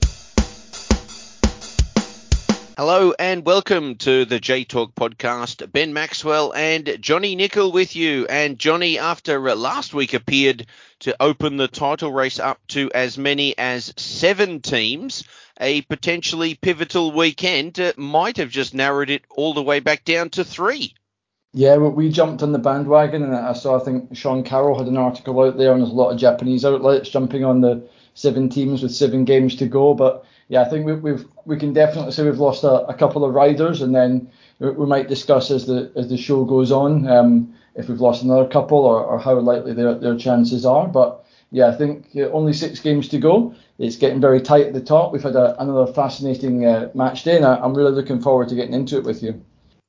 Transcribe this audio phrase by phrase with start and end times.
[2.75, 5.71] Hello and welcome to the J Talk podcast.
[5.71, 8.27] Ben Maxwell and Johnny Nicol with you.
[8.27, 10.65] And Johnny, after uh, last week, appeared
[10.99, 15.23] to open the title race up to as many as seven teams.
[15.61, 20.29] A potentially pivotal weekend uh, might have just narrowed it all the way back down
[20.31, 20.93] to three.
[21.57, 24.95] Yeah, we jumped on the bandwagon, and I saw I think Sean Carroll had an
[24.95, 27.81] article out there, and there's a lot of Japanese outlets jumping on the
[28.13, 29.95] seven teams with seven games to go.
[29.95, 33.25] But yeah, I think we, we've we can definitely say we've lost a, a couple
[33.25, 34.29] of riders, and then
[34.59, 38.47] we, might discuss as the as the show goes on um, if we've lost another
[38.47, 40.87] couple or, or how likely their their chances are.
[40.87, 43.55] But yeah, I think only six games to go.
[43.79, 45.11] It's getting very tight at the top.
[45.11, 48.55] We've had a, another fascinating uh, match day, and I, I'm really looking forward to
[48.55, 49.43] getting into it with you.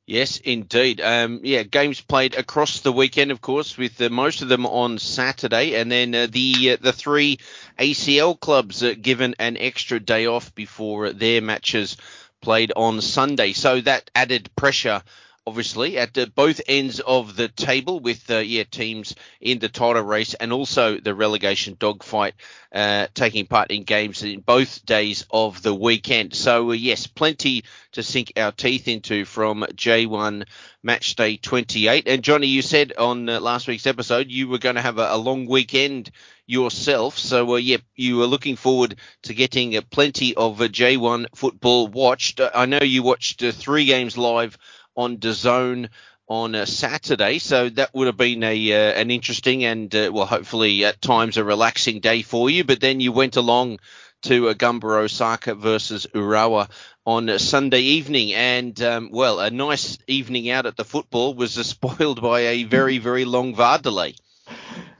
[0.08, 1.02] Yes, indeed.
[1.02, 4.98] Um, yeah, games played across the weekend, of course, with uh, most of them on
[4.98, 7.38] Saturday, and then uh, the uh, the three
[7.78, 11.98] ACL clubs given an extra day off before their matches
[12.40, 13.52] played on Sunday.
[13.52, 15.02] So that added pressure
[15.48, 20.02] obviously at uh, both ends of the table with uh, yeah teams in the title
[20.02, 22.34] race and also the relegation dogfight
[22.70, 26.34] uh, taking part in games in both days of the weekend.
[26.34, 30.44] So uh, yes, plenty to sink our teeth into from J1
[30.82, 32.06] match day 28.
[32.06, 35.08] And Johnny, you said on uh, last week's episode you were going to have a,
[35.12, 36.10] a long weekend
[36.46, 37.16] yourself.
[37.18, 42.40] So, uh, yeah, you were looking forward to getting plenty of uh, J1 football watched.
[42.54, 44.58] I know you watched three games live
[44.98, 45.88] on DAZN
[46.28, 50.26] on a Saturday, so that would have been a uh, an interesting and uh, well,
[50.26, 52.64] hopefully at times a relaxing day for you.
[52.64, 53.78] But then you went along
[54.22, 56.68] to a Gamba Osaka versus Urawa
[57.06, 61.56] on a Sunday evening, and um, well, a nice evening out at the football was
[61.56, 64.14] uh, spoiled by a very very long VAR delay.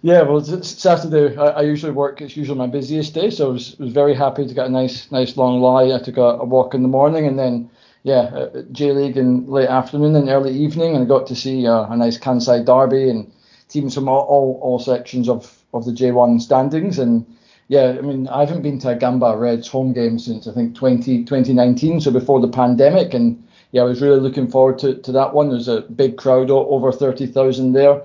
[0.01, 2.21] Yeah, well, Saturday I, I, usually work.
[2.21, 5.11] It's usually my busiest day, so I was, was very happy to get a nice
[5.11, 5.95] nice long lie.
[5.95, 7.69] I took a, a walk in the morning, and then
[8.09, 11.67] yeah, uh, J League in late afternoon and early evening, and I got to see
[11.67, 13.31] uh, a nice Kansai derby and
[13.69, 16.99] teams from all, all, all sections of, of the J1 standings.
[16.99, 17.27] And
[17.69, 20.75] yeah, I mean, I haven't been to a Gamba Reds home game since I think
[20.75, 23.13] 20, 2019, so before the pandemic.
[23.13, 25.51] And yeah, I was really looking forward to, to that one.
[25.51, 28.01] There's a big crowd, over 30,000 there.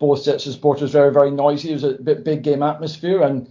[0.00, 1.70] Both sets of supporters very, very noisy.
[1.70, 3.22] It was a bit big game atmosphere.
[3.22, 3.48] And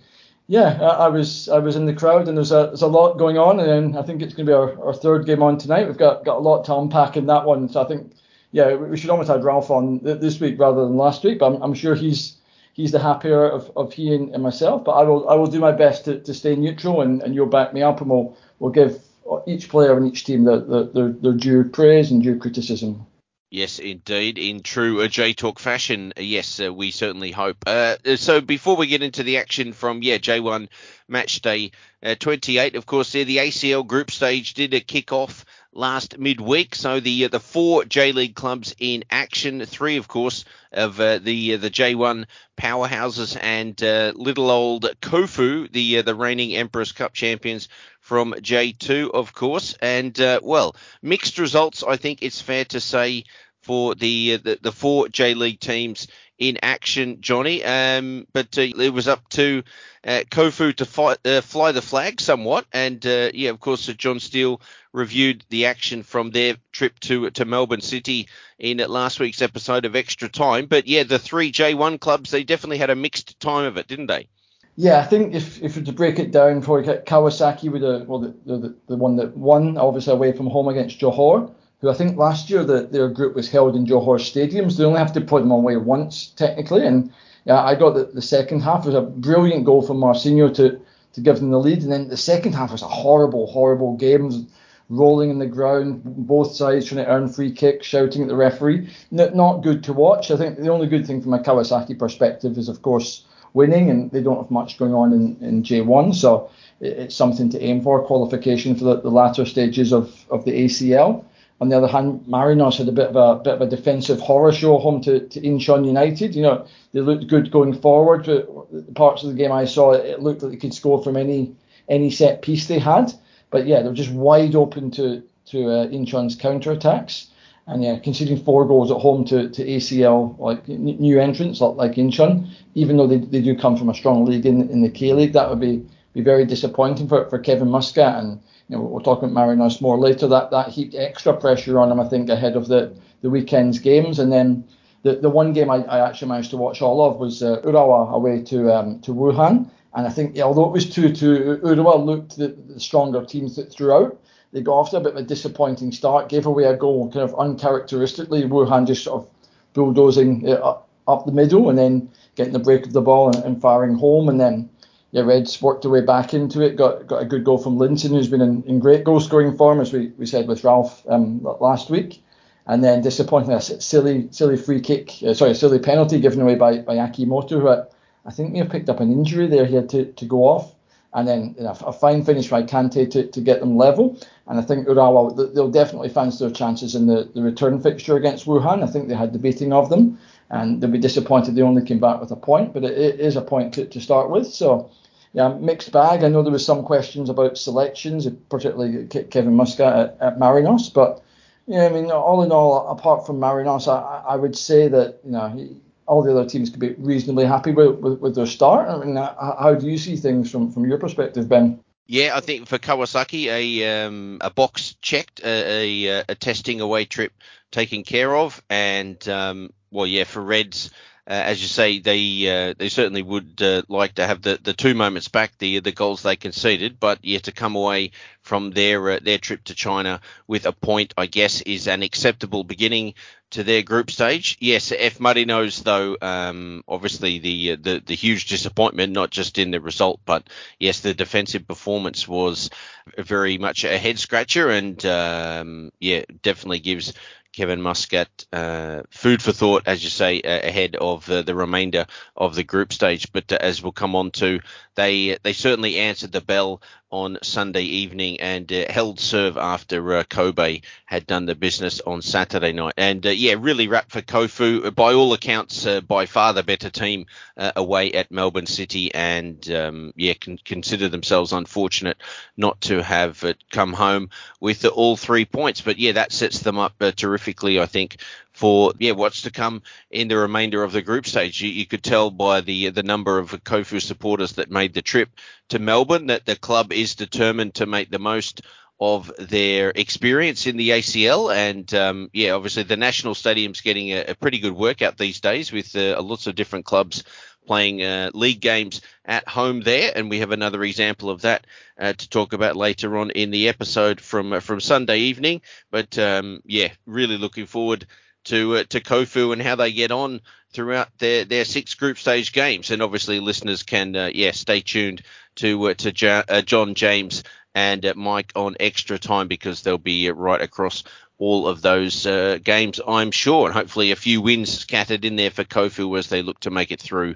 [0.47, 3.37] yeah, I, was I was in the crowd and there's a there's a lot going
[3.37, 5.87] on and I think it's going to be our, our third game on tonight.
[5.87, 7.69] We've got got a lot to unpack in that one.
[7.69, 8.11] So I think
[8.51, 11.39] yeah we should almost have Ralph on this week rather than last week.
[11.39, 12.37] But I'm, I'm sure he's
[12.73, 14.83] he's the happier of, of he and, and, myself.
[14.83, 17.47] But I will I will do my best to, to stay neutral and, and you'll
[17.47, 19.01] back me up and we'll we'll give
[19.47, 23.05] each player and each team the, the, their, their due praise and due criticism.
[23.53, 24.39] Yes, indeed.
[24.39, 27.57] In true J Talk fashion, yes, uh, we certainly hope.
[27.67, 30.69] Uh, so before we get into the action from yeah J1
[31.07, 31.69] match day
[32.01, 36.73] uh, 28, of course, there the ACL group stage did a kick off last midweek.
[36.73, 41.19] So the uh, the four J League clubs in action, three of course of uh,
[41.19, 42.25] the uh, the J1
[42.59, 43.79] powerhouses and
[44.17, 47.69] little old Kofu, the the reigning Emperors Cup champions
[48.13, 49.75] from J2, of course.
[49.81, 51.81] And well, mixed results.
[51.81, 53.23] I think it's fair to say
[53.63, 56.07] for the, uh, the, the four J League teams
[56.37, 57.63] in action, Johnny.
[57.63, 59.63] Um, but uh, it was up to
[60.05, 63.93] uh, Kofu to fight, uh, fly the flag somewhat, and uh, yeah, of course, uh,
[63.93, 68.27] John Steele reviewed the action from their trip to to Melbourne City
[68.59, 70.67] in last week's episode of Extra Time.
[70.67, 74.05] But yeah, the three J1 clubs they definitely had a mixed time of it, didn't
[74.05, 74.27] they?
[74.75, 78.33] Yeah, I think if if to break it down, for Kawasaki with the well the,
[78.45, 81.53] the the one that won obviously away from home against Johor
[81.83, 84.77] who I think last year the, their group was held in Johor stadiums.
[84.77, 87.11] They only have to put them away once technically, and
[87.43, 88.85] yeah, I got the, the second half.
[88.85, 90.79] It was a brilliant goal from Marcinho to
[91.11, 94.47] to give them the lead, and then the second half was a horrible, horrible game.
[94.89, 98.89] Rolling in the ground, both sides trying to earn free kicks, shouting at the referee.
[99.11, 100.29] Not, not good to watch.
[100.29, 104.11] I think the only good thing from a Kawasaki perspective is, of course, winning, and
[104.11, 108.03] they don't have much going on in, in J1, so it's something to aim for.
[108.03, 111.23] Qualification for the, the latter stages of, of the ACL.
[111.61, 114.51] On the other hand, Marinos had a bit of a bit of a defensive horror
[114.51, 116.35] show home to, to Incheon United.
[116.35, 118.25] You know, they looked good going forward.
[118.25, 121.55] But parts of the game I saw, it looked like they could score from any
[121.87, 123.13] any set piece they had.
[123.49, 127.27] But yeah, they were just wide open to to uh, Incheon's counter attacks.
[127.65, 131.91] And yeah, conceding four goals at home to, to ACL, like new entrants like, like
[131.93, 135.13] Incheon, even though they, they do come from a strong league in, in the K
[135.13, 138.21] League, that would be, be very disappointing for, for Kevin Muscat.
[138.21, 140.27] And you know, we'll talk about Marinos more later.
[140.27, 144.19] That that heaped extra pressure on him, I think, ahead of the the weekend's games.
[144.19, 144.65] And then
[145.03, 148.11] the, the one game I, I actually managed to watch all of was uh, Urawa
[148.11, 149.69] away to um, to Wuhan.
[149.95, 153.71] And I think yeah, although it was 2-2, Urawa looked the, the stronger teams that
[153.71, 154.19] throughout.
[154.53, 157.23] They got off to a bit of a disappointing start, gave away a goal kind
[157.23, 158.43] of uncharacteristically.
[158.43, 159.29] Wuhan just sort of
[159.73, 163.61] bulldozing up, up the middle and then getting the break of the ball and, and
[163.61, 164.29] firing home.
[164.29, 164.69] And then
[165.11, 166.75] yeah, Reds worked their way back into it.
[166.75, 169.79] Got got a good goal from Linssen, who's been in, in great goal scoring form,
[169.79, 172.23] as we, we said with Ralph um, last week.
[172.65, 176.77] And then disappointing a silly silly free kick, uh, sorry, silly penalty given away by
[176.79, 177.83] by Akimoto, who I,
[178.25, 179.65] I think may have picked up an injury there.
[179.65, 180.73] He had to, to go off.
[181.13, 184.17] And then you know, a fine finish by Kante to, to get them level.
[184.47, 188.45] And I think Urawa, they'll definitely fancy their chances in the, the return fixture against
[188.45, 188.83] Wuhan.
[188.83, 190.19] I think they had the beating of them.
[190.49, 193.35] And they'll be disappointed they only came back with a point, but it, it is
[193.35, 194.47] a point to, to start with.
[194.47, 194.91] So
[195.33, 196.23] yeah, mixed bag.
[196.23, 201.23] I know there was some questions about selections, particularly Kevin Muscat at, at Marinos, but
[201.65, 205.31] yeah, I mean, all in all, apart from Marinos, I, I would say that you
[205.31, 205.69] know
[206.07, 208.89] all the other teams could be reasonably happy with, with, with their start.
[208.89, 211.79] I mean, how do you see things from, from your perspective, Ben?
[212.05, 217.05] Yeah, I think for Kawasaki, a um, a box checked, a, a, a, testing away
[217.05, 217.31] trip
[217.71, 220.91] taken care of, and um, well, yeah, for Reds,
[221.25, 224.73] uh, as you say, they uh, they certainly would uh, like to have the, the
[224.73, 228.11] two moments back, the the goals they conceded, but yeah, to come away
[228.43, 232.63] from their uh, their trip to China with a point, I guess, is an acceptable
[232.63, 233.15] beginning
[233.51, 234.57] to their group stage.
[234.59, 239.71] Yes, F Marinos though, um, obviously the, uh, the the huge disappointment, not just in
[239.71, 240.43] the result, but
[240.79, 242.69] yes, the defensive performance was
[243.17, 247.13] very much a head scratcher, and um, yeah, definitely gives
[247.53, 252.07] Kevin Muscat uh, food for thought, as you say, uh, ahead of uh, the remainder
[252.35, 253.31] of the group stage.
[253.31, 254.59] But uh, as we'll come on to,
[254.95, 256.81] they they certainly answered the bell
[257.13, 262.23] on Sunday evening and uh, held serve after uh, Kobe had done the business on
[262.23, 262.95] Saturday night.
[262.97, 264.93] And yeah, really wrapped for Kofu.
[264.95, 269.13] By all accounts, by far the better team away at Melbourne City.
[269.13, 272.17] And um, yeah, can consider themselves unfortunate
[272.57, 275.81] not to have come home with all three points.
[275.81, 278.17] But yeah, that sets them up terrifically, I think,
[278.63, 281.61] for yeah what's to come in the remainder of the group stage.
[281.61, 285.31] You, you, could tell by the the number of Kofu supporters that made the trip
[285.67, 288.61] to Melbourne that the club is determined to make the most
[289.01, 291.53] of their experience in the ACL.
[291.53, 295.73] And um, yeah, obviously the national stadium's getting a, a pretty good workout these days
[295.73, 297.25] with uh, lots of different clubs
[297.67, 301.67] playing uh, league games at home there, and we have another example of that
[301.99, 305.61] uh, to talk about later on in the episode from from Sunday evening.
[305.91, 308.07] But um, yeah, really looking forward
[308.45, 310.41] to uh, to Kofu and how they get on
[310.71, 312.91] throughout their, their six group stage games.
[312.91, 315.21] And obviously, listeners can uh, yeah stay tuned
[315.55, 317.43] to uh, to ja- uh, John James
[317.75, 321.03] and uh, Mike on extra time because they'll be uh, right across
[321.39, 322.25] all of those
[322.63, 326.41] games, I'm sure, and hopefully a few wins scattered in there for Kofu as they
[326.41, 327.35] look to make it through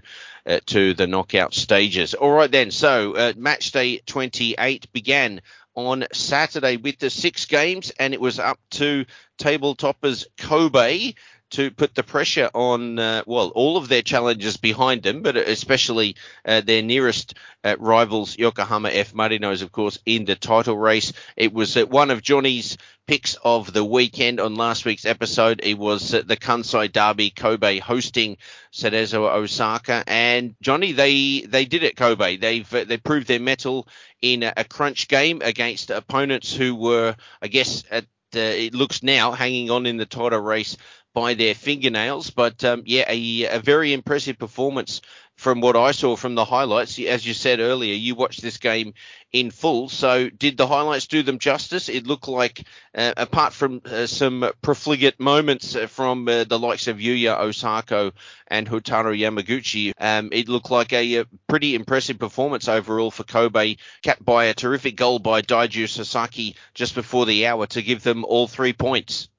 [0.68, 2.14] to the knockout stages.
[2.14, 5.42] All right then, so match day 28 began
[5.78, 9.06] on Saturday with the six games, and it was up to
[9.38, 11.14] table toppers Kobe
[11.52, 16.16] to put the pressure on, uh, well, all of their challenges behind them, but especially
[16.46, 19.14] uh, their nearest uh, rivals, Yokohama F.
[19.14, 21.14] Marinos, of course, in the title race.
[21.36, 22.78] It was uh, one of Johnny's
[23.08, 25.62] picks of the weekend on last week's episode.
[25.64, 28.38] It was uh, the Kansai Derby, Kobe hosting
[28.74, 31.96] Cerezo Osaka, and Johnny, they they did it.
[31.96, 33.88] Kobe, they've uh, they proved their mettle
[34.22, 39.32] in a, a crunch game against opponents who were, I guess, at it looks now
[39.32, 40.76] hanging on in the title race
[41.18, 42.30] by their fingernails.
[42.30, 45.02] But um, yeah, a, a, very impressive performance
[45.36, 47.00] from what I saw from the highlights.
[47.00, 48.94] As you said earlier, you watched this game
[49.34, 49.90] in full.
[49.90, 51.90] So did the highlights do them justice?
[51.90, 56.86] It looked like, uh, apart from uh, some profligate moments uh, from uh, the likes
[56.86, 58.12] of Yuya Osako
[58.50, 63.78] and Hotaru Yamaguchi, um, it looked like a, a, pretty impressive performance overall for Kobe,
[64.04, 68.24] capped by a terrific goal by Daiju Sasaki just before the hour to give them
[68.24, 69.30] all three points.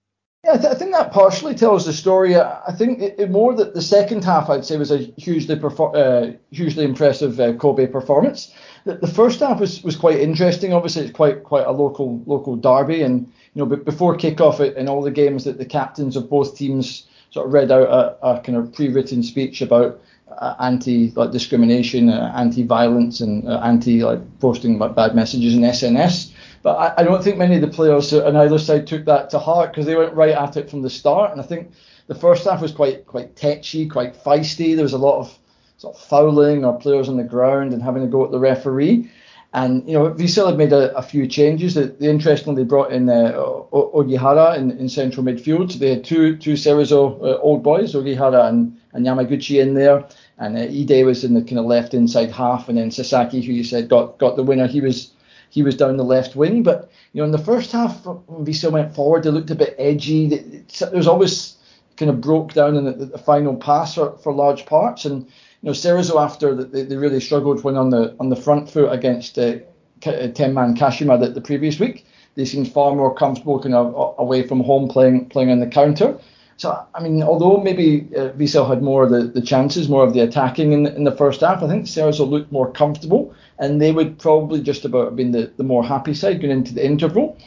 [0.44, 2.36] Yeah, I, th- I, think that partially tells the story.
[2.36, 5.96] I think it, it more that the second half, I'd say, was a hugely perfor-
[5.96, 8.54] uh, hugely impressive uh, Kobe performance.
[8.84, 10.72] The, the, first half was, was quite interesting.
[10.72, 15.02] Obviously, it's quite quite a local local derby, and you know, before kickoff in all
[15.02, 18.56] the games, that the captains of both teams sort of read out a, a kind
[18.56, 20.00] of pre-written speech about
[20.38, 25.62] uh, anti like discrimination, uh, anti-violence, and uh, anti like posting like, bad messages in
[25.62, 26.30] SNS.
[26.62, 29.38] But I, I, don't think many of the players on either side took that to
[29.38, 31.32] heart because they went right at it from the start.
[31.32, 31.70] And I think
[32.08, 34.74] the first half was quite quite tetchy, quite feisty.
[34.74, 35.38] There was a lot of
[35.76, 39.10] sort of fouling or players on the ground and having to go at the referee.
[39.54, 41.74] And you know, Vissel had made a, a few changes.
[41.74, 43.32] They, they interestingly brought in uh,
[43.72, 45.72] Ogihara in, in central midfield.
[45.72, 50.06] So they had two two Cerezo uh, old boys, Ogihara and, and Yamaguchi in there.
[50.38, 53.52] and uh, Ide was in the kind of left inside half, and then Sasaki, who
[53.52, 55.12] you said got got the winner, he was
[55.50, 56.62] he was down the left wing.
[56.62, 59.74] But you know, in the first half, when Vissel went forward, they looked a bit
[59.78, 60.28] edgy.
[60.28, 61.56] There was always
[61.96, 65.30] kind of broke down in the, the final pass for, for large parts, and you
[65.62, 69.38] know, Cerezo after they, they really struggled when on the on the front foot against
[69.38, 69.56] uh,
[70.00, 72.04] ten man Kashima the, the previous week.
[72.34, 76.18] They seemed far more comfortable kind of away from home playing playing on the counter.
[76.56, 80.20] So I mean, although maybe uh, had more of the, the chances, more of the
[80.20, 84.18] attacking in, in the first half, I think Cerezo looked more comfortable, and they would
[84.18, 87.38] probably just about have been the, the more happy side going into the interval.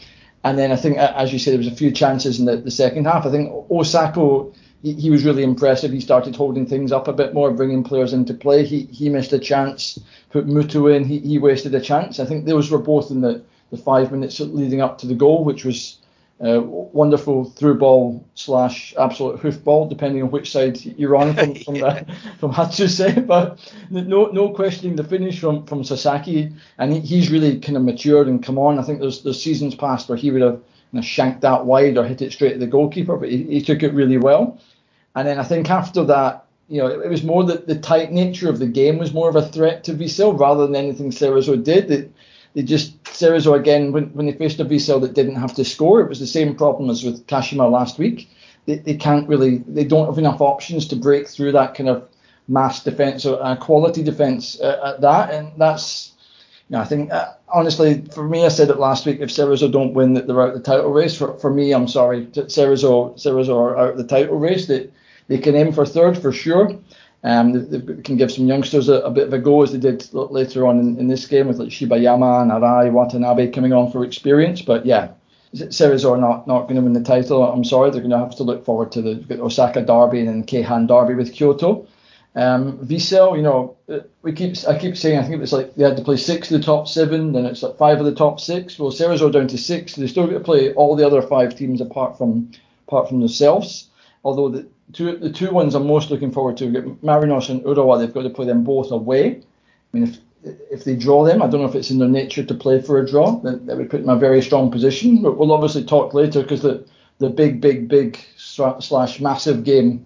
[0.44, 2.72] And then I think, as you say, there was a few chances in the, the
[2.72, 3.26] second half.
[3.26, 5.92] I think Osako, he, he, was really impressive.
[5.92, 8.66] He started holding things up a bit more, bringing players into play.
[8.66, 10.00] He he missed a chance,
[10.32, 11.06] put Muto in.
[11.06, 12.20] He, he wasted a chance.
[12.20, 15.44] I think those were both in the, the five minutes leading up to the goal,
[15.44, 15.98] which was
[16.44, 21.56] uh, wonderful through ball slash absolute hoof ball, depending on which side you're on from
[21.56, 22.04] from, yeah.
[22.40, 23.26] from Hatsuse.
[23.28, 23.60] But
[23.92, 28.28] no no questioning the finish from, from Sasaki, and he, he's really kind of matured
[28.28, 28.80] and come on.
[28.80, 31.98] I think there's there's seasons past where he would have you know, shanked that wide
[31.98, 34.60] or hit it straight at the goalkeeper, but he, he took it really well.
[35.16, 38.12] And then I think after that, you know, it, it was more that the tight
[38.12, 41.62] nature of the game was more of a threat to Vissel rather than anything Cerezo
[41.62, 41.92] did.
[41.92, 42.12] It,
[42.54, 46.02] they just Cerezo again when, when they faced a Vissel that didn't have to score,
[46.02, 48.30] it was the same problem as with Kashima last week.
[48.66, 52.08] They, they can't really they don't have enough options to break through that kind of
[52.48, 56.14] mass defense or uh, quality defense uh, at that, and that's
[56.70, 59.72] you know I think uh, honestly for me I said it last week if Cerezo
[59.72, 61.18] don't win that they're out of the title race.
[61.18, 64.68] For for me I'm sorry Cerezo Cerezo are out of the title race.
[64.68, 64.90] They
[65.28, 66.78] they can aim for third for sure.
[67.24, 69.78] Um, they, they, can give some youngsters a, a, bit of a go as they
[69.78, 73.92] did later on in, in this game with like Shibayama and Arai Watanabe coming on
[73.92, 74.64] for experience.
[74.64, 75.10] But yeah,
[75.54, 77.44] Cerezo are not, not going to win the title.
[77.44, 80.88] I'm sorry, they're going to have to look forward to the Osaka Derby and Keihan
[80.88, 81.88] Derby with Kyoto.
[82.34, 85.76] Um, Vissel, you know, uh, we keep I keep saying I think it was like
[85.76, 88.16] they had to play six of the top seven, then it's like five of the
[88.16, 88.80] top six.
[88.80, 89.96] Well, Cerezo down to six.
[89.96, 92.52] They still got to play all the other five teams apart from
[92.88, 93.90] apart from themselves.
[94.24, 96.66] Although the, two the two ones I'm most looking forward to
[97.04, 98.00] Marinos and Urawa.
[98.00, 99.38] They've got to play them both away.
[99.38, 100.18] I mean, if
[100.72, 103.00] if they draw them, I don't know if it's in their nature to play for
[103.00, 103.40] a draw.
[103.42, 105.22] That, that would put them in a very strong position.
[105.22, 106.86] But we'll obviously talk later because the
[107.22, 110.06] the big, big, big slash massive game,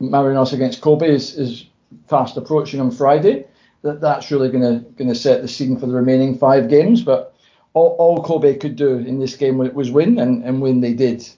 [0.00, 1.66] Marinos against Kobe, is, is
[2.08, 3.46] fast approaching on Friday.
[3.82, 7.02] That that's really going to going to set the scene for the remaining five games.
[7.02, 7.34] But
[7.74, 11.28] all, all Kobe could do in this game was win, and, and win they did.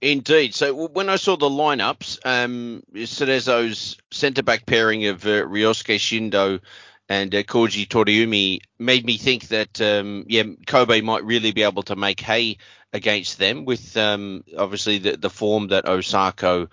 [0.00, 0.54] Indeed.
[0.54, 6.60] So when I saw the lineups, um, Cerezo's centre back pairing of uh, Ryosuke Shindo
[7.08, 11.82] and uh, Koji Toriumi made me think that um, yeah Kobe might really be able
[11.84, 12.58] to make hay
[12.92, 16.68] against them with um, obviously the, the form that Osako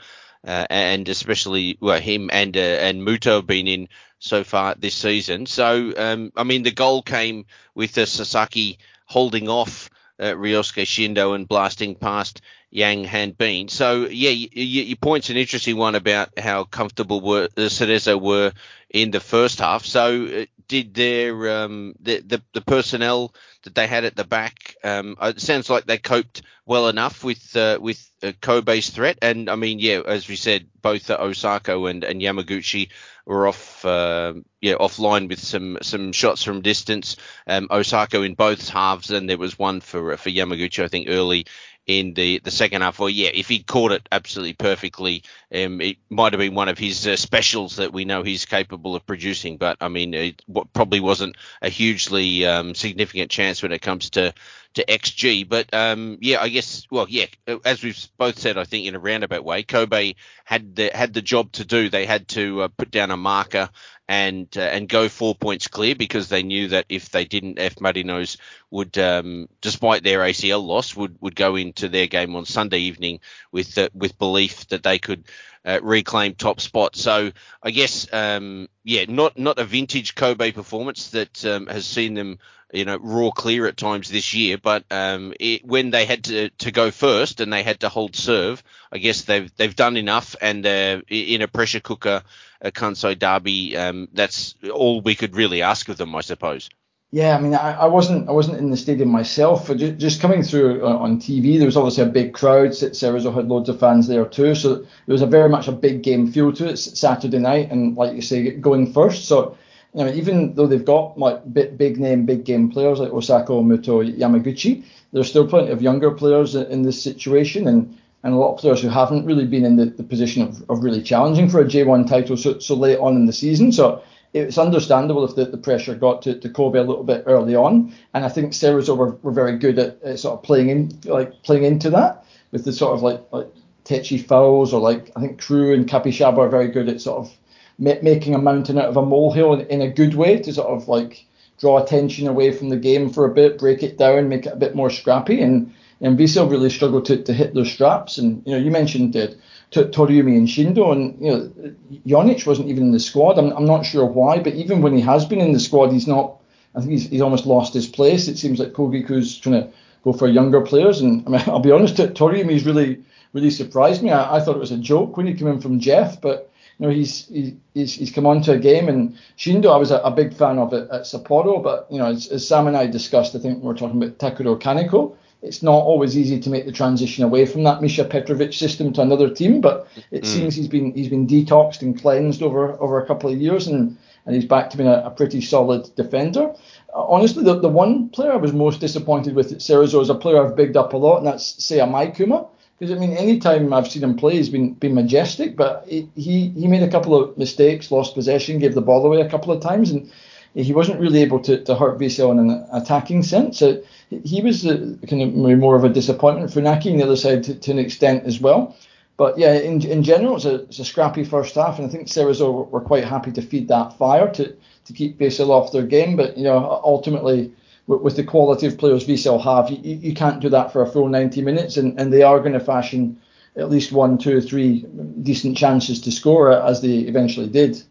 [0.46, 3.90] uh, and especially well him and uh, and Muto have been in
[4.20, 5.48] so far this season.
[5.48, 9.90] So um, I mean the goal came with uh, Sasaki holding off
[10.20, 12.42] uh, Ryosuke Shindo and blasting past
[12.72, 13.70] Yang Hanbin.
[13.70, 18.20] So yeah, you, you, your point's an interesting one about how comfortable were the Cerezo
[18.20, 18.52] were
[18.90, 19.86] in the first half.
[19.86, 24.76] So uh, did their um, the, the, the personnel that they had at the back?
[24.84, 29.20] Um, uh, it sounds like they coped well enough with uh, with uh, Kobe's threat.
[29.22, 32.90] And I mean, yeah, as we said, both Osako and, and Yamaguchi
[33.26, 37.18] were off uh, yeah offline with some some shots from distance.
[37.48, 41.46] Um, Osako in both halves, and there was one for for Yamaguchi, I think, early
[41.86, 43.00] in the, the second half.
[43.00, 45.24] Well, yeah, if he caught it absolutely perfectly,
[45.54, 48.96] um, it might have been one of his uh, specials that we know he's capable
[48.96, 49.58] of producing.
[49.58, 50.42] But I mean, it
[50.74, 54.34] probably wasn't a hugely um, significant chance when it comes to
[54.76, 55.48] to XG.
[55.48, 57.26] But um, yeah, I guess well, yeah,
[57.66, 60.14] as we've both said, I think in a roundabout way, Kobe
[60.44, 61.90] had the had the job to do.
[61.90, 63.70] They had to uh, put down a marker
[64.08, 67.76] and uh, and go four points clear because they knew that if they didn't, F
[67.76, 68.38] Marinos
[68.70, 73.20] would, um, despite their ACL loss, would would go into their game on Sunday evening
[73.52, 75.26] with uh, with belief that they could
[75.66, 76.96] uh, reclaim top spot.
[76.96, 77.32] So
[77.64, 82.38] I guess um, yeah, not not a vintage Kobe performance that um, has seen them
[82.76, 86.50] you know raw clear at times this year, but um, it, when they had to,
[86.50, 90.36] to go first and they had to hold serve, I guess they've they've done enough,
[90.42, 92.24] and uh, in a pressure cooker,
[92.62, 96.70] a Kansai derby, um, that's all we could really ask of them, I suppose.
[97.12, 100.22] Yeah, I mean, I, I wasn't I wasn't in the stadium myself, but just, just
[100.22, 102.72] coming through uh, on TV, there was obviously a big crowd.
[102.72, 106.04] Cerezo had loads of fans there too, so there was a very much a big
[106.04, 109.26] game feel to it Saturday night, and like you say, going first.
[109.26, 109.58] So
[109.96, 113.64] you know, even though they've got like big, big name, big game players like Osako,
[113.64, 114.84] Muto, Yamaguchi,
[115.14, 117.68] there's still plenty of younger players in this situation.
[117.68, 120.68] And and a lot of players who haven't really been in the, the position of,
[120.68, 123.72] of really challenging for a J1 title so, so late on in the season.
[123.72, 124.02] So
[124.34, 127.94] it's understandable if the, the pressure got to, to Kobe a little bit early on.
[128.16, 131.44] And I think Cerezo were, were very good at, at, sort of playing in like
[131.44, 133.48] playing into that with the sort of like like
[133.84, 137.32] tetchy fouls or like I think Croux and Capixaba are very good at sort of
[137.78, 140.68] ma- making a mountain out of a molehill in, in a good way to sort
[140.68, 141.26] of like
[141.60, 144.58] draw attention away from the game for a bit, break it down, make it a
[144.58, 145.42] bit more scrappy.
[145.42, 148.18] And and Vissel really struggled to, to hit those straps.
[148.18, 149.28] And you know, you mentioned uh,
[149.72, 153.38] Toriumi and Shindo, and you know, Jonjić wasn't even in the squad.
[153.40, 156.08] I'm, I'm not sure why, but even when he has been in the squad, he's
[156.08, 156.38] not.
[156.76, 158.28] I think he's, he's almost lost his place.
[158.28, 159.70] It seems like Kogiku's trying to
[160.04, 161.00] go for younger players.
[161.00, 163.02] And I mean, I'll be honest, Toriumi's really
[163.32, 164.12] really surprised me.
[164.12, 166.88] I, I thought it was a joke when he came in from JEF, but you
[166.88, 167.28] know, he's
[167.74, 170.74] he's he's come onto a game and Shindo, I was a, a big fan of
[170.74, 173.70] it at Sapporo, but you know, as, as, Sam and I discussed, I think we
[173.70, 175.16] are talking about Takuro Kaneko
[175.46, 179.02] it's not always easy to make the transition away from that Misha Petrovic system to
[179.02, 180.26] another team, but it mm.
[180.26, 183.98] seems he's been he's been detoxed and cleansed over over a couple of years, and
[184.26, 186.54] and he's back to being a, a pretty solid defender.
[186.94, 190.16] Uh, honestly, the, the one player I was most disappointed with at Cerezo is a
[190.16, 192.48] player I've bigged up a lot, and that's Seiya Maikuma.
[192.78, 196.10] Because I mean, any time I've seen him play, he's been been majestic, but he
[196.16, 199.62] he made a couple of mistakes, lost possession, gave the ball away a couple of
[199.62, 200.12] times, and
[200.56, 203.60] he wasn't really able to, to hurt Vissel in an attacking sense.
[203.60, 206.52] So he was a, kind of more of a disappointment.
[206.52, 208.76] Funaki on the other side to, to an extent as well.
[209.18, 212.08] But yeah, in, in general, it's a, it's a scrappy first half, and I think
[212.08, 214.56] Cerezo were, were quite happy to feed that fire to,
[214.86, 216.16] to keep Vissel off their game.
[216.18, 217.54] But you know, ultimately,
[217.88, 220.88] with, with the quality of players Vissel have, you, you can't do that for a
[220.88, 223.22] full 90 minutes, and, and they are going to fashion
[223.56, 224.86] at least one, two, three
[225.22, 227.82] decent chances to score as they eventually did.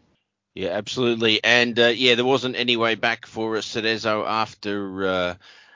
[0.55, 1.43] Yeah, absolutely.
[1.43, 5.35] And uh, yeah, there wasn't any way back for Cerezo after uh,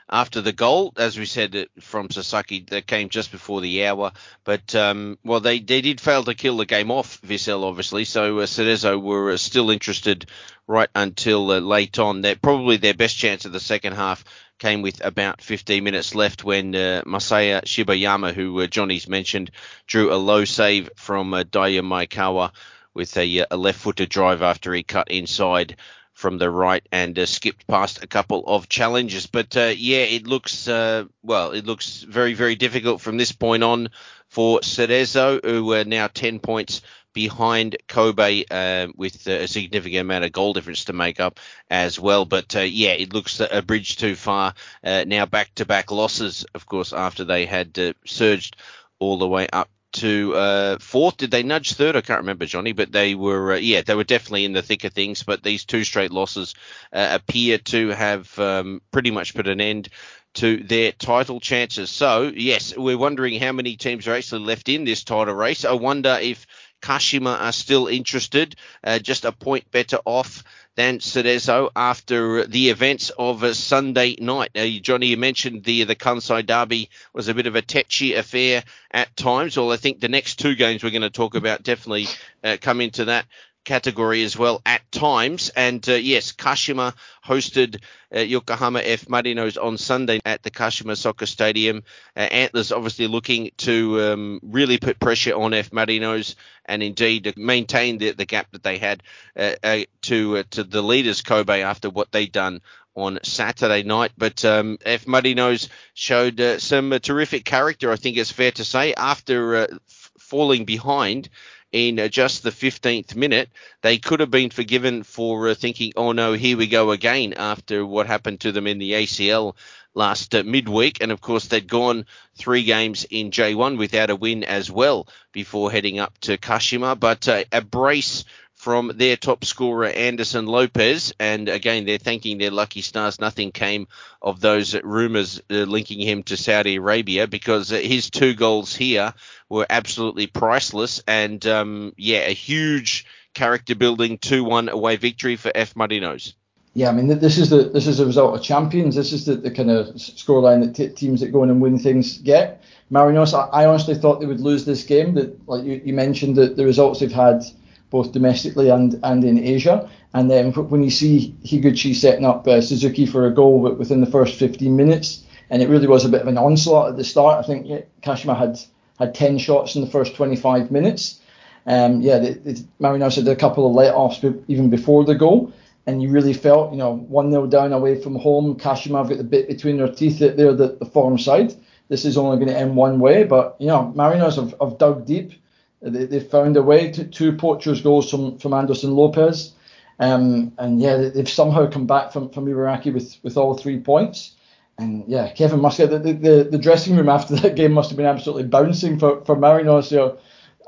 [0.09, 4.11] after the goal, as we said from Sasaki, that came just before the hour.
[4.43, 8.05] But um, well, they, they did fail to kill the game off Vissel, obviously.
[8.05, 10.25] So uh, Cerezo were uh, still interested
[10.67, 12.21] right until uh, late on.
[12.21, 14.23] That probably their best chance of the second half
[14.57, 19.51] came with about 15 minutes left when uh, Masaya Shibayama, who uh, Johnny's mentioned,
[19.87, 22.51] drew a low save from uh, Daiya Maekawa
[22.93, 25.77] with a, a left-footed drive after he cut inside
[26.19, 29.25] from the right and uh, skipped past a couple of challenges.
[29.25, 31.51] But uh, yeah, it looks uh, well.
[31.51, 33.89] It looks very very difficult from this point on
[34.27, 36.81] for Cerezo, who are now 10 points
[37.13, 42.25] behind Kobe uh, with a significant amount of goal difference to make up as well.
[42.25, 44.53] But uh, yeah, it looks a bridge too far.
[44.83, 48.57] Uh, now back to back losses, of course, after they had surged
[48.99, 51.17] all the way up to uh, fourth.
[51.17, 51.95] Did they nudge third?
[51.95, 54.83] I can't remember, Johnny, but they were, uh, yeah, they were definitely in the thick
[54.83, 55.23] of things.
[55.23, 56.53] But these two straight losses
[56.93, 59.89] uh, appear to have um, pretty much put an end
[60.35, 61.89] to their title chances.
[61.89, 65.65] So, yes, we're wondering how many teams are actually left in this title race.
[65.65, 66.45] I wonder if
[66.81, 70.43] Kashima are still interested, uh, just a point better off
[70.79, 74.51] than Cerezo after the events of Sunday night.
[74.55, 78.63] Now, Johnny, you mentioned the the Kansai Derby was a bit of a tetchy affair
[78.89, 79.57] at times.
[79.57, 82.07] Well, I think the next two games we're going to talk about definitely
[82.45, 83.25] uh, come into that
[83.69, 85.51] category as well at times.
[85.55, 87.79] And uh, yes, Kashima hosted
[88.13, 91.83] uh, Yokohama F Marinos on Sunday at the Kashima Soccer Stadium.
[92.17, 96.33] Uh, Antlers obviously looking to um, really put pressure on F Marinos
[96.65, 99.03] and indeed maintain the, the gap that they had
[99.37, 102.61] uh, uh, to uh, to the leaders Kobe after what they'd done
[102.95, 104.13] on Saturday night.
[104.17, 109.57] But um, F Marinos showed some terrific character, I think it's fair to say, after
[109.57, 111.29] f- falling behind
[111.71, 113.49] in just the 15th minute.
[113.81, 117.85] They could have been forgiven for uh, thinking, oh no, here we go again after
[117.85, 119.55] what happened to them in the ACL
[119.93, 121.01] last uh, midweek.
[121.01, 122.05] And of course, they'd gone
[122.35, 126.99] three games in J1 without a win as well before heading up to Kashima.
[126.99, 128.25] But uh, a brace
[128.59, 133.19] from their top scorer Anderson Lopes, and again they're thanking their lucky stars.
[133.19, 133.87] Nothing came
[134.21, 139.13] of those rumours uh, linking him to Saudi Arabia because uh, his two goals here
[139.47, 145.73] were absolutely priceless, and um, yeah, a huge character building two-one away victory for F
[145.75, 146.33] Marinos.
[146.73, 148.93] Yeah, I mean this is the this is a result of champions.
[148.93, 151.79] This is the, the kind of scoreline that t- teams that go in and win
[151.79, 152.61] things get.
[152.91, 155.13] Marinos, I, I honestly thought they would lose this game.
[155.13, 157.43] That like you, you mentioned that the results they've had
[157.89, 159.89] both domestically and, and in Asia.
[160.13, 164.11] And then when you see Higuchi setting up uh, Suzuki for a goal within the
[164.11, 167.43] first 15 minutes, and it really was a bit of an onslaught at the start.
[167.43, 168.59] I think yeah, Kashima had
[168.99, 171.21] had 10 shots in the first 25 minutes.
[171.65, 175.53] Um, yeah, the, the Marinos had a couple of let-offs even before the goal,
[175.87, 178.55] and you really felt, you know, 1 0 down away from home.
[178.55, 180.19] Kashima have got the bit between their teeth.
[180.19, 181.53] They're the, the form side.
[181.87, 183.23] this is only going to end one way.
[183.23, 185.33] But you know, Marinos have, have dug deep.
[185.81, 189.53] They, they found a way to two poachers goals from from Anderson Lopes.
[189.99, 194.35] Um, and yeah, they've somehow come back from from Ibaraki with with all three points.
[194.77, 198.05] And yeah, Kevin Muscat, the, the, the dressing room after that game must have been
[198.05, 199.91] absolutely bouncing for, for Marinos,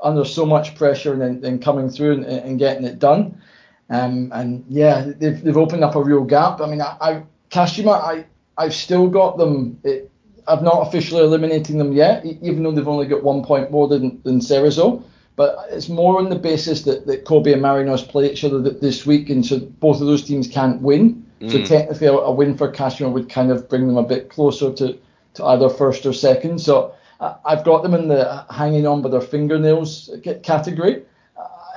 [0.02, 3.40] under so much pressure and then, then coming through and, and getting it done.
[3.88, 6.60] Um, and yeah, they've, they've opened up a real gap.
[6.60, 9.78] I mean, I, I Kashima, I, I've still got them.
[9.84, 10.10] It,
[10.48, 14.20] I've not officially eliminating them yet, even though they've only got one point more than,
[14.24, 15.02] than Cerezo.
[15.36, 19.06] But it's more on the basis that, that Kobe and Marinos play each other this
[19.06, 21.24] week, and so both of those teams can't win.
[21.40, 21.50] Mm.
[21.50, 24.72] So technically, a, a, win for Kashima would kind of bring them a bit closer
[24.74, 24.98] to,
[25.34, 26.60] to either first or second.
[26.60, 30.10] So I, I've got them in the hanging on by their fingernails
[30.42, 31.02] category.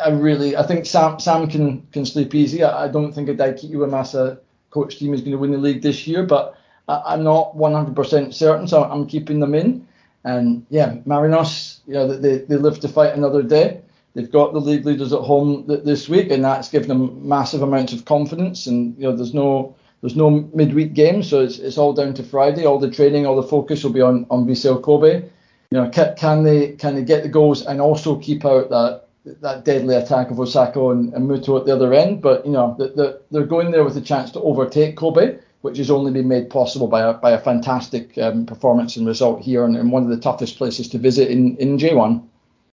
[0.03, 2.63] I really, I think Sam Sam can can sleep easy.
[2.63, 5.81] I, I don't think a Daiki Iwamasa coach team is going to win the league
[5.81, 6.54] this year, but
[6.87, 9.87] I, am not 100% certain, so I'm keeping them in.
[10.23, 13.81] And yeah, Marinos, you know, they, they live to fight another day.
[14.13, 17.91] They've got the league leaders at home this week, and that's given them massive amounts
[17.91, 18.65] of confidence.
[18.65, 22.23] And you know, there's no there's no midweek game, so it's, it's all down to
[22.23, 22.65] Friday.
[22.65, 25.29] All the training, all the focus will be on on Vissel Kobe.
[25.71, 29.07] You know, can, can they can they get the goals and also keep out that
[29.41, 32.21] that deadly attack of Osako and, and Muto at the other end?
[32.21, 35.79] But you know, the, the, they're going there with a chance to overtake Kobe which
[35.79, 39.65] has only been made possible by a, by a fantastic um, performance and result here
[39.65, 42.23] in, in, one of the toughest places to visit in, in J1.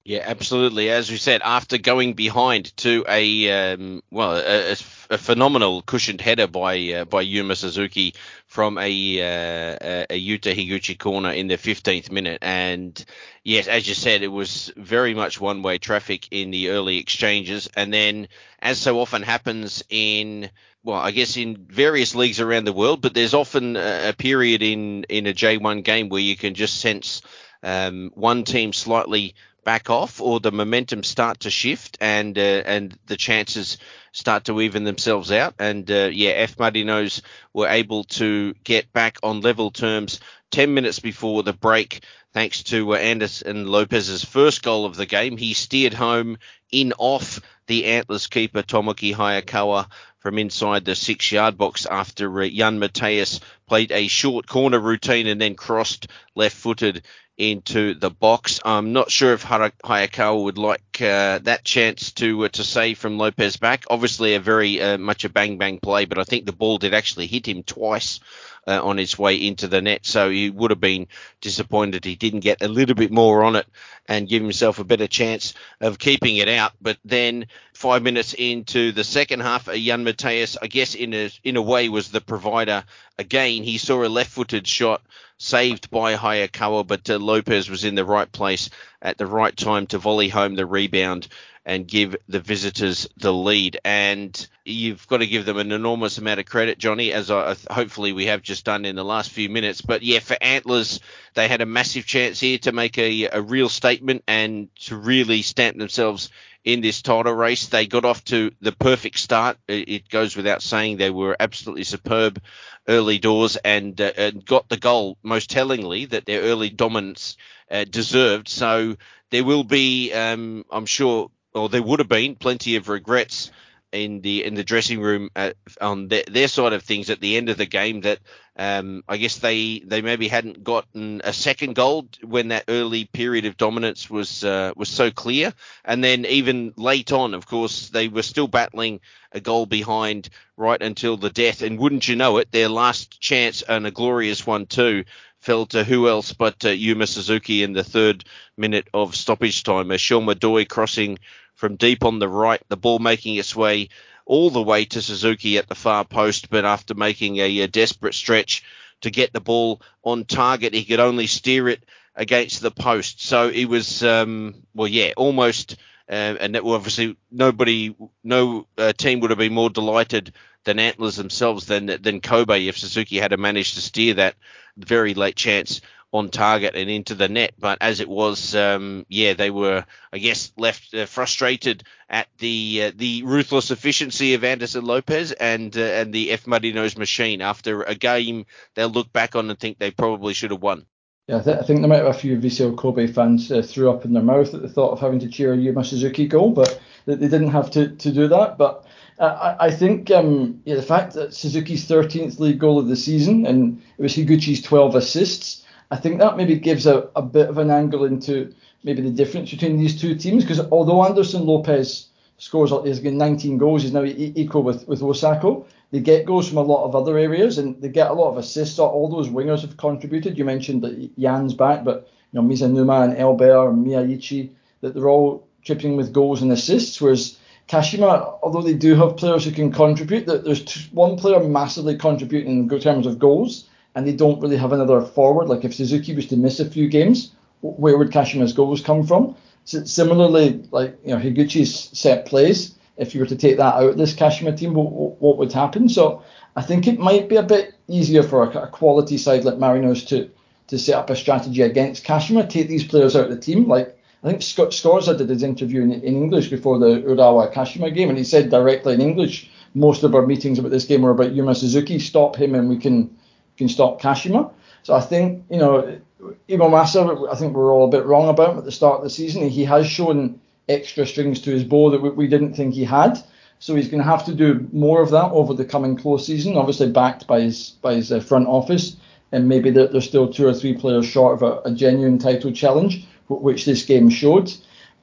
[0.05, 0.91] Yeah, absolutely.
[0.91, 4.73] As we said, after going behind to a um, well, a,
[5.09, 8.15] a, phenomenal cushioned header by uh, by Yuma Suzuki
[8.47, 8.91] from a,
[9.23, 13.03] uh, a Yuta Higuchi corner in the 15th minute, and
[13.43, 17.71] yes, as you said, it was very much one way traffic in the early exchanges,
[17.75, 18.27] and then
[18.61, 20.51] as so often happens in
[20.85, 25.05] well, I guess in various leagues around the world, but there's often a, period in
[25.05, 27.23] in a J1 game where you can just sense
[27.63, 32.99] um, one team slightly back off or the momentum start to shift and uh, and
[33.07, 33.79] the chances
[34.11, 35.55] start to even themselves out.
[35.59, 36.57] And uh, yeah F.
[36.57, 42.63] Marinos were able to get back on level terms 10 minutes before the break thanks
[42.65, 45.37] to uh, Anderson Lopes's first goal of the game.
[45.37, 46.39] He steered home
[46.71, 47.41] in off
[47.73, 49.87] the Antlers keeper Tomoki Hayakawa
[50.19, 55.27] from inside the six yard box after uh, Yan Matheus played a short corner routine
[55.27, 57.03] and then crossed left footed
[57.39, 58.61] into the box.
[58.63, 63.17] I'm not sure if Hayakawa would like uh, that chance to uh, to save from
[63.17, 63.85] Lopes back.
[63.89, 66.93] Obviously, a very uh, much a bang bang play, but I think the ball did
[66.93, 68.21] actually hit him twice
[68.67, 70.07] uh, on his way into the net.
[70.07, 71.09] So he would have been
[71.41, 73.67] disappointed he didn't get a little bit more on it
[74.09, 76.73] and give himself a better chance of keeping it out.
[76.81, 81.57] But then five minutes into the second half, Yan Matheus, I guess in a in
[81.57, 82.85] a way, was the provider
[83.19, 83.63] again.
[83.63, 85.03] He saw a left-footed shot
[85.39, 88.71] saved by Hayakawa, but uh, Lopes was in the right place
[89.01, 91.27] at the right time to volley home the rebound
[91.65, 93.79] and give the visitors the lead.
[93.85, 98.13] And you've got to give them an enormous amount of credit, Johnny, as I, hopefully
[98.13, 99.81] we have just done in the last few minutes.
[99.81, 101.01] But yeah, for Antlers,
[101.35, 105.43] they had a massive chance here to make a, a real statement and to really
[105.43, 106.31] stamp themselves
[106.65, 107.69] in this title race.
[107.69, 109.59] They got off to the perfect start.
[109.69, 112.43] It goes without saying they were absolutely superb
[112.89, 117.37] early doors and, uh, and got the goal most tellingly that their early dominance
[117.71, 118.49] uh, deserved.
[118.49, 118.97] So
[119.31, 123.51] there will be, um, I'm sure, or there would have been plenty of regrets
[123.93, 127.37] in the in the dressing room at, on the, their side of things at the
[127.37, 128.19] end of the game that
[128.57, 133.45] um, I guess they they maybe hadn't gotten a second goal when that early period
[133.45, 135.53] of dominance was uh, was so clear,
[135.85, 139.01] and then even late on, of course, they were still battling
[139.33, 143.63] a goal behind right until the death, and wouldn't you know it, their last chance
[143.63, 145.05] and a glorious one too
[145.43, 148.25] fell to who else but uh, Yuma Suzuki in the third
[148.57, 149.91] minute of stoppage time.
[149.91, 151.19] A Shoma Doi crossing
[151.63, 153.89] from deep on the right, the ball making its way
[154.27, 158.15] all the way to Suzuki at the far post, but after making a, a desperate
[158.15, 158.65] stretch
[159.03, 161.85] to get the ball on target, he could only steer it
[162.17, 163.23] against the post.
[163.23, 165.77] So it was, um, well, yeah, almost.
[166.11, 167.95] Uh, and that obviously nobody,
[168.25, 170.33] no uh, team would have been more delighted
[170.65, 174.35] than Antlers themselves than than Kobe if Suzuki had managed to steer that
[174.77, 175.81] very late chance
[176.13, 177.55] on target and into the net.
[177.59, 182.85] But as it was, um, yeah, they were, I guess, left uh, frustrated at the
[182.85, 187.41] uh, the ruthless efficiency of Anderson Lopes and uh, and the F Marinos machine.
[187.41, 190.87] After a game, they'll look back on and think they probably should have won.
[191.29, 193.91] Yeah, I, th- I think there might have a few Vissel Kobe fans uh, threw
[193.91, 196.51] up in their mouth at the thought of having to cheer a Yuma Suzuki goal,
[196.51, 198.59] but they didn't have to, to do that.
[198.59, 198.85] But
[199.21, 202.97] uh, I, I think um, yeah, the fact that Suzuki's 13th league goal of the
[202.97, 205.62] season and it was Higuchi's 12 assists
[205.93, 209.51] I think that maybe gives a, a bit of an angle into maybe the difference
[209.51, 214.03] between these two teams because although Anderson Lopes scores he's got 19 goals, he's now
[214.03, 215.67] equal with with Osako.
[215.91, 218.39] They get goals from a lot of other areas and they get a lot of
[218.39, 218.79] assists.
[218.79, 220.39] All those wingers have contributed.
[220.39, 224.49] You mentioned that Yan's back, but you know Mizunuma and Elber and Miyaichi
[224.81, 227.03] that they're all chipping with goals and assists.
[227.03, 227.37] Whereas
[227.69, 232.71] Kashima, although they do have players who can contribute, that there's one player massively contributing
[232.71, 235.49] in terms of goals, and they don't really have another forward.
[235.49, 239.37] Like if Suzuki was to miss a few games, where would Kashima's goals come from?
[239.65, 243.91] So similarly, like you know Higuchi's set plays, if you were to take that out
[243.91, 245.89] of this Kashima team, what, what would happen?
[245.89, 246.23] So
[246.57, 250.07] I think it might be a bit easier for a, a quality side like Marinos
[250.09, 250.31] to
[250.69, 253.69] to set up a strategy against Kashima, take these players out of the team.
[253.69, 257.93] Like I think Scott Scorza did his interview in, in English before the Urawa Kashima
[257.93, 261.11] game, and he said directly in English, most of our meetings about this game were
[261.11, 261.99] about Yuma Suzuki.
[261.99, 263.17] Stop him, and we can
[263.63, 264.51] can stop Kashima.
[264.83, 266.01] So I think you know
[266.49, 269.05] Iwamasa, I think we are all a bit wrong about him at the start of
[269.05, 269.49] the season.
[269.49, 273.19] He has shown extra strings to his bow that we, we didn't think he had.
[273.59, 276.57] So he's going to have to do more of that over the coming close season,
[276.57, 278.97] obviously backed by his by his uh, front office,
[279.31, 283.07] and maybe there's still two or three players short of a, a genuine title challenge,
[283.29, 284.53] which this game showed.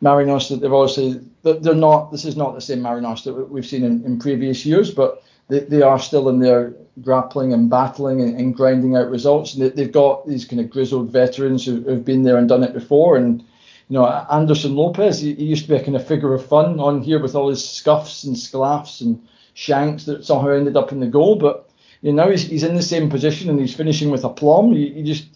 [0.01, 2.11] Marinos, that they've obviously they're not.
[2.11, 5.59] This is not the same Marinos that we've seen in, in previous years, but they,
[5.59, 9.53] they are still in there grappling and battling and, and grinding out results.
[9.53, 12.63] And they, have got these kind of grizzled veterans who, have been there and done
[12.63, 13.17] it before.
[13.17, 13.41] And
[13.89, 16.79] you know, Anderson Lopes, he, he, used to be a kind of figure of fun
[16.79, 20.99] on here with all his scuffs and sclaffs and shanks that somehow ended up in
[20.99, 21.35] the goal.
[21.35, 21.69] But
[22.01, 24.73] you know, now he's, he's in the same position and he's finishing with aplomb.
[24.73, 25.27] He, he just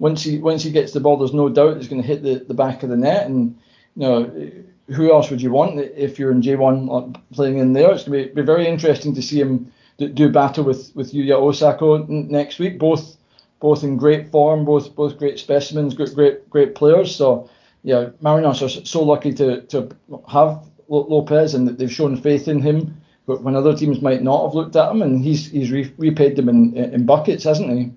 [0.00, 2.44] once he once he gets the ball, there's no doubt he's going to hit the,
[2.46, 3.26] the back of the net.
[3.26, 3.56] And
[3.94, 4.52] you know,
[4.92, 7.92] who else would you want if you're in J1 playing in there?
[7.92, 11.36] It's going to be, be very interesting to see him do battle with with Yuya
[11.38, 12.78] Osako next week.
[12.78, 13.16] Both
[13.60, 17.14] both in great form, both both great specimens, great great great players.
[17.14, 17.50] So
[17.82, 19.88] yeah, Marinos are so lucky to to
[20.28, 22.96] have Lopes and that they've shown faith in him.
[23.26, 26.36] But when other teams might not have looked at him, and he's he's re- repaid
[26.36, 27.92] them in in buckets, hasn't he?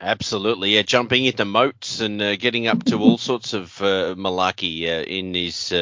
[0.00, 4.86] Absolutely, yeah, jumping into moats and uh, getting up to all sorts of uh, malarkey
[4.86, 5.72] uh, in his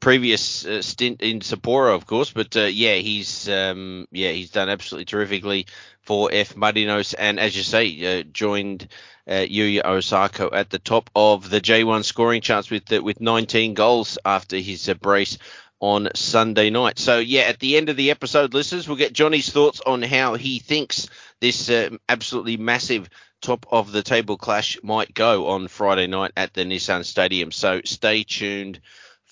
[0.00, 2.32] previous uh, stint in Sapporo, of course.
[2.32, 5.66] But uh, yeah, he's um, yeah he's done absolutely terrifically
[6.02, 8.88] for F Marinos, and as you say, uh, joined
[9.26, 13.74] uh, Yuya Osako at the top of the J1 scoring charts with uh, with 19
[13.74, 15.38] goals after his uh, brace
[15.80, 16.98] on Sunday night.
[16.98, 20.34] So yeah, at the end of the episode, listeners, we'll get Johnny's thoughts on how
[20.34, 21.08] he thinks
[21.40, 23.08] this uh, absolutely massive
[23.40, 27.52] top of the table clash might go on Friday night at the Nissan Stadium.
[27.52, 28.80] So stay tuned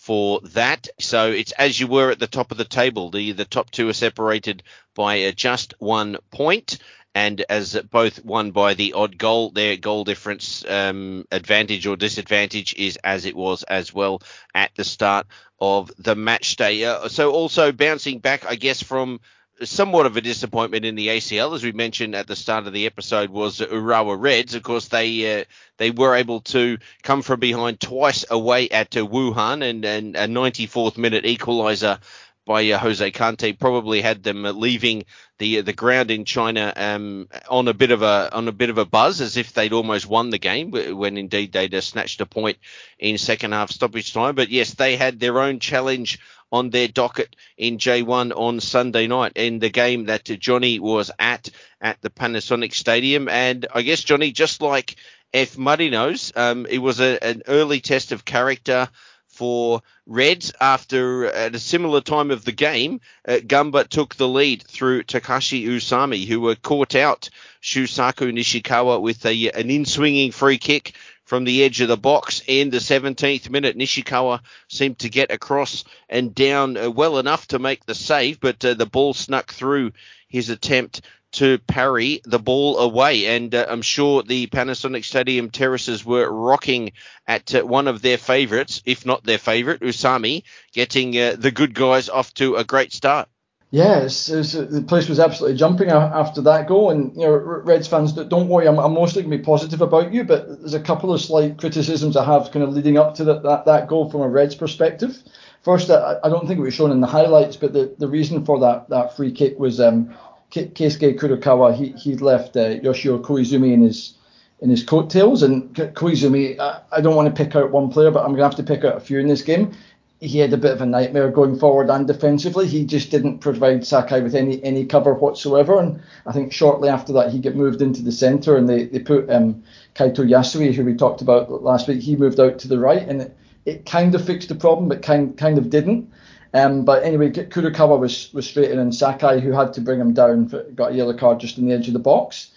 [0.07, 0.87] for that.
[1.01, 3.11] So it's as you were at the top of the table.
[3.11, 4.63] The the top two are separated
[4.95, 6.79] by just one point,
[7.13, 12.73] and as both won by the odd goal, their goal difference um, advantage or disadvantage
[12.75, 14.23] is as it was as well
[14.55, 15.27] at the start
[15.61, 16.85] of the match day.
[16.85, 19.19] Uh, so also bouncing back, I guess, from
[19.65, 22.87] somewhat of a disappointment in the ACL, as we mentioned at the start of the
[22.87, 24.55] episode, was Urawa Reds.
[24.55, 25.45] Of course, they uh,
[25.79, 30.27] they were able to come from behind twice away at uh, Wuhan, and, and a
[30.27, 31.99] 94th minute equaliser
[32.47, 35.05] by uh, Jose Kante probably had them leaving
[35.39, 38.79] the the ground in China um, on a bit of a on a bit of
[38.79, 42.27] a buzz, as if they'd almost won the game, when indeed they'd uh, snatched a
[42.27, 42.57] point
[42.99, 44.35] in second half stoppage time.
[44.35, 46.21] But yes, they had their own challenge
[46.53, 51.49] on their docket in J1 on Sunday night in the game that Johnny was at
[51.81, 53.29] at the Panasonic Stadium.
[53.29, 54.97] And I guess Johnny, just like
[55.33, 58.89] F Marinos, um, it was a, an early test of character
[59.37, 64.63] for Reds after at a similar time of the game, uh, Gamba took the lead
[64.63, 67.29] through Takashi Usami, who were caught out
[67.63, 70.95] Shusaku Nishikawa with a, an in-swinging free kick
[71.27, 73.77] from the edge of the box in the 17th minute.
[73.77, 78.65] Nishikawa seemed to get across and down uh, well enough to make the save, but
[78.65, 79.93] uh, the ball snuck through
[80.29, 83.27] his attempt to parry the ball away.
[83.27, 86.93] And uh, I'm sure the Panasonic Stadium terraces were rocking
[87.27, 91.75] at uh, one of their favourites, if not their favourite, Usami, getting uh, the good
[91.75, 93.29] guys off to a great start.
[93.73, 96.91] It's, the place was absolutely jumping after that goal.
[96.91, 100.13] And you know, Reds fans, don't worry, I'm, I'm mostly going to be positive about
[100.13, 103.25] you, but there's a couple of slight criticisms I have kind of leading up to
[103.25, 105.17] that that, that goal from a Reds perspective.
[105.63, 108.45] First, I, I don't think it was shown in the highlights, but the, the reason
[108.45, 110.15] for that, that free kick was um,
[110.53, 111.75] Keisuke Kurokawa.
[111.75, 114.15] He he'd left uh, Yoshio Koizumi in his
[114.61, 116.59] in his coattails, and Koizumi.
[116.61, 118.63] I, I don't want to pick out one player, but I'm going to have to
[118.63, 119.73] pick out a few in this game
[120.21, 122.67] he had a bit of a nightmare going forward and defensively.
[122.67, 125.79] He just didn't provide Sakai with any any cover whatsoever.
[125.79, 128.99] And I think shortly after that, he got moved into the centre and they, they
[128.99, 129.63] put um,
[129.95, 133.07] Kaito Yasui, who we talked about last week, he moved out to the right.
[133.07, 136.11] And it, it kind of fixed the problem, but kind kind of didn't.
[136.55, 140.15] Um, but anyway, Kurokawa was, was straight in, and Sakai, who had to bring him
[140.15, 142.53] down, got a yellow card just on the edge of the box.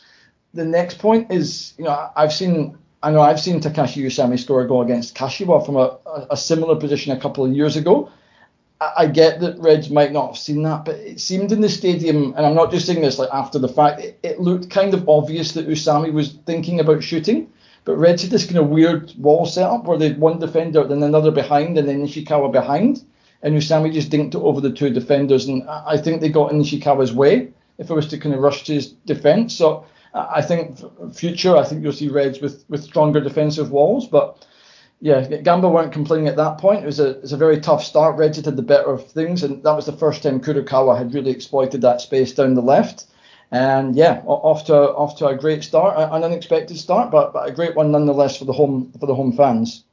[0.53, 4.61] The next point is, you know, I've seen I know I've seen Takashi Usami score
[4.61, 8.11] a goal against Kashiwa from a, a, a similar position a couple of years ago.
[8.81, 11.69] I, I, get that Reds might not have seen that, but it seemed in the
[11.69, 14.93] stadium, and I'm not just saying this like after the fact, it, it looked kind
[14.93, 17.49] of obvious that Usami was thinking about shooting.
[17.85, 21.01] But Reds had this kind of weird wall setup where they had one defender, then
[21.01, 23.03] another behind, and then Nishikawa behind.
[23.41, 26.59] And Usami just dinked it over the two defenders, and I think they got in
[26.59, 29.55] Nishikawa's way if it was to kind of rush to his defence.
[29.55, 29.85] So
[30.29, 30.77] I think
[31.13, 34.07] future, I think you'll see Reds with, with stronger defensive walls.
[34.07, 34.45] But
[35.01, 36.83] yeah, Gamba weren't complaining at that point.
[36.83, 38.17] It was a, it was a very tough start.
[38.17, 41.31] Reds had the better of things, and that was the first time Kurokawa had really
[41.31, 43.05] exploited that space down the left.
[43.51, 47.51] And yeah, off to off to a great start, an unexpected start, but, but a
[47.51, 49.83] great one nonetheless for the home for the home fans.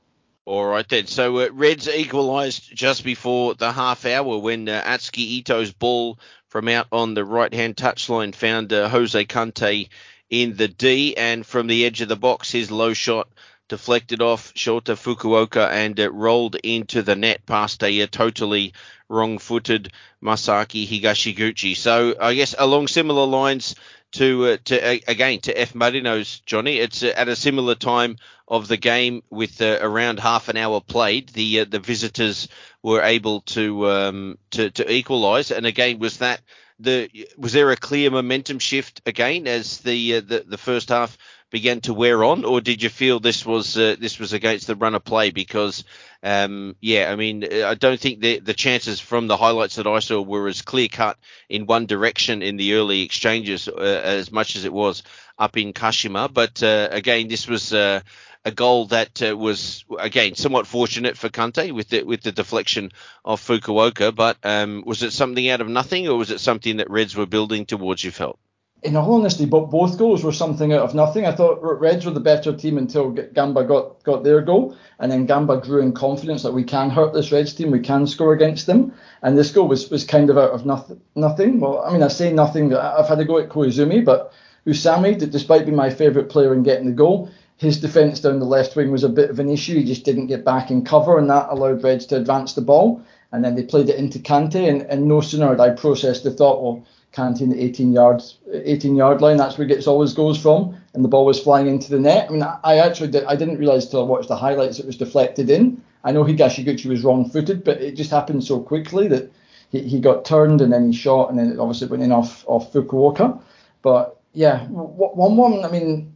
[0.44, 1.06] All right then.
[1.06, 6.68] So uh, Reds equalised just before the half hour when uh, Atsuki Ito's ball from
[6.68, 9.88] out on the right hand touchline found uh, Jose Kante
[10.30, 13.28] in the D, and from the edge of the box, his low shot
[13.68, 18.74] deflected off Shota Fukuoka and it rolled into the net past a, totally
[19.08, 21.76] wrong footed Masaki Higashiguchi.
[21.76, 23.74] So I guess along similar lines
[24.12, 26.78] to uh, to uh, again to F Marinos Johnny.
[26.78, 28.16] It's uh, at a similar time
[28.48, 31.28] of the game with uh, around half an hour played.
[31.30, 32.48] The uh, the visitors
[32.82, 36.40] were able to um, to to equalise, and again was that
[36.78, 41.16] the was there a clear momentum shift again as the uh, the, the first half
[41.50, 44.76] began to wear on, or did you feel this was uh, this was against the
[44.76, 45.30] run of play?
[45.30, 45.84] Because
[46.22, 50.00] um, yeah, I mean, I don't think the the chances from the highlights that I
[50.00, 54.56] saw were as clear cut in one direction in the early exchanges uh, as much
[54.56, 55.02] as it was
[55.38, 56.32] up in Kashima.
[56.32, 58.00] But uh, again, this was uh,
[58.46, 62.92] a goal that uh, was again somewhat fortunate for Kante with the with the deflection
[63.24, 64.14] of Fukuoka.
[64.14, 67.26] But um, was it something out of nothing, or was it something that Reds were
[67.26, 68.04] building towards?
[68.04, 68.38] You felt.
[68.82, 71.26] In all honesty, both goals were something out of nothing.
[71.26, 75.26] I thought Reds were the better team until Gamba got, got their goal, and then
[75.26, 78.66] Gamba grew in confidence that we can hurt this Reds team, we can score against
[78.66, 81.00] them, and this goal was, was kind of out of nothing.
[81.16, 81.58] Nothing.
[81.58, 82.74] Well, I mean, I say nothing.
[82.74, 84.32] I've had a go at Koizumi, but
[84.66, 88.76] Usami, despite being my favourite player in getting the goal, his defence down the left
[88.76, 89.76] wing was a bit of an issue.
[89.78, 93.02] He just didn't get back in cover, and that allowed Reds to advance the ball.
[93.32, 96.30] And then they played it into Kante, and, and no sooner had I processed the
[96.30, 100.02] thought, well, Kante in the 18 yard 18 yard line, that's where he gets all
[100.02, 102.28] his goals from, and the ball was flying into the net.
[102.28, 104.98] I mean, I actually did, I didn't realise till I watched the highlights it was
[104.98, 105.82] deflected in.
[106.04, 109.32] I know Higashiguchi was wrong footed, but it just happened so quickly that
[109.70, 112.44] he, he got turned and then he shot, and then it obviously went in off
[112.46, 113.40] off Fukuoka.
[113.80, 115.64] But yeah, one one.
[115.64, 116.14] I mean,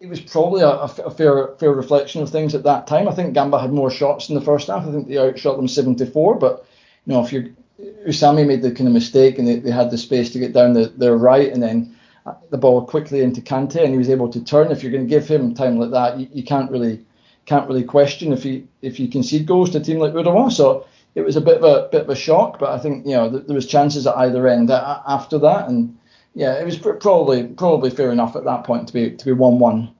[0.00, 3.06] it was probably a, a, fair fair reflection of things at that time.
[3.06, 4.86] I think Gamba had more shots in the first half.
[4.86, 6.36] I think they outshot them 74.
[6.36, 6.64] But
[7.04, 7.54] you know, if you
[8.06, 10.72] Usami made the kind of mistake and they, they had the space to get down
[10.72, 11.94] the, their right and then
[12.26, 14.72] uh, the ball quickly into Kante and he was able to turn.
[14.72, 17.04] If you're going to give him time like that, you, you can't really
[17.44, 20.50] can't really question if he if you concede goals to a team like Urawa.
[20.50, 23.12] So it was a bit of a bit of a shock, but I think you
[23.12, 25.98] know there was chances at either end uh, after that and
[26.34, 29.58] yeah, it was probably probably fair enough at that point to be to be one
[29.58, 29.94] one.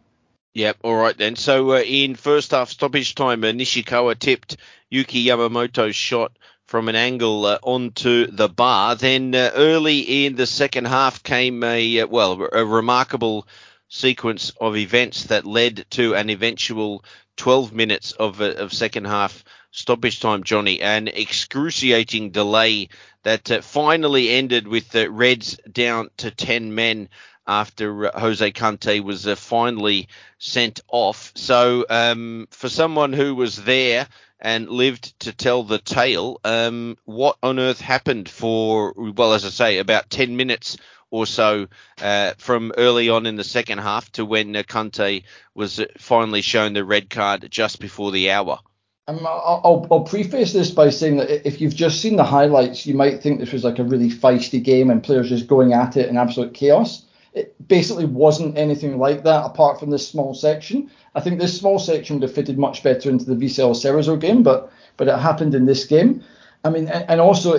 [0.55, 0.79] Yep.
[0.83, 1.37] All right then.
[1.37, 4.57] So uh, in first half stoppage time, uh, Nishikawa tipped
[4.91, 6.33] Yuki Yamamoto's shot
[6.67, 8.97] from an angle uh, onto the bar.
[8.97, 13.47] Then uh, early in the second half came a uh, well a remarkable
[13.89, 17.05] sequence of events that led to an eventual
[17.37, 22.89] 12 minutes of of second half stoppage time, Johnny, an excruciating delay
[23.23, 27.09] that uh, finally ended with the Reds down to 10 men
[27.47, 31.33] after uh, Jose Kante was uh, finally sent off.
[31.35, 34.07] So, um, for someone who was there
[34.41, 39.51] and lived to tell the tale, um, what on earth happened for, well, as I
[39.51, 40.77] say, about 10 minutes
[41.11, 41.67] or so
[42.01, 46.43] uh, from early on in the second half to when uh, Kante was uh, finally
[46.43, 48.61] shown the red card just before the hour?
[49.11, 52.95] Um, I'll, I'll, preface this by saying that if you've just seen the highlights, you
[52.95, 56.09] might think this was like a really feisty game and players just going at it
[56.09, 57.07] in absolute chaos.
[57.35, 60.91] It basically wasn't anything like that apart from this small section.
[61.17, 64.45] I think this small section would have fitted much better into the Vissel Cerezo game,
[64.45, 66.23] but but it happened in this game.
[66.65, 67.59] I mean, and, and also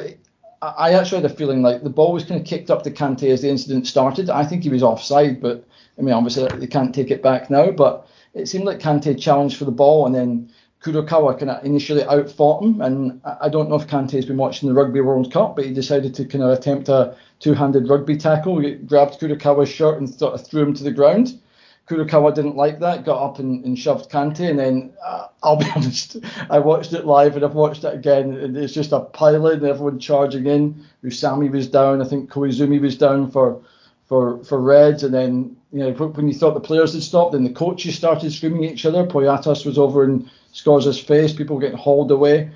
[0.62, 3.30] I actually had a feeling like the ball was kind of kicked up to Kante
[3.30, 4.30] as the incident started.
[4.30, 5.66] I think he was offside, but
[5.98, 7.72] I mean, obviously they can't take it back now.
[7.72, 10.51] But it seemed like Kante challenged for the ball and then
[10.84, 14.74] Kurokawa kind of initially outfought him, and I don't know if Kante's been watching the
[14.74, 18.60] Rugby World Cup, but he decided to kind of attempt a two-handed rugby tackle.
[18.60, 21.40] He grabbed Kurokawa's shirt and sort of threw him to the ground.
[21.88, 25.68] Kurokawa didn't like that, got up and, and shoved Kante, and then uh, I'll be
[25.76, 26.18] honest,
[26.50, 29.68] I watched it live and I've watched it again, and it's just a pilot and
[29.68, 30.84] everyone charging in.
[31.04, 33.62] Usami was down, I think Koizumi was down for
[34.06, 37.44] for for Reds, and then you know when you thought the players had stopped, then
[37.44, 39.06] the coaches started screaming at each other.
[39.06, 42.52] Poyatos was over in Skorża's his face, people getting hauled away,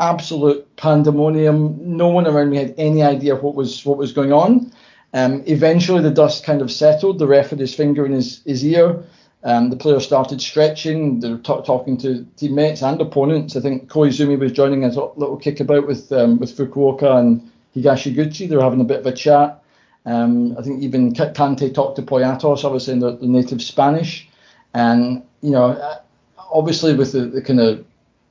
[0.00, 1.96] absolute pandemonium.
[1.96, 4.72] No one around me had any idea what was what was going on.
[5.14, 7.18] Um, eventually, the dust kind of settled.
[7.18, 9.02] The ref had his finger in his, his ear.
[9.44, 11.20] Um, the players started stretching.
[11.20, 13.56] They were t- talking to teammates and opponents.
[13.56, 18.48] I think Koizumi was joining a little kickabout with um, with Fukuoka and Higashiguchi.
[18.48, 19.62] They were having a bit of a chat.
[20.04, 24.28] Um, I think even Kante talked to Poyatos, obviously in the, the native Spanish.
[24.74, 25.98] And, you know,
[26.52, 27.84] obviously with the, the kind of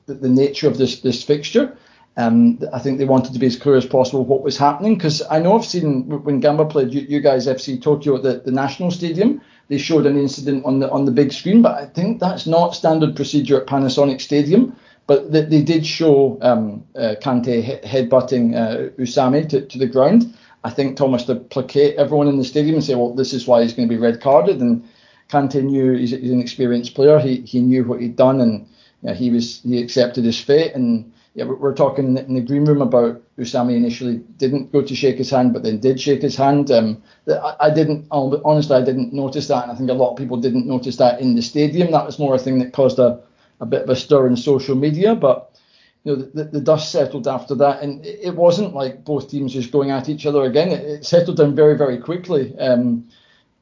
[0.05, 1.78] the, the, nature of this this fixture,
[2.15, 5.22] um, I think they wanted to be as clear as possible what was happening because
[5.30, 8.51] I know I've seen when Gamba played you, you guys FC Tokyo at the, the
[8.51, 12.20] National Stadium, they showed an incident on the on the big screen, but I think
[12.20, 14.76] that's not standard procedure at Panasonic Stadium.
[15.07, 19.88] But they, they did show um, uh, Kante he- headbutting uh, Usami to, to the
[19.88, 20.34] ground.
[20.65, 23.63] I think Thomas to placate everyone in the stadium and say, well, this is why
[23.63, 24.59] he's going to be red carded.
[24.59, 24.84] And
[25.30, 27.20] Kante knew he's, he's an experienced player.
[27.20, 28.68] He he knew what he'd done and
[29.02, 32.66] you know, he was he accepted his fate and yeah, we're talking in the green
[32.66, 36.36] room about Usami initially didn't go to shake his hand, but then did shake his
[36.36, 36.72] hand.
[36.72, 40.18] Um, I, I didn't, honestly, I didn't notice that, and I think a lot of
[40.18, 41.92] people didn't notice that in the stadium.
[41.92, 43.22] That was more a thing that caused a,
[43.60, 45.56] a bit of a stir in social media, but
[46.04, 49.72] you know, the, the dust settled after that, and it, wasn't like both teams just
[49.72, 50.70] going at each other again.
[50.70, 52.58] It, it settled down very, very quickly.
[52.58, 53.10] Um,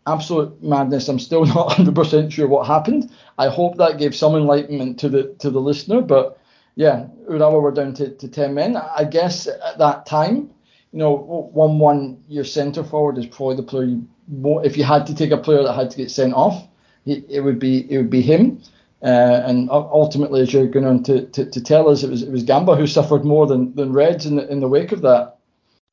[0.08, 1.08] absolute madness.
[1.08, 3.12] I'm still not 100% sure what happened.
[3.38, 6.40] I hope that gave some enlightenment to the to the listener, but
[6.76, 8.76] yeah, Urawa were down to, to 10 men.
[8.76, 10.50] I guess at that time,
[10.92, 14.08] you know, 1 1, your centre forward is probably the player you,
[14.64, 16.68] if you had to take a player that had to get sent off,
[17.06, 18.62] it, it would be it would be him.
[19.04, 22.32] Uh, and ultimately, as you're going on to, to, to, tell us, it was it
[22.32, 25.36] was Gamba who suffered more than, than Reds in the, in the wake of that.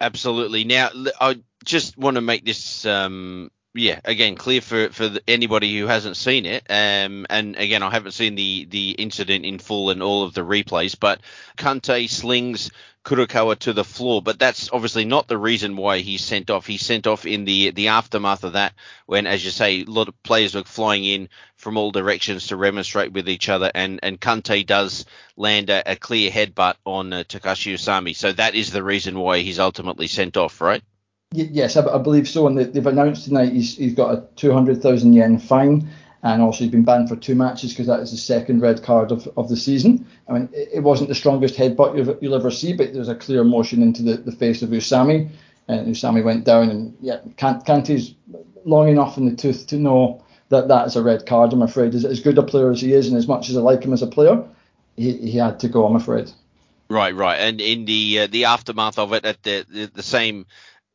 [0.00, 0.64] Absolutely.
[0.64, 0.88] Now,
[1.20, 5.87] I just want to make this um, yeah, again, clear for for the, anybody who
[5.87, 6.64] hasn't seen it.
[6.68, 10.43] Um, and again, I haven't seen the the incident in full and all of the
[10.43, 11.20] replays, but
[11.57, 12.70] Kante slings
[13.05, 16.66] Kurokawa to the floor, but that's obviously not the reason why he's sent off.
[16.66, 18.75] He's sent off in the the aftermath of that,
[19.07, 22.57] when, as you say, a lot of players were flying in from all directions to
[22.57, 25.07] remonstrate with each other, and and Kante does
[25.37, 28.14] land a, a clear headbutt on uh, Takashi Usami.
[28.14, 30.83] So that is the reason why he's ultimately sent off, right?
[31.33, 32.47] Yes, I, believe so.
[32.47, 35.89] And they've announced tonight he's, he's got a 200,000 yen fine.
[36.24, 39.11] And also, he's been banned for two matches because that is the second red card
[39.11, 40.07] of, of the season.
[40.28, 43.14] I mean, it, it wasn't the strongest headbutt you'll, you'll ever see, but there's a
[43.16, 45.30] clear motion into the, the face of Usami.
[45.66, 46.70] And Usami went down.
[46.70, 48.14] And yeah, Kante's
[48.64, 51.95] long enough in the tooth to know that that is a red card, I'm afraid.
[51.95, 53.93] As, as good a player as he is, and as much as I like him
[53.93, 54.45] as a player,
[54.97, 56.30] he, he had to go, I'm afraid.
[56.89, 57.41] Right, right.
[57.41, 60.45] And in the uh, the aftermath of it, at the, the, the same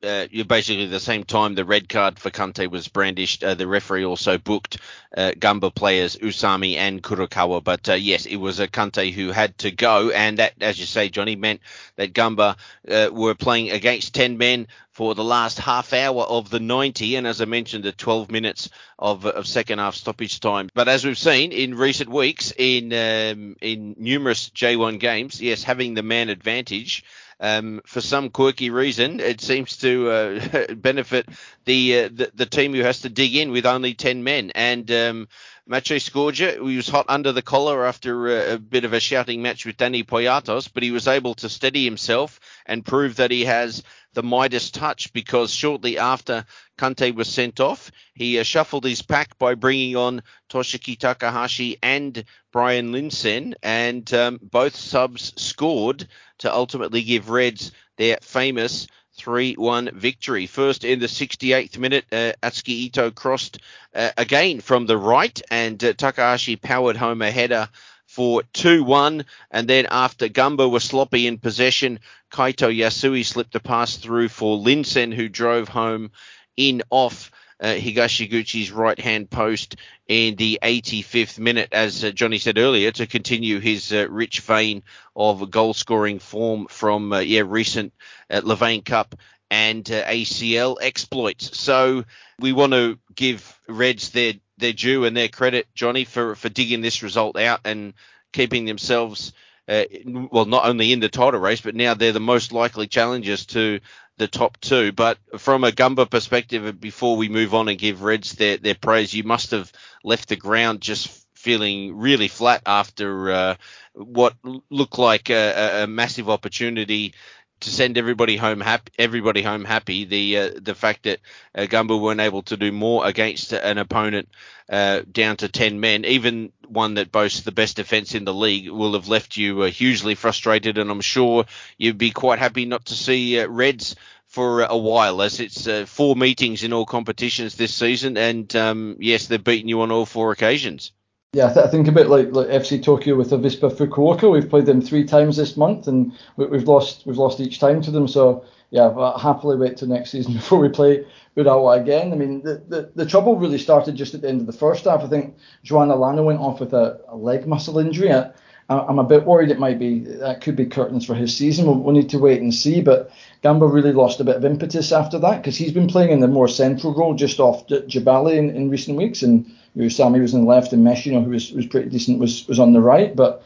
[0.04, 4.06] uh, basically the same time the red card for Kante was brandished, uh, the referee
[4.06, 4.78] also booked
[5.16, 7.64] uh, Gamba players Usami and Kurokawa.
[7.64, 10.86] But uh, yes, it was a Kante who had to go, and that, as you
[10.86, 11.62] say, Johnny, meant
[11.95, 12.58] that Gamba
[12.89, 17.28] uh, were playing against 10 men for the last half hour of the 90, and
[17.28, 20.70] as I mentioned, the 12 minutes of, of second half stoppage time.
[20.74, 25.93] But as we've seen in recent weeks in um, in numerous J1 games, yes, having
[25.93, 27.04] the man advantage
[27.40, 31.28] um, for some quirky reason, it seems to uh, benefit
[31.66, 34.52] the, uh, the, the team who has to dig in with only ten men.
[34.56, 35.28] And um,
[35.70, 39.42] Maciej Skorża, he was hot under the collar after a, a, bit of a shouting
[39.42, 43.46] match with Danny Poyatos, but he was able to steady himself and prove that he
[43.46, 43.84] has
[44.18, 46.43] the Midas touch because shortly after
[46.76, 52.24] Kante was sent off, he uh, shuffled his pack by bringing on Toshiki Takahashi and
[52.51, 56.07] Bryan Linssen, and um, both subs scored
[56.39, 58.88] to ultimately give Reds their famous
[59.20, 60.47] 3-1 victory.
[60.47, 63.59] First in the 68th minute, uh, Atsuki Ito crossed
[63.93, 67.70] uh, again from the right, and uh, Takahashi powered home a header
[68.18, 69.26] for 2-1.
[69.51, 71.99] And then after Gamba was sloppy in possession,
[72.34, 76.09] Kaito Yasui slipped a pass through for Linssen, who drove home
[76.55, 79.76] in off uh, Higashiguchi's right hand post
[80.07, 84.82] in the 85th minute, as uh, Johnny said earlier, to continue his uh, rich vein
[85.15, 87.93] of goal scoring form from uh, yeah recent
[88.32, 89.13] uh, Levain Cup
[89.50, 91.58] and uh, ACL exploits.
[91.58, 92.06] So
[92.39, 96.82] we want to give Reds their their due and their credit, Johnny, for for digging
[96.82, 97.93] this result out and
[98.34, 99.34] keeping themselves
[99.68, 103.45] uh, well, not only in the title race, but now they're the most likely challengers
[103.48, 103.80] to
[104.18, 104.91] the top two.
[104.91, 109.14] But from a Gamba perspective, before we move on and give Reds their, their praise,
[109.14, 109.72] you must have
[110.04, 113.56] left the ground just feeling really flat after uh,
[113.93, 114.36] what
[114.70, 117.14] looked like a, a, massive opportunity
[117.60, 118.91] to send everybody home happy.
[118.97, 120.05] Everybody home happy.
[120.05, 121.20] The uh, the fact that
[121.55, 124.30] uh, Gamba weren't able to do more against an opponent
[124.70, 128.70] uh, down to ten men, even one that boasts the best defence in the league,
[128.70, 130.78] will have left you uh, hugely frustrated.
[130.78, 131.45] And I'm sure
[131.78, 133.95] you'd be quite happy not to see uh, Reds
[134.28, 138.97] for a while, as it's uh, four meetings in all competitions this season, and um,
[138.99, 140.91] yes, they've beaten you on all four occasions.
[141.34, 144.32] Yeah, I, th- I, think a bit like, like FC Tokyo with Avispa Fukuoka.
[144.32, 147.82] We've played them three times this month, and we, have lost we've lost each time
[147.82, 148.08] to them.
[148.08, 151.06] So yeah, I'll happily wait till next season before we play
[151.36, 152.14] Urawa again.
[152.14, 154.86] I mean, the, the, the trouble really started just at the end of the first
[154.86, 155.04] half.
[155.04, 155.36] I think
[155.70, 158.14] Juan Alano went off with a, a leg muscle injury.
[158.14, 158.32] I,
[158.70, 161.66] I'm a bit worried it might be that could be curtains for his season.
[161.66, 162.82] We'll, we'll need to wait and see.
[162.82, 163.12] But
[163.42, 166.28] Gamba really lost a bit of impetus after that because he's been playing in the
[166.30, 169.46] more central role just off Jebali in, in recent weeks and
[169.78, 172.48] Usami was on the left, and Mesh, you know, who was, was pretty decent, was
[172.48, 173.16] was on the right.
[173.16, 173.44] But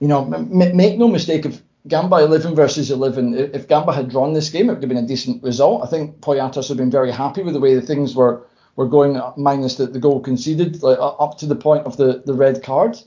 [0.00, 4.32] you know, m- make no mistake, if Gamba 11 versus 11, if Gamba had drawn
[4.32, 5.84] this game, it would have been a decent result.
[5.84, 8.88] I think Poyatos would have been very happy with the way the things were were
[8.88, 12.34] going, uh, minus the, the goal conceded, like up to the point of the the
[12.34, 12.98] red card.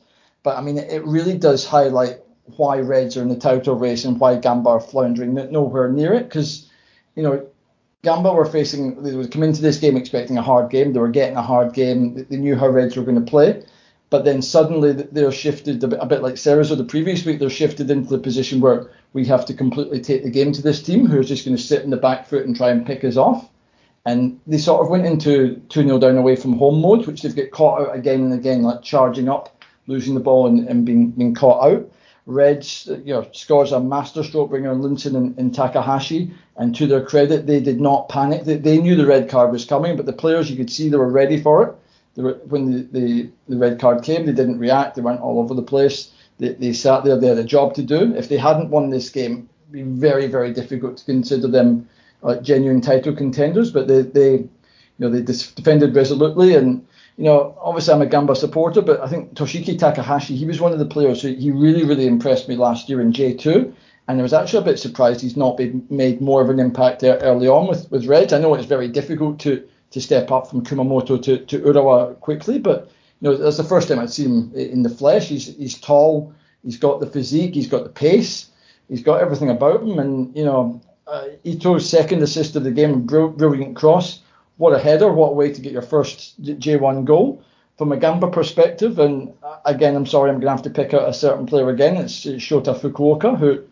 [0.43, 2.19] But I mean, it really does highlight
[2.55, 6.23] why Reds are in the title race and why Gamba are floundering nowhere near it.
[6.23, 6.69] Because
[7.15, 7.47] you know,
[8.03, 10.93] Gamba were facing, they would come into this game expecting a hard game.
[10.93, 12.25] They were getting a hard game.
[12.29, 13.63] They knew how Reds were going to play.
[14.09, 17.39] But then suddenly they're shifted a bit, a bit like Cerezo the previous week.
[17.39, 20.81] They're shifted into the position where we have to completely take the game to this
[20.81, 23.03] team, who is just going to sit in the back foot and try and pick
[23.03, 23.49] us off.
[24.05, 27.35] And they sort of went into 2 0 down away from home mode, which they've
[27.35, 31.11] got caught out again and again, like charging up, losing the ball and, and being,
[31.11, 31.91] being caught out.
[32.27, 37.03] Reds, you know, scores a masterstroke bringer on Linssen and, and, Takahashi, and to their
[37.03, 38.43] credit, they did not panic.
[38.43, 40.97] They, they, knew the red card was coming, but the players, you could see they
[40.97, 42.21] were ready for it.
[42.21, 44.95] Were, when the, the, the, red card came, they didn't react.
[44.95, 46.11] They went all over the place.
[46.37, 47.17] They, they sat there.
[47.17, 48.13] They had a job to do.
[48.13, 51.87] If they hadn't won this game, it'd be very, very difficult to consider them
[52.23, 53.71] uh, genuine title contenders.
[53.71, 54.49] But they, they, you
[54.97, 56.85] know, they defended resolutely and
[57.17, 60.71] you know, obviously I'm a Gamba supporter, but I think Toshiki Takahashi, he was one
[60.71, 63.73] of the players who he really, really impressed me last year in J2.
[64.07, 67.01] And I was actually a bit surprised he's not been, made more of an impact
[67.01, 68.33] there early on with, with Reds.
[68.33, 72.59] I know it's very difficult to, to step up from Kumamoto to, to Urawa quickly,
[72.59, 75.27] but you know, that's the first time I'd seen him in the flesh.
[75.27, 78.51] He's, he's tall, he's got the physique, he's got the pace,
[78.89, 79.97] he's got everything about him.
[79.97, 84.21] And, you know, uh, Ito's second assist of the game, brilliant cross
[84.57, 87.43] what a header, what a way to get your first J1 goal
[87.77, 88.99] from a Gamba perspective.
[88.99, 89.33] And
[89.65, 91.97] again, I'm sorry, I'm going to have to pick out a certain player again.
[91.97, 93.63] It's Shota Fukuoka, who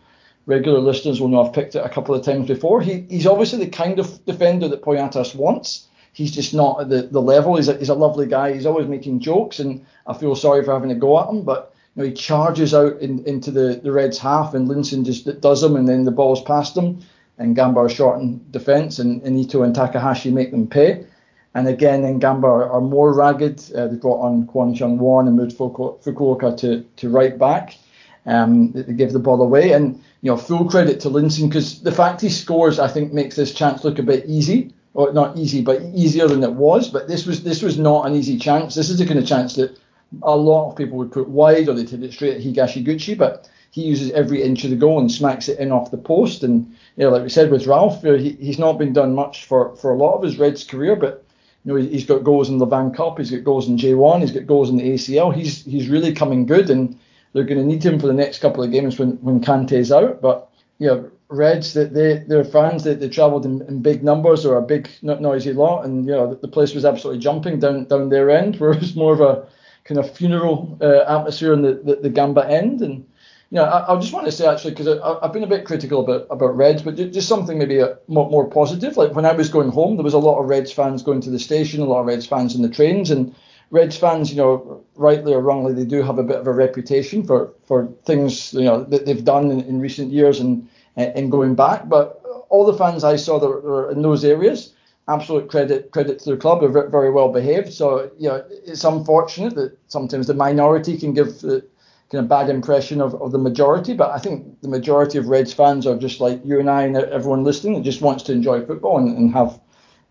[0.46, 2.82] regular listeners will know I've picked it a couple of times before.
[2.82, 5.88] He, he's obviously the kind of defender that Poyatos wants.
[6.14, 7.58] He's just not at the, the level.
[7.58, 8.54] He's a, he's a lovely guy.
[8.54, 11.42] He's always making jokes, and I feel sorry for having to go at him.
[11.42, 15.42] But you know, he charges out in, into the, the Reds half, and Linssen just
[15.42, 17.02] does him, and then the ball's past him
[17.38, 21.06] and Gamba are short in defence, and, and Ito and Takahashi make them pay.
[21.54, 23.62] And again, in Gamba are, are more ragged.
[23.74, 27.78] Uh, they brought on Kwon Kyung-won and moved Fukuoka to, to right back.
[28.26, 31.82] Um, they, they give the ball away, and you know, full credit to Linssen because
[31.82, 35.38] the fact he scores, I think, makes this chance look a bit easy, or not
[35.38, 36.90] easy, but easier than it was.
[36.90, 38.76] But this was this was not an easy chance.
[38.76, 39.78] This is the kind of chance that
[40.24, 43.50] a lot of people would put wide, or they take it straight at Higashiguchi, but
[43.72, 46.44] he uses every inch of the goal and smacks it in off the post.
[46.44, 49.76] And you know, like we said with Ralph, he, he's not been done much for,
[49.76, 51.26] for a lot of his Reds career, but
[51.66, 54.32] you know, he's got goals in the Van Cup, he's got goals in J1, he's
[54.32, 55.34] got goals in the ACL.
[55.34, 56.98] He's he's really coming good, and
[57.34, 60.22] they're going to need him for the next couple of games when when Kante's out.
[60.22, 64.04] But you know, Reds that they their fans that they, they travelled in, in, big
[64.04, 67.60] numbers or a big noisy lot, and you know the, the place was absolutely jumping
[67.60, 69.48] down down their end, where it was more of a
[69.86, 73.08] kind of funeral uh, atmosphere in the, the, the Gamba end, and
[73.52, 76.04] you know, I, I just want to say actually because I've been a bit critical
[76.04, 78.98] about about Reds, but just something maybe a, more, more positive.
[78.98, 81.30] Like when I was going home, there was a lot of Reds fans going to
[81.30, 83.36] the station, a lot of Reds fans in the trains, and
[83.72, 87.24] Reds fans, you know, rightly or wrongly, they do have a bit of a reputation
[87.24, 91.56] for for things you know that they've done in, in recent years and and going
[91.56, 91.88] back.
[91.88, 94.74] But all the fans I saw that were in those areas,
[95.08, 96.62] absolute credit credit to the club.
[96.62, 97.72] They're very well behaved.
[97.74, 101.66] So you know, it's unfortunate that sometimes the minority can give the
[102.12, 103.94] kind of bad impression of, of the majority.
[103.94, 106.96] But I think the majority of Reds fans are just like you and I and
[106.96, 109.60] everyone listening that just wants to enjoy football and, and have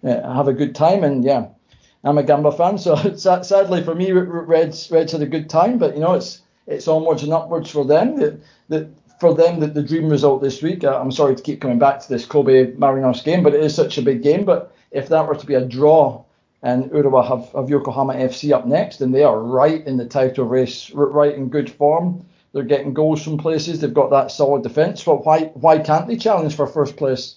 [0.03, 1.05] uh, have a good time.
[1.05, 1.49] And yeah,
[2.03, 5.79] I'm a Gamba fan, so sadly for me, Reds Reds had a good time.
[5.79, 8.17] But you know, it's it's onwards and upwards for them.
[8.17, 8.89] That, that
[9.21, 10.85] for them, that the dream result this week.
[10.85, 13.97] I'm sorry to keep coming back to this Kobe Marinos game, but it is such
[13.97, 14.45] a big game.
[14.45, 16.24] But if that were to be a draw
[16.65, 20.47] and Urawa have, have Yokohama FC up next, and they are right in the title
[20.47, 22.25] race, right in good form.
[22.55, 23.81] They're getting goals from places.
[23.81, 25.05] They've got that solid defence.
[25.05, 27.37] But why why can't they challenge for first place?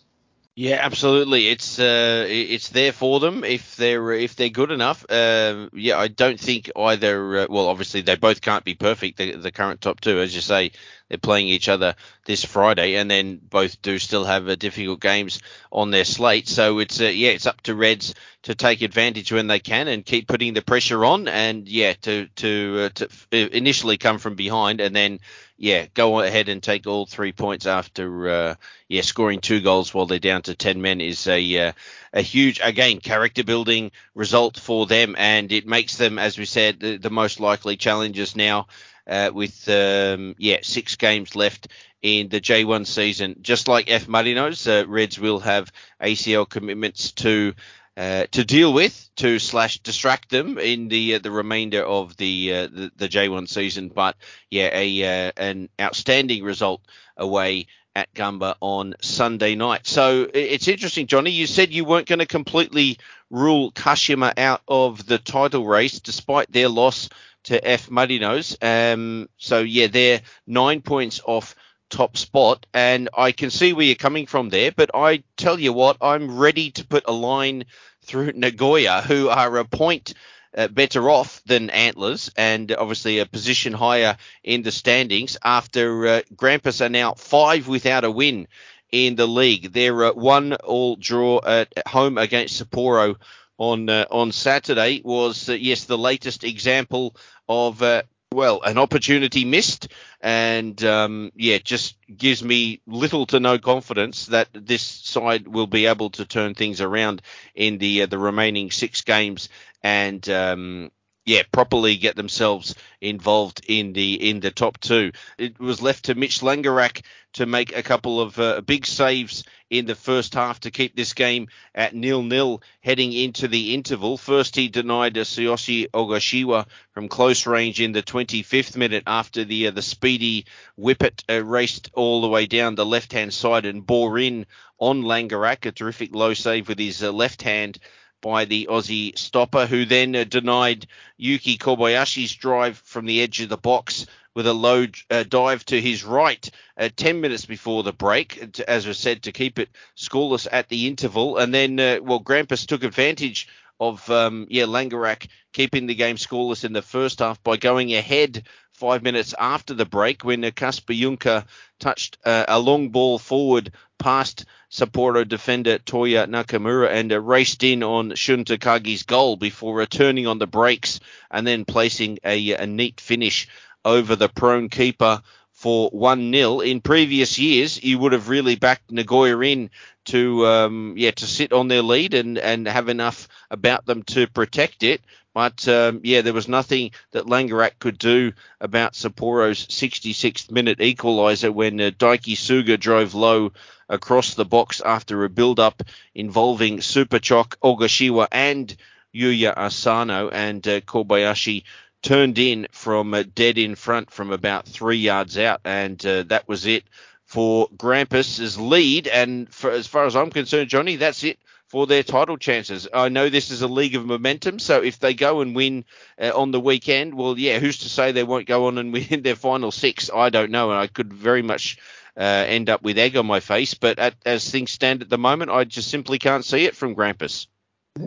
[0.55, 1.49] Yeah, absolutely.
[1.49, 5.05] It's uh, it's there for them if they're if they're good enough.
[5.09, 7.39] Uh, yeah, I don't think either.
[7.39, 9.17] Uh, well, obviously they both can't be perfect.
[9.17, 10.71] The, the current top two, as you say,
[11.09, 11.95] they're playing each other
[12.25, 15.39] this Friday, and then both do still have uh, difficult games
[15.71, 16.47] on their slate.
[16.47, 20.05] So it's uh, yeah, it's up to Reds to take advantage when they can and
[20.05, 24.81] keep putting the pressure on, and yeah, to to uh, to initially come from behind
[24.81, 25.19] and then
[25.57, 28.55] yeah, go ahead and take all three points after uh,
[28.87, 31.71] yeah scoring two goals while they're down to ten men is a uh,
[32.13, 36.79] a huge again character building result for them, and it makes them, as we said,
[36.79, 38.67] the, the most likely challengers now
[39.07, 41.69] uh, with um, yeah six games left
[42.01, 43.37] in the J1 season.
[43.41, 47.53] Just like F Marinos, uh, Reds will have ACL commitments to.
[47.95, 52.53] Uh, to deal with to slash distract them in the uh, the remainder of the,
[52.53, 53.89] uh, the, the J1 season.
[53.89, 54.15] But
[54.51, 56.83] yeah, a uh, an outstanding result
[57.17, 57.65] away
[57.97, 59.87] at Gamba on Sunday night.
[59.87, 61.31] So it's interesting, Johnny.
[61.31, 62.99] You said you weren't going to completely
[63.31, 67.09] rule Kashima out of the title race despite their loss
[67.47, 68.57] to F Marinos.
[68.61, 71.55] Um, so yeah, they're nine points off
[71.89, 74.71] top spot, and I can see where you're coming from there.
[74.71, 77.65] But I tell you what, I'm ready to put a line
[78.03, 80.13] through Nagoya, who are a point.
[80.57, 85.37] Uh, better off than Antlers, and obviously a position higher in the standings.
[85.43, 88.47] After uh, Grampus are now five without a win
[88.91, 93.17] in the league, they're uh, one all draw at home against Sapporo
[93.57, 97.15] on uh, on Saturday was uh, yes the latest example
[97.49, 99.89] of uh, well an opportunity missed.
[100.21, 105.85] And um, yeah just gives me little to no confidence that this side will be
[105.85, 107.21] able to turn things around
[107.55, 109.49] in the uh, the remaining six games.
[109.83, 110.91] And um,
[111.27, 115.11] yeah, properly get themselves involved in the in the top two.
[115.37, 117.01] It was left to Mitch Langerak
[117.33, 121.13] to make a couple of uh, big saves in the first half to keep this
[121.13, 124.17] game at nil nil heading into the interval.
[124.17, 129.71] First, he denied Tsuyoshi Ogashiwa from close range in the 25th minute after the uh,
[129.71, 130.45] the speedy
[130.77, 134.45] whippet uh, raced all the way down the left hand side and bore in
[134.79, 137.79] on Langerak, a terrific low save with his uh, left hand
[138.21, 140.87] by the Aussie stopper, who then uh, denied
[141.17, 144.05] Yuki Kobayashi's drive from the edge of the box
[144.37, 148.69] with a low uh, dive to his right uh, 10 minutes before the break, to,
[148.69, 151.37] as I said, to keep it scoreless at the interval.
[151.37, 153.47] And then, uh, well, Grampus took advantage
[153.79, 158.43] of, um, yeah, Langerak keeping the game scoreless in the first half by going ahead
[158.77, 161.45] five minutes after the break when Kasper Junker
[161.79, 167.81] touched uh, a long ball forward past Sapporo defender Toya Nakamura and uh, raced in
[167.81, 170.99] on Shun Takagi's goal before returning on the brakes
[171.31, 173.47] and then placing a, a neat finish
[173.83, 175.23] over the prone keeper
[175.67, 176.61] for 1 0.
[176.61, 179.69] In previous years, you would have really backed Nagoya in
[180.05, 184.27] to um, yeah to sit on their lead and, and have enough about them to
[184.27, 185.01] protect it.
[185.33, 191.53] But um, yeah, there was nothing that Langerak could do about Sapporo's 66th minute equaliser
[191.53, 193.51] when uh, Daiki Suga drove low
[193.89, 195.83] across the box after a build-up
[196.15, 198.73] involving Supachok, Ogashiwa, and
[199.13, 201.63] Yuya Asano, and uh, Kobayashi
[202.07, 206.47] turned in from uh, dead in front from about three yards out, and uh, that
[206.47, 206.85] was it
[207.25, 209.09] for Grampus's lead.
[209.09, 211.37] And for, as far as I'm concerned, Johnny, that's it
[211.67, 212.87] for their title chances.
[212.93, 215.83] I know this is a league of momentum, so if they go and win
[216.17, 219.21] uh, on the weekend, well, yeah, who's to say they won't go on and win
[219.21, 220.09] their final six?
[220.09, 221.77] I don't know, and I could very much
[222.15, 223.73] uh, end up with egg on my face.
[223.73, 226.95] But at, as things stand at the moment, I just simply can't see it from
[226.95, 227.47] Grampus.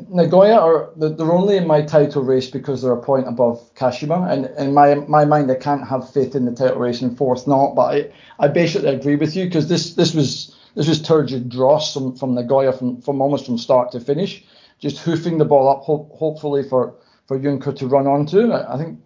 [0.09, 4.47] Nagoya are they're only in my title race because they're a point above Kashima, and
[4.59, 7.75] in my my mind, I can't have faith in the title race in fourth not.
[7.75, 11.95] But I, I basically agree with you because this this was this was turgid dross
[11.95, 14.45] from, from Nagoya from, from almost from start to finish,
[14.79, 16.95] just hoofing the ball up, ho- hopefully for,
[17.27, 18.53] for Junker to run onto.
[18.53, 19.01] I, I think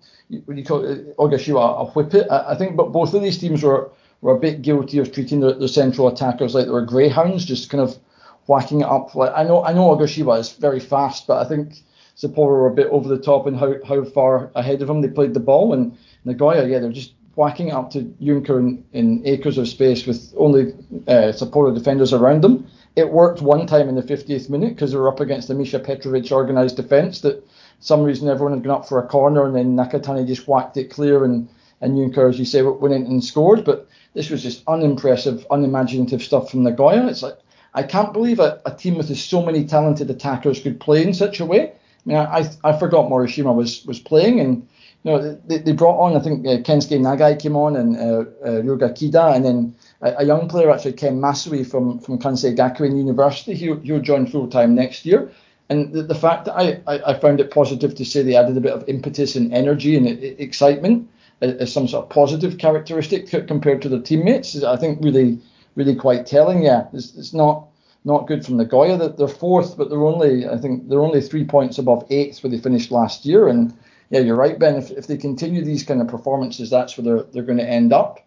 [0.45, 3.63] when you call Ogashiwa a whip it, I, I, think but both of these teams
[3.63, 7.45] were, were a bit guilty of treating the, the central attackers like they were greyhounds,
[7.45, 7.99] just kind of
[8.47, 9.15] whacking it up.
[9.15, 11.75] Like I know I know Ogashiwa is very fast, but I think
[12.17, 15.09] Sapporo were a bit over the top in how, how far ahead of him they
[15.09, 19.23] played the ball, and Nagoya, yeah, they're just whacking it up to Junker in, in
[19.27, 20.73] acres of space with only
[21.09, 22.67] uh, Sapporo defenders around them.
[22.95, 25.81] It worked one time in the 50th minute because they were up against the Misha
[25.81, 27.45] Petrovic organised defence that
[27.81, 30.91] some reason everyone had gone up for a corner and then Nakatani just whacked it
[30.91, 31.49] clear and
[31.81, 33.65] and Junker, as you say, went in and scored.
[33.65, 37.09] But this was just unimpressive, unimaginative stuff from Nagoya.
[37.09, 37.37] It's like
[37.75, 41.41] I can't believe a, a team with so many talented attackers could play in such
[41.41, 41.73] a way.
[41.73, 44.69] I mean, I, I forgot Morishima was was playing, and
[45.03, 48.01] you know they, they brought on I think uh, Kensuke Nagai came on and uh,
[48.45, 52.57] uh, Ryuga Kida, and then a, a, young player actually Ken Masui from from Kansei
[52.57, 53.55] Gakuen University.
[53.55, 55.31] He he'll join full time next year.
[55.71, 58.55] And the, the fact that I, I, I, found it positive to say they added
[58.55, 61.09] a bit of impetus and energy and excitement
[61.41, 65.39] as some sort of positive characteristic compared to their teammates I think really
[65.75, 66.63] really quite telling.
[66.63, 67.69] Yeah, it's, it's not
[68.05, 71.45] not good from Nagoya that they're fourth, but they're only I think they're only three
[71.45, 73.49] points above eighth where they finished last year.
[73.49, 73.77] And
[74.11, 74.77] yeah, you're right, Ben.
[74.77, 77.93] If, if they continue these kind of performances, that's where they're they're going to end
[77.93, 78.21] up.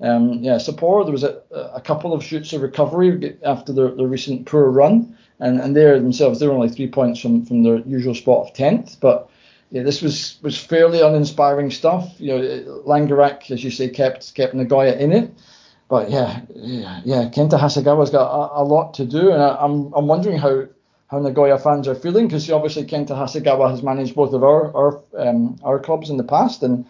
[0.00, 4.08] Um, yeah, Sapporo, there was a, a couple of shoots of recovery after their, their
[4.08, 7.78] recent poor run, and and they are themselves they're only three points from from their
[7.78, 9.30] usual spot of tenth, but
[9.70, 12.14] yeah, this was was fairly uninspiring stuff.
[12.18, 15.32] You know, Langerak, as you say, kept kept Nagoya in it,
[15.88, 19.86] but yeah, yeah, yeah Kenta Hasegawa's got a, a lot to do, and I, am
[19.86, 20.66] I'm, I'm wondering how
[21.08, 25.02] how Nagoya fans are feeling because obviously Kenta Hasegawa has managed both of our our
[25.18, 26.86] um, our clubs in the past, and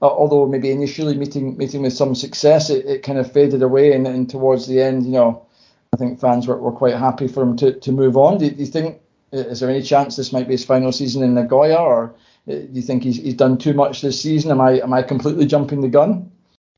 [0.00, 3.92] uh, although maybe initially meeting meeting with some success, it, it kind of faded away,
[3.92, 5.46] and, and towards the end, you know,
[5.94, 8.38] I think fans were, were quite happy for him to, to move on.
[8.38, 9.00] Do, do you think
[9.32, 12.16] is there any chance this might be his final season in Nagoya, or
[12.48, 14.50] uh, do you think he's, he's done too much this season?
[14.50, 16.31] Am I am I completely jumping the gun?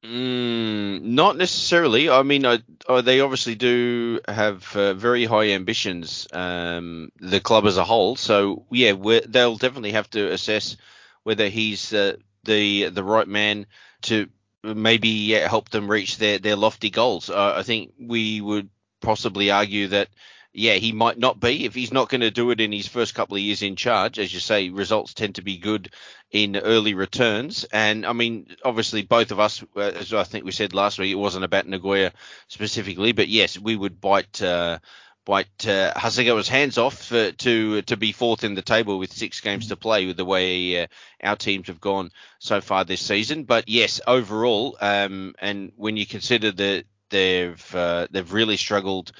[0.04, 2.10] Mm, not necessarily.
[2.10, 7.64] I mean, I, oh, they obviously do have uh, very high ambitions, um, the club
[7.64, 8.14] as a whole.
[8.14, 8.92] So yeah,
[9.26, 10.76] they'll definitely have to assess
[11.22, 13.66] whether he's uh, the the right man
[14.02, 14.28] to
[14.62, 17.30] maybe help them reach their their lofty goals.
[17.30, 18.68] Uh, I think we would
[19.00, 20.08] possibly argue that
[20.54, 23.14] yeah, he might not be if he's not going to do it in his first
[23.14, 24.20] couple of years in charge.
[24.20, 25.92] As you say, results tend to be good
[26.30, 27.64] in early returns.
[27.64, 31.10] And I mean, obviously, both of us, uh, as I think we said last week,
[31.10, 32.12] it wasn't about Nagoya
[32.46, 34.40] specifically, but yes, we would bite.
[34.40, 34.78] Uh,
[35.26, 39.40] bite uh, Hasegawa's hands off uh, to to be fourth in the table with six
[39.40, 40.86] games to play with the way uh,
[41.22, 43.44] our teams have gone so far this season.
[43.44, 49.12] But yes, overall, um, and when you consider that they've uh, they've really struggled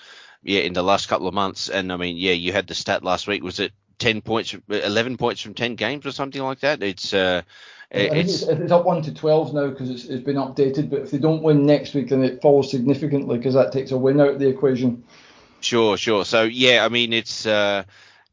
[0.44, 1.68] yeah, in the last couple of months.
[1.68, 3.42] And I mean, yeah, you had the stat last week.
[3.42, 6.82] Was it 10 points, 11 points from 10 games or something like that?
[6.82, 7.42] It's, uh,
[7.90, 10.90] it's, it's, up one to 12 now because it's, it's been updated.
[10.90, 13.96] But if they don't win next week, then it falls significantly because that takes a
[13.96, 15.04] win out of the equation.
[15.60, 16.24] Sure, sure.
[16.24, 17.84] So yeah, I mean, it's, uh,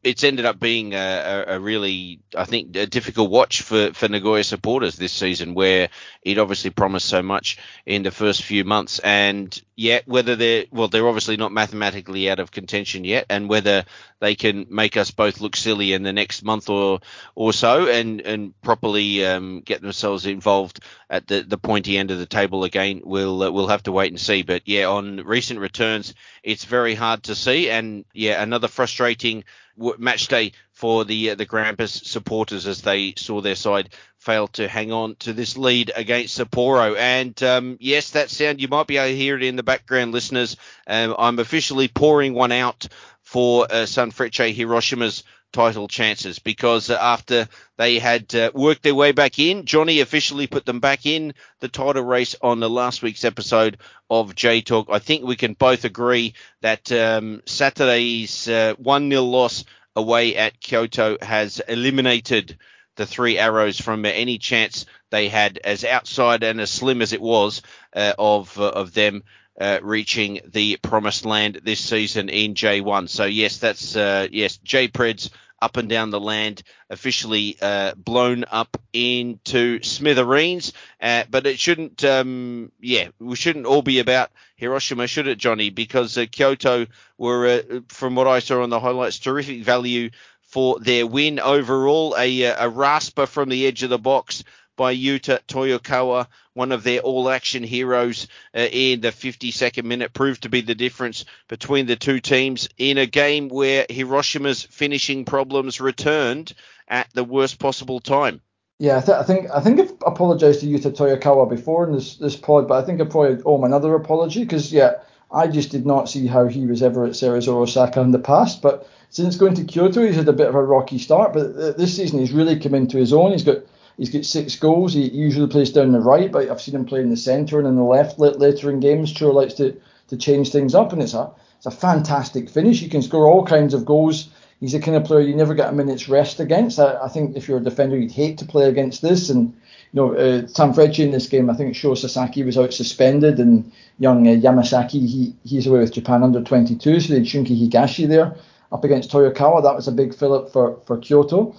[0.02, 4.42] it's ended up being a, a, really, I think, a difficult watch for, for Nagoya
[4.42, 5.90] supporters this season, where
[6.22, 8.98] it obviously promised so much in the first few months.
[8.98, 13.84] And yet, whether they're, well, they're obviously not mathematically out of contention yet, and whether
[14.18, 17.00] they can make us both look silly in the next month or
[17.36, 20.80] or so, and and properly um, get themselves involved
[21.10, 24.10] at the, the pointy end of the table again, we'll uh, we'll have to wait
[24.10, 24.42] and see.
[24.42, 29.44] But yeah, on recent returns, it's very hard to see, and yeah, another frustrating
[29.76, 34.68] match day for the uh, the Grampus supporters as they saw their side fail to
[34.68, 36.96] hang on to this lead against Sapporo.
[36.96, 40.12] And um, yes, that sound you might be able to hear it in the background,
[40.12, 40.56] listeners.
[40.86, 42.86] Um, I'm officially pouring one out
[43.22, 47.46] for uh, Sanfrecce Hiroshima's title chances because after
[47.76, 51.68] they had uh, worked their way back in, Johnny officially put them back in the
[51.68, 53.78] title race on the last week's episode
[54.10, 54.88] of J Talk.
[54.90, 60.60] I think we can both agree that um, Saturday's uh, 1 0 loss away at
[60.60, 62.58] Kyoto has eliminated
[62.96, 67.20] the three arrows from any chance they had, as outside and as slim as it
[67.20, 67.62] was,
[67.94, 69.22] uh, of uh, of them
[69.60, 73.08] uh, reaching the promised land this season in J1.
[73.08, 75.30] So yes, that's uh, yes, J Preds
[75.62, 80.72] up and down the land, officially uh, blown up into smithereens.
[81.00, 85.70] Uh, but it shouldn't, um, yeah, we shouldn't all be about Hiroshima, should it, Johnny?
[85.70, 86.86] Because uh, Kyoto
[87.16, 92.16] were, uh, from what I saw on the highlights, terrific value for their win overall.
[92.18, 94.42] A, a rasper from the edge of the box
[94.82, 100.42] by Yuta Toyokawa, one of their all action heroes uh, in the 52nd minute, proved
[100.42, 105.80] to be the difference between the two teams in a game where Hiroshima's finishing problems
[105.80, 106.52] returned
[106.88, 108.40] at the worst possible time.
[108.80, 112.16] Yeah, I, th- I think I think I've apologised to Yuta Toyokawa before in this
[112.16, 114.94] this pod, but I think I probably owe him another apology because yeah,
[115.30, 118.62] I just did not see how he was ever at Cerezo Osaka in the past,
[118.62, 121.70] but since going to Kyoto, he's had a bit of a rocky start, but uh,
[121.70, 123.30] this season he's really come into his own.
[123.30, 123.58] He's got
[123.96, 124.94] He's got six goals.
[124.94, 127.68] He usually plays down the right, but I've seen him play in the centre and
[127.68, 129.10] in the left later in games.
[129.10, 129.76] Sure likes to,
[130.08, 132.80] to change things up, and it's a it's a fantastic finish.
[132.80, 134.30] He can score all kinds of goals.
[134.58, 136.80] he's the kind of player you never get a minute's rest against.
[136.80, 139.30] I, I think if you're a defender, you'd hate to play against this.
[139.30, 139.54] And
[139.92, 143.70] you know, uh, Sanfrecce in this game, I think Sho Sasaki was out suspended, and
[143.98, 148.08] young uh, Yamasaki, he he's away with Japan under 22, so they had Shunki Higashi
[148.08, 148.34] there
[148.72, 149.62] up against Toyokawa.
[149.62, 151.54] That was a big fillip for for Kyoto.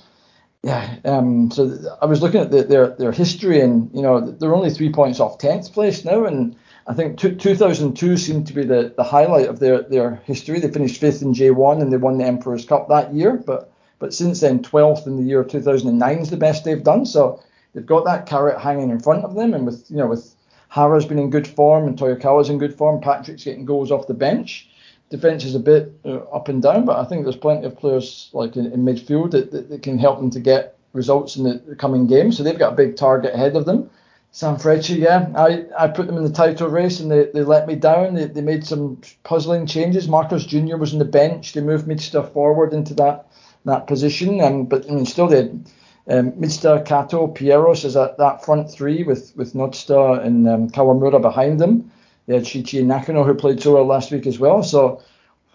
[0.64, 4.56] Yeah, um, so I was looking at the, their their history, and you know they're
[4.56, 6.56] only three points off tenth place now, and
[6.88, 10.60] I think t- 2002 seemed to be the, the highlight of their, their history.
[10.62, 14.14] They finished fifth in J1 and they won the Emperor's Cup that year, but but
[14.14, 17.06] since then 12th in the year 2009 is the best they've done.
[17.06, 17.44] So
[17.74, 20.34] they've got that carrot hanging in front of them, and with you know with
[20.70, 24.14] Hara's been in good form and Toyokawa's in good form, Patrick's getting goals off the
[24.14, 24.70] bench.
[25.14, 28.32] Defense is a bit uh, up and down, but I think there's plenty of players
[28.34, 31.76] like in, in midfield that, that, that, can help them to get results in the,
[31.76, 32.36] coming games.
[32.36, 33.92] So they've got a big target ahead of them.
[34.34, 37.76] Sanfrecce, yeah, I, I put them in the title race and they, they let me
[37.76, 38.16] down.
[38.16, 40.08] They, they made some puzzling changes.
[40.08, 40.78] Marcos Jr.
[40.78, 41.54] was on the bench.
[41.54, 43.28] They moved Mitsuta forward into that
[43.66, 45.42] that position, and but I mean still they
[46.08, 51.22] um, Mitsuta, Kato, Pieros is at that front three with with Notsuta and um, Kawamura
[51.22, 51.92] behind them.
[52.28, 54.64] They had Shichi Nakano who played so well last week as well.
[54.64, 55.02] So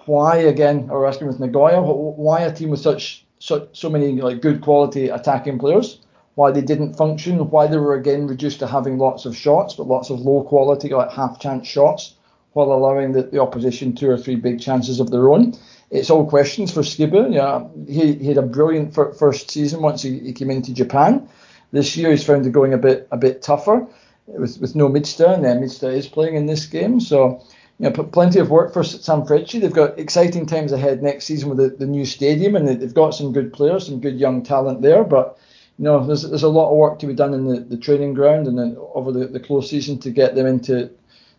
[0.06, 0.88] why again?
[0.90, 5.08] Or asking with Nagoya, why a team with such so so many like good quality
[5.08, 6.00] attacking players?
[6.38, 9.88] why they didn't function, why they were again reduced to having lots of shots, but
[9.88, 12.14] lots of low quality, like half chance shots,
[12.52, 15.52] while allowing the, the opposition two or three big chances of their own.
[15.90, 17.34] It's all questions for Skibbe.
[17.34, 21.28] Yeah, he, he had a brilliant first season once he, he came into Japan.
[21.72, 23.88] This year he's found it going a bit a bit tougher
[24.29, 27.01] with with no Mitsuta, and then Mitsuta is playing in this game.
[27.01, 27.43] So
[27.79, 29.61] you know, plenty of work for Sanfrecce.
[29.61, 33.14] They've got exciting times ahead next season with the, the new stadium, and they've got
[33.14, 35.05] some good players, some good young talent there.
[35.05, 35.39] But
[35.79, 38.14] you know, there's there's a lot of work to be done in the, the training
[38.14, 40.91] ground and then over the, the close season to get them into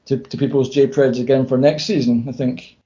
[0.06, 2.26] to, to people's J Preds again for next season.
[2.28, 2.79] I think.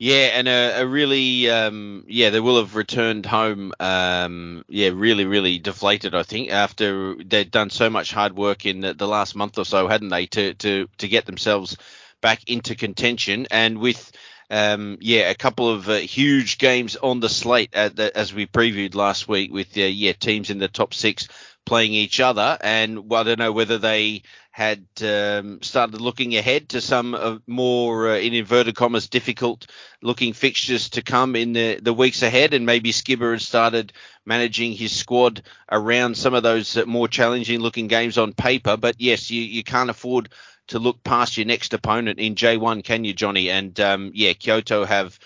[0.00, 5.24] Yeah, and a, a really, um, yeah, they will have returned home, um, yeah, really,
[5.24, 6.14] really deflated.
[6.14, 9.64] I think after they'd done so much hard work in the, the last month or
[9.64, 11.76] so, hadn't they, to to to get themselves
[12.20, 14.12] back into contention, and with
[14.50, 18.94] um, yeah, a couple of uh, huge games on the slate the, as we previewed
[18.94, 21.26] last week with uh, yeah teams in the top six
[21.68, 26.70] playing each other, and well, I don't know whether they had um, started looking ahead
[26.70, 29.66] to some uh, more uh, in inverted commas difficult
[30.02, 33.92] looking fixtures to come in the, the weeks ahead, and maybe Skibbe had started
[34.24, 38.78] managing his squad around some of those uh, more challenging looking games on paper.
[38.78, 40.30] But yes, you, you can't afford
[40.68, 43.50] to look past your next opponent in J1, can you, Johnny?
[43.50, 45.18] And um, yeah, Kyoto have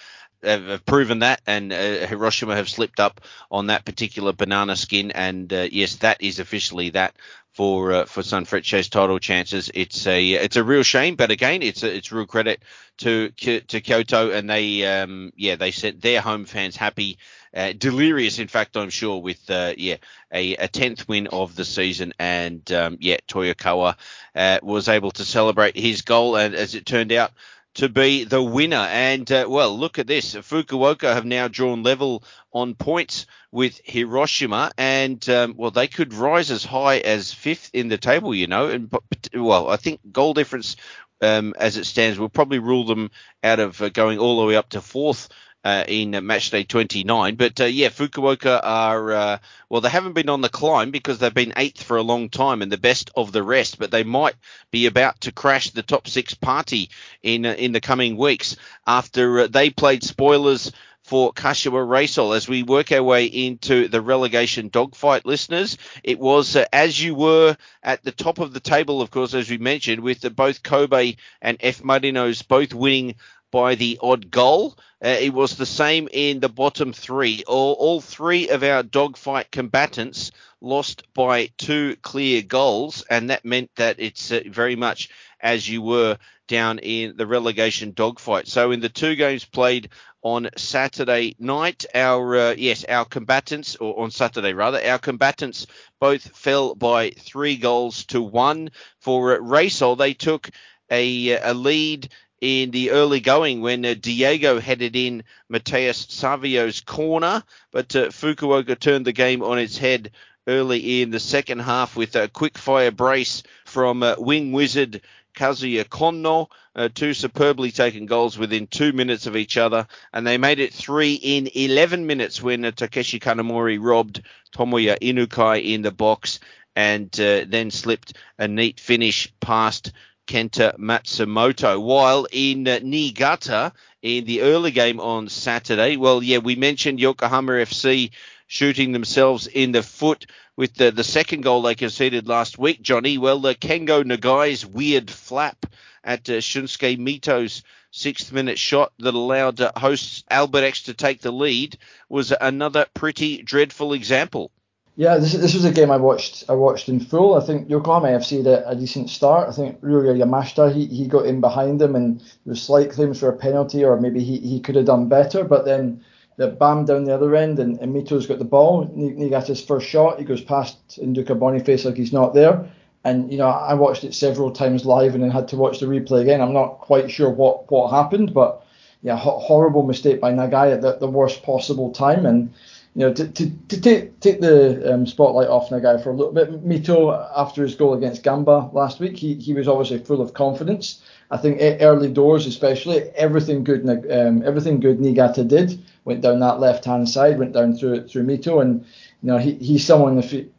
[0.42, 3.20] have proven that, and uh, Hiroshima have slipped up
[3.50, 5.10] on that particular banana skin.
[5.10, 7.14] And uh, yes, that is officially that
[7.52, 9.70] for uh, for Sanfrecce's title chances.
[9.74, 12.62] It's a it's a real shame, but again, it's a, it's real credit
[12.98, 17.18] to to Kyoto, and they um, yeah they sent their home fans happy
[17.54, 19.96] uh, delirious, in fact, I'm sure, with uh, yeah
[20.32, 23.96] a, a, tenth win of the season, and um, yeah Toyokawa
[24.34, 27.32] uh, was able to celebrate his goal, and as it turned out
[27.74, 28.76] to be the winner.
[28.90, 34.72] And uh, well, look at this: Fukuoka have now drawn level on points with Hiroshima,
[34.76, 38.68] and um, well, they could rise as high as fifth in the table, you know.
[38.68, 38.92] And
[39.34, 40.76] well, I think goal difference.
[41.20, 43.12] Um, as it stands, will probably rule them
[43.44, 45.28] out of uh, going all the way up to fourth
[45.64, 47.36] uh, in uh, matchday 29.
[47.36, 49.38] But uh, yeah, Fukuoka are uh,
[49.68, 52.62] well, they haven't been on the climb because they've been eighth for a long time
[52.62, 53.78] and the best of the rest.
[53.78, 54.34] But they might
[54.70, 56.90] be about to crash the top six party
[57.22, 58.56] in uh, in the coming weeks
[58.86, 60.72] after uh, they played spoilers.
[61.04, 66.54] For Kashiwa Reysol, as we work our way into the relegation dogfight, listeners, it was
[66.72, 70.24] as you were at the top of the table, of course, as we mentioned, with
[70.36, 73.16] both Kobe and F Marinos both winning
[73.52, 74.76] by the odd goal.
[75.04, 77.44] Uh, it was the same in the bottom three.
[77.46, 83.70] All, all three of our dogfight combatants lost by two clear goals, and that meant
[83.76, 88.48] that it's uh, very much as you were down in the relegation dogfight.
[88.48, 89.90] So in the two games played
[90.22, 95.66] on Saturday night, our uh, yes, our combatants, or on Saturday rather, our combatants
[96.00, 98.70] both fell by three goals to one.
[99.00, 100.48] For uh, Reysol, they took
[100.90, 102.12] a, a lead
[102.42, 108.78] in the early going when uh, Diego headed in Matheus Sávio's corner, but uh, Fukuoka
[108.78, 110.10] turned the game on its head
[110.48, 115.00] early in the second half with a quick fire brace from uh, wing wizard
[115.36, 120.36] Kazuya Konno, uh, two superbly taken goals within two minutes of each other, and they
[120.36, 124.20] made it three in 11 minutes when uh, Takeshi Kanamori robbed
[124.52, 126.40] Tomoya Inukai in the box
[126.74, 129.92] and uh, then slipped a neat finish past
[130.32, 131.78] Kenta Matsumoto.
[131.78, 135.98] While in uh, Niigata, in the early game on Saturday.
[135.98, 138.12] Well, yeah, we mentioned Yokohama FC
[138.46, 140.24] shooting themselves in the foot
[140.56, 143.18] with the, the second goal they conceded last week, Johnny.
[143.18, 145.66] Well, the Kengo Nagai's weird flap
[146.02, 151.30] at uh, Shunsuke Mito's sixth minute shot that allowed uh, hosts Albirex to take the
[151.30, 151.76] lead
[152.08, 154.50] was another pretty dreadful example.
[154.94, 157.34] Yeah, this, this was a game I watched I watched in full.
[157.34, 159.48] I think Yokohama FC had a, a decent start.
[159.48, 163.18] I think Ryuya Yamashita he, he got in behind them and there was slight claims
[163.20, 165.44] for a penalty or maybe he, he could have done better.
[165.44, 166.04] But then
[166.36, 168.84] the bam down the other end and, and Mito's got the ball.
[168.94, 170.18] He, he got his first shot.
[170.18, 172.70] He goes past Nduka Boniface like he's not there.
[173.04, 175.86] And you know I watched it several times live and then had to watch the
[175.86, 176.42] replay again.
[176.42, 178.62] I'm not quite sure what what happened, but
[179.02, 182.52] yeah, ho- horrible mistake by Nagai at the, the worst possible time and
[182.94, 186.32] you know, to, to, to take take the um, spotlight off Nagai for a little
[186.32, 186.64] bit.
[186.64, 191.02] Mito, after his goal against Gamba last week, he, he was obviously full of confidence.
[191.30, 196.60] I think early doors, especially, everything good, um, everything good Niigata did went down that
[196.60, 198.84] left hand side, went down through through Mito, and
[199.22, 200.50] you know he, he's someone if you,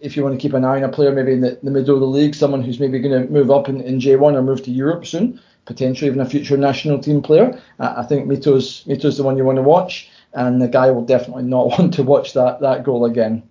[0.00, 1.94] if you want to keep an eye on a player maybe in the, the middle
[1.94, 4.62] of the league, someone who's maybe going to move up in, in J1 or move
[4.64, 7.60] to Europe soon, potentially even a future national team player.
[7.78, 11.04] Uh, I think Mito's Mito's the one you want to watch and the guy will
[11.04, 13.42] definitely not want to watch that that goal again.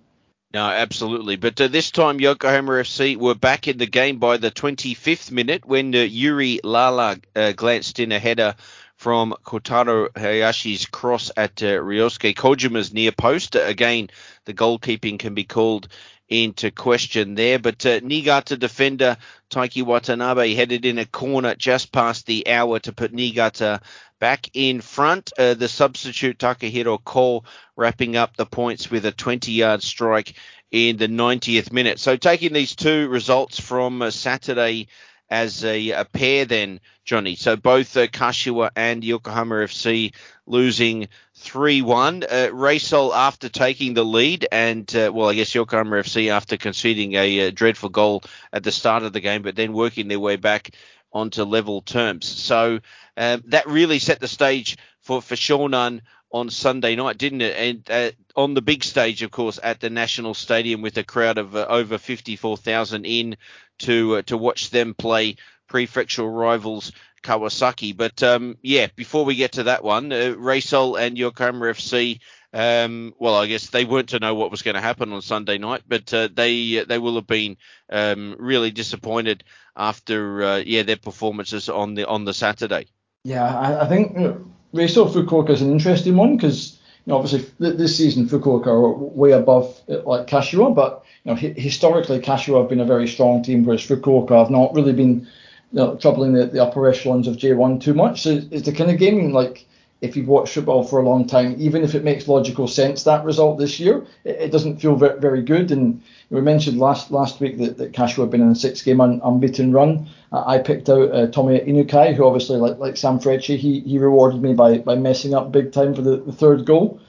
[0.54, 1.38] No, absolutely.
[1.38, 5.66] But uh, this time, Yokohama FC were back in the game by the 25th minute
[5.66, 8.56] when uh, Yuri Lara uh, glanced in a header
[8.98, 13.56] from Kotaro Hayashi's cross at uh, Ryosuke Kojima's near post.
[13.56, 14.10] Again,
[14.44, 15.88] the goalkeeping can be called
[16.28, 17.60] into question there.
[17.60, 19.18] But uh, Niigata defender
[19.50, 23.82] Taiki Watanabe headed in a corner just past the hour to put Niigata
[24.22, 25.34] back in front.
[25.38, 27.44] Uh, the substitute Takahiro Ko
[27.76, 30.36] wrapping up the points with a 20 yard strike
[30.70, 32.00] in the 90th minute.
[32.00, 34.88] So taking these two results from uh, Saturday
[35.30, 37.36] as a, a, pair then, Johnny.
[37.36, 40.14] So both uh, Kashiwa and Yokohama FC
[40.46, 41.08] losing
[41.40, 42.24] 3-1.
[42.30, 47.40] Uh, after taking the lead and, uh, well, I guess Yokohama FC after conceding a,
[47.40, 50.36] a, uh, dreadful goal at the start of the game, but then working their way
[50.36, 50.76] back
[51.14, 52.26] onto level terms.
[52.26, 52.80] So
[53.18, 56.02] um, that really set the stage for, for Shonan
[56.32, 57.58] on Sunday night, didn't it?
[57.58, 61.38] And uh, on the big stage, of course, at the National Stadium with a crowd
[61.38, 63.38] of uh, over 54,000 in
[63.80, 65.36] to uh, to watch them play
[65.70, 66.92] prefectural rivals
[67.24, 67.96] Kawasaki.
[67.96, 72.20] But um, yeah, before we get to that one, uh, Reysol and Yokohama FC.
[72.54, 75.58] Um, well, I guess they weren't to know what was going to happen on Sunday
[75.58, 77.56] night, but uh, they they will have been
[77.90, 79.46] um, really disappointed
[79.76, 82.88] after uh, yeah their performances on the on the Saturday.
[83.24, 87.50] Yeah, I, I think you know, Fukuoka is an interesting one because you know, obviously
[87.60, 92.70] this season Fukuoka are way above uh, like Kashiwa, but you know historically Kashiwa have
[92.70, 95.28] been a very strong team, whereas Fukuoka have not really been
[95.72, 98.24] you know, troubling the, the upper echelons of J1 too much.
[98.24, 99.68] So it's the kind of game like
[100.02, 103.24] if you've watched football for a long time, even if it makes logical sense that
[103.24, 105.72] result this year, it, it doesn't feel very, very good.
[105.72, 106.02] And
[106.32, 109.20] we mentioned last last week that, that Kashiwa have been in a six game un,
[109.24, 110.10] unbeaten run.
[110.32, 114.00] Uh, I picked out uh, Tommy Inukai, who obviously like like Sam Frecci, he he
[114.00, 117.02] rewarded me by by messing up big time for the, the third goal.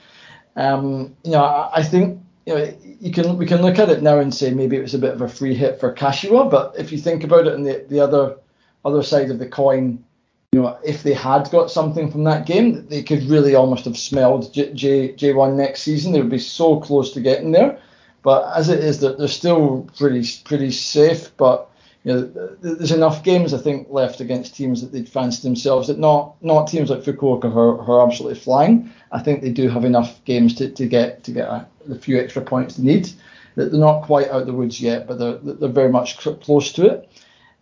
[0.57, 4.03] Um, you know, I, I think you know, you can we can look at it
[4.03, 6.75] now and say maybe it was a bit of a free hit for Kashiwa, but
[6.77, 8.37] if you think about it on the, the other
[8.85, 10.05] other side of the coin,
[10.51, 13.97] you know, if they had got something from that game, they could really almost have
[13.97, 16.13] smelled J, J, J1 next season.
[16.13, 17.79] They would be so close to getting there.
[18.23, 21.37] But as it is, that they're still pretty pretty safe.
[21.37, 21.69] But
[22.05, 25.89] you know, there's enough games I think left against teams that they'd fancy themselves.
[25.89, 28.91] That not not teams like Fukuoka who are, who are absolutely flying.
[29.11, 32.21] I think they do have enough games to, to get to get a, the few
[32.21, 33.11] extra points they need.
[33.57, 36.73] That they're not quite out of the woods yet, but they're they're very much close
[36.73, 37.09] to it.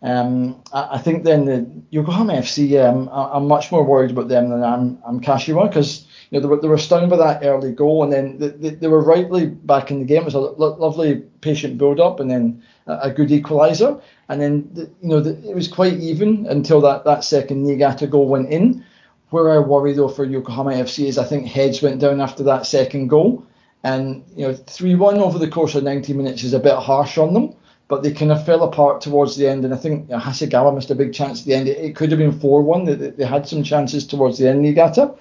[0.03, 4.29] Um, I, I, think then the Yokohama FC, um, I, am much more worried about
[4.29, 7.45] them than I'm, I'm Kashiwa because you know they were, they were stung by that
[7.45, 10.21] early goal and then they, they, they were rightly back in the game.
[10.21, 14.41] It was a lo- lovely patient build up and then a, a good equaliser and
[14.41, 18.27] then the, you know the, it was quite even until that, that second Niigata goal
[18.27, 18.83] went in.
[19.29, 22.65] Where I worry though for Yokohama FC is I think heads went down after that
[22.65, 23.45] second goal
[23.83, 27.33] and you know 3-1 over the course of 90 minutes is a bit harsh on
[27.33, 27.55] them
[27.91, 29.65] but they kind of fell apart towards the end.
[29.65, 31.67] And I think you know, Hasegawa missed a big chance at the end.
[31.67, 32.85] It, it could have been 4 1.
[32.85, 35.13] They, they, had some chances towards the end, Niigata.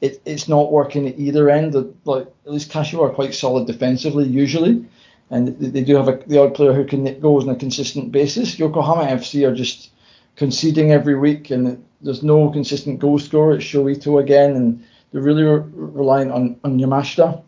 [0.00, 1.74] It, it's not working at either end.
[2.04, 4.86] Like At least Kashiwa are quite solid defensively, usually.
[5.30, 8.12] And they, they do have a, the odd player who can goals on a consistent
[8.12, 8.58] basis.
[8.58, 9.90] Yokohama FC are just
[10.36, 13.56] conceding every week, and there's no consistent goal scorer.
[13.56, 17.42] It's Sho Ito again, and they're really re- relying on, on Yamashita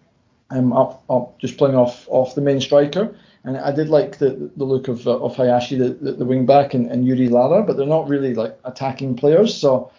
[0.50, 3.14] um, up, up, just playing off, off the main striker.
[3.44, 6.74] And I did like the the look of of Hayashi, the, the, the wing back,
[6.74, 9.56] and, and Yuri Lara, but they're not really like attacking players.
[9.56, 9.90] So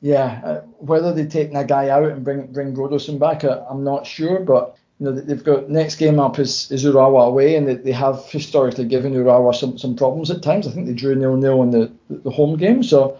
[0.00, 4.06] yeah, uh, whether they take Nagai out and bring bring Brodersen back, uh, I'm not
[4.06, 4.40] sure.
[4.40, 7.92] But you know they've got next game up is, is Urawa away, and they, they
[7.92, 10.66] have historically given Urawa some, some problems at times.
[10.66, 13.18] I think they drew nil nil in the the home game, so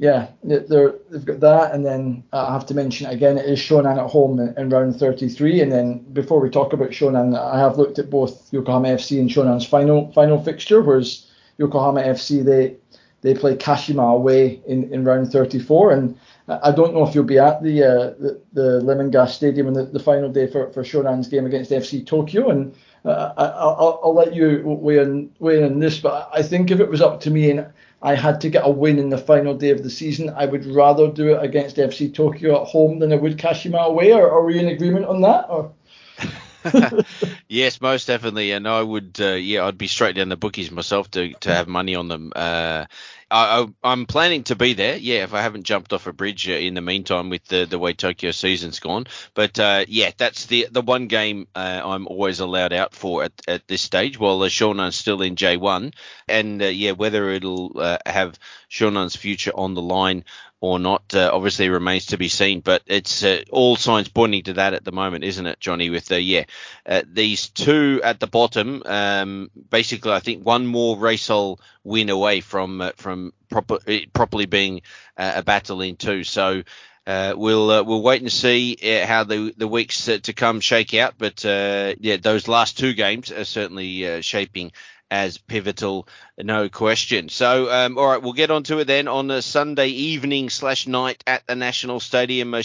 [0.00, 4.02] yeah, they're, they've got that, and then I have to mention again, it is Shonan
[4.02, 5.60] at home in, in, round 33.
[5.60, 9.28] And then before we talk about Shonan, I have looked at both Yokohama FC and
[9.28, 11.26] Shonan's final final fixture, whereas
[11.58, 12.76] Yokohama FC they
[13.22, 16.18] they play Kashima away in, in round 34, and
[16.48, 19.74] I don't know if you'll be at the uh, the, the Lemon Gas Stadium on
[19.74, 24.00] the, the final day for, for Shonan's game against FC Tokyo, and uh, I, will
[24.02, 27.02] I'll let you weigh in, weigh in on this, but I think if it was
[27.02, 27.66] up to me and
[28.02, 30.64] I had to get a win in the final day of the season, I would
[30.64, 34.12] rather do it against FC Tokyo at home than I would Kashima away.
[34.12, 35.46] Or are we in agreement on that?
[35.50, 35.70] Or?
[37.48, 41.10] Yes, most definitely, and I would, uh, yeah, I'd be straight down the bookies myself
[41.12, 42.32] to to have money on them.
[42.34, 42.86] Uh,
[43.30, 44.96] I, am planning to be there.
[44.96, 47.78] Yeah, if I haven't jumped off a bridge uh, in the meantime with the the
[47.78, 49.06] way Tokyo season's gone.
[49.34, 53.32] But uh, yeah, that's the the one game uh, I'm always allowed out for at,
[53.46, 54.18] at this stage.
[54.18, 55.94] While uh, Shonan's still in J1,
[56.28, 58.38] and uh, yeah, whether it'll uh, have
[58.68, 60.24] Shonan's future on the line
[60.60, 62.60] or not uh, obviously remains to be seen.
[62.60, 65.90] But it's uh, all signs pointing to that at the moment, isn't it, Johnny?
[65.90, 66.44] With the yeah,
[66.86, 72.40] uh, these two at the bottom, um, basically, I think one more Reysol win away
[72.40, 73.78] from uh, from proper,
[74.12, 74.82] properly being
[75.16, 76.24] uh, a battle in two.
[76.24, 76.62] So.
[77.06, 81.14] Uh, we'll we'll wait and see uh, how the the weeks to come shake out,
[81.18, 84.70] but yeah, those last two games are certainly shaping
[85.10, 86.06] as pivotal,
[86.38, 87.28] no question.
[87.28, 89.08] So, um, all right, we'll get on to it then.
[89.08, 92.62] On the Sunday evening slash night at the National Stadium, uh,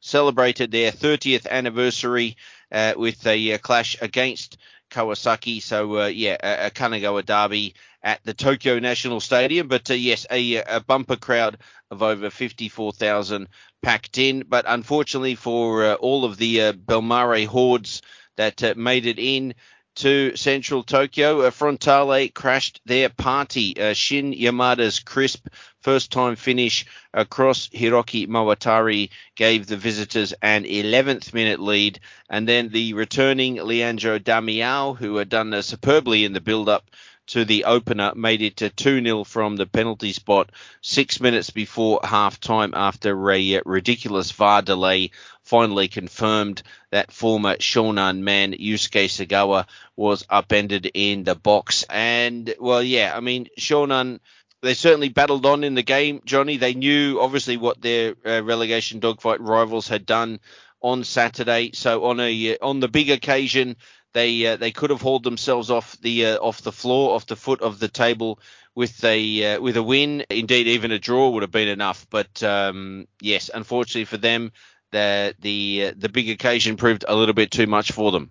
[0.00, 2.36] celebrated their 30th anniversary
[2.72, 4.56] uh, with a uh, clash against
[4.90, 5.62] Kawasaki.
[5.62, 9.68] So, uh, yeah, a, a, Kanagawa derby at the Tokyo National Stadium.
[9.68, 11.58] But uh, yes, a, a, bumper crowd
[11.90, 13.48] of over 54,000
[13.82, 14.44] packed in.
[14.48, 18.00] But unfortunately for uh, all of the uh, Bellmare hordes
[18.36, 19.54] that made it in,
[19.96, 21.42] to central Tokyo.
[21.42, 23.78] Uh, Frontale crashed their party.
[23.78, 25.48] Uh, Shin Yamada's crisp
[25.80, 32.00] first time finish across Hiroki Mawatari gave the visitors an 11th minute lead.
[32.28, 36.90] And then the returning Leandro Damiao, who had done superbly in the build up
[37.30, 40.50] to the opener, made it to 2 0 from the penalty spot
[40.80, 45.10] six minutes before half time after a ridiculous VAR delay
[45.42, 49.66] finally confirmed that former Shonan man Yusuke Sagawa
[49.96, 51.84] was upended in the box.
[51.88, 54.20] And, well, yeah, I mean, Shonan
[54.62, 56.56] they certainly battled on in the game, Johnny.
[56.56, 60.40] They knew obviously what their uh, relegation dogfight rivals had done
[60.82, 61.70] on Saturday.
[61.74, 63.76] So on a uh, on the big occasion,
[64.12, 67.36] they uh, they could have hauled themselves off the uh, off the floor, off the
[67.36, 68.40] foot of the table
[68.74, 70.24] with a uh, with a win.
[70.30, 72.06] Indeed, even a draw would have been enough.
[72.10, 74.52] But um, yes, unfortunately for them,
[74.92, 78.30] the the uh, the big occasion proved a little bit too much for them.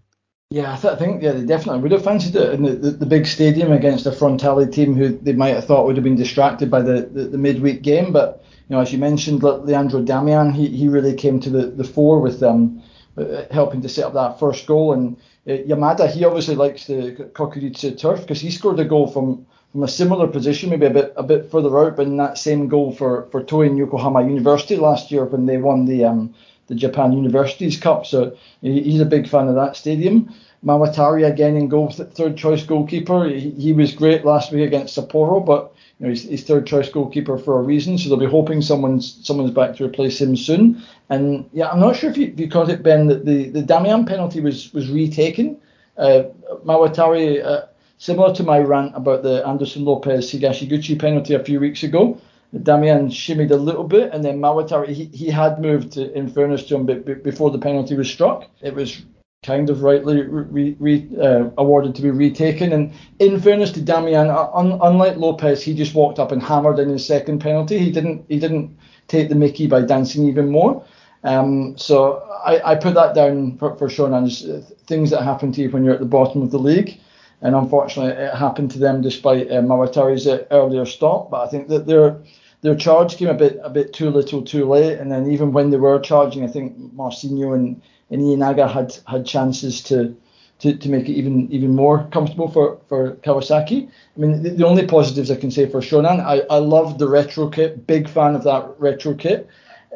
[0.52, 2.90] Yeah, I, th- I think yeah they definitely would have fancied it in the, the,
[2.90, 6.16] the, big stadium against a Frontale team who they might have thought would have been
[6.16, 8.12] distracted by the, the, the midweek game.
[8.12, 11.84] But you know, as you mentioned, Leandro Damiao, he, he really came to the, the
[11.84, 12.82] fore with them,
[13.16, 15.18] uh, helping to set up that first goal and
[15.48, 19.88] Yamada, he obviously likes the Kokuritsu turf because he scored a goal from, from a
[19.88, 23.28] similar position, maybe a bit a bit further out, but in that same goal for
[23.32, 26.34] for Toin Yokohama University last year when they won the um,
[26.68, 28.06] the Japan Universities Cup.
[28.06, 30.34] So he's a big fan of that stadium.
[30.64, 33.28] Mawatari again in goal, third choice goalkeeper.
[33.30, 36.90] He, he was great last week against Sapporo, but you know, he's, he's, third choice
[36.90, 40.82] goalkeeper for a reason, so they'll be hoping someone's someone's back to replace him soon.
[41.10, 43.62] And yeah, I'm not sure if you, if you caught it, Ben, that the, the
[43.62, 45.58] Damiao penalty was was retaken.
[45.98, 46.24] Uh,
[46.66, 47.66] Mawatari, uh,
[47.98, 52.18] similar to my rant about the Anderson Lopes Higashiguchi penalty a few weeks ago,
[52.56, 56.64] Damiao shimmied a little bit, and then Mawatari he, he had moved, to, in fairness
[56.68, 56.86] to him,
[57.22, 58.50] before the penalty was struck.
[58.62, 59.04] It was
[59.44, 62.74] kind of rightly re, re, uh, awarded to be retaken.
[62.74, 66.90] And in fairness to Damiao, un, unlike Lopes, he just walked up and hammered in
[66.90, 67.80] his second penalty.
[67.80, 70.84] He didn't he didn't take the Mickey by dancing even more.
[71.24, 75.62] Um, so I, I put that down for, for Shonan's uh, things that happen to
[75.62, 77.00] you when you're at the bottom of the league.
[77.42, 81.32] And unfortunately, it happened to them despite uh, Mawatari's uh, earlier stop.
[81.32, 82.22] But I think that their
[82.62, 85.00] their charge came a bit a bit too little, too late.
[85.00, 89.26] And then even when they were charging, I think Marcinho and and Ienaga had had
[89.26, 90.16] chances to,
[90.60, 93.88] to, to make it even even more comfortable for, for Kawasaki.
[93.88, 97.08] I mean, the, the only positives I can say for Shonan, I, I love the
[97.08, 99.48] retro kit, big fan of that retro kit.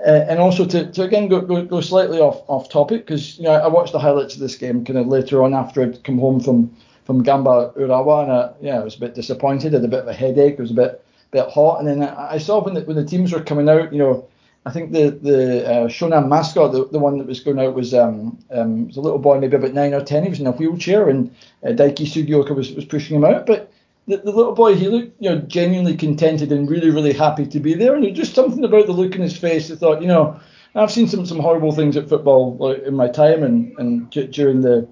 [0.05, 3.43] Uh, and also to, to again go, go, go slightly off off topic because you
[3.43, 6.17] know I watched the highlights of this game kind of later on after I'd come
[6.17, 6.75] home from
[7.05, 10.07] from Gamba Urawa and I, yeah I was a bit disappointed, had a bit of
[10.07, 12.81] a headache, it was a bit bit hot, and then I, I saw when the
[12.81, 14.27] when the teams were coming out, you know
[14.65, 17.93] I think the the uh, Shonan mascot, the, the one that was going out, was
[17.93, 20.23] um, um was a little boy, maybe about nine or ten.
[20.23, 23.45] He was in a wheelchair, and uh, Daiki Sugioka was, was pushing him out.
[23.45, 23.71] But
[24.07, 27.59] the, the little boy, he looked you know genuinely contented and really really happy to
[27.59, 27.95] be there.
[27.95, 29.69] And just something about the look in his face.
[29.69, 30.39] I thought, you know,
[30.75, 34.87] I've seen some some horrible things at football in my time, and and during the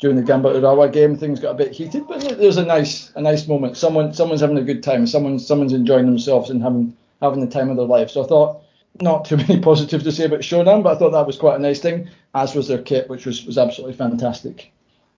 [0.00, 2.08] during the Gamba Urawa game, things got a bit heated.
[2.08, 3.76] But there's a nice a nice moment.
[3.76, 5.06] Someone someone's having a good time.
[5.06, 8.10] Someone someone's enjoying themselves and having having the time of their life.
[8.10, 8.61] So I thought
[9.00, 11.62] not too many positives to say about Shonan, but I thought that was quite a
[11.62, 14.72] nice thing, as was their kit, which was, was absolutely fantastic.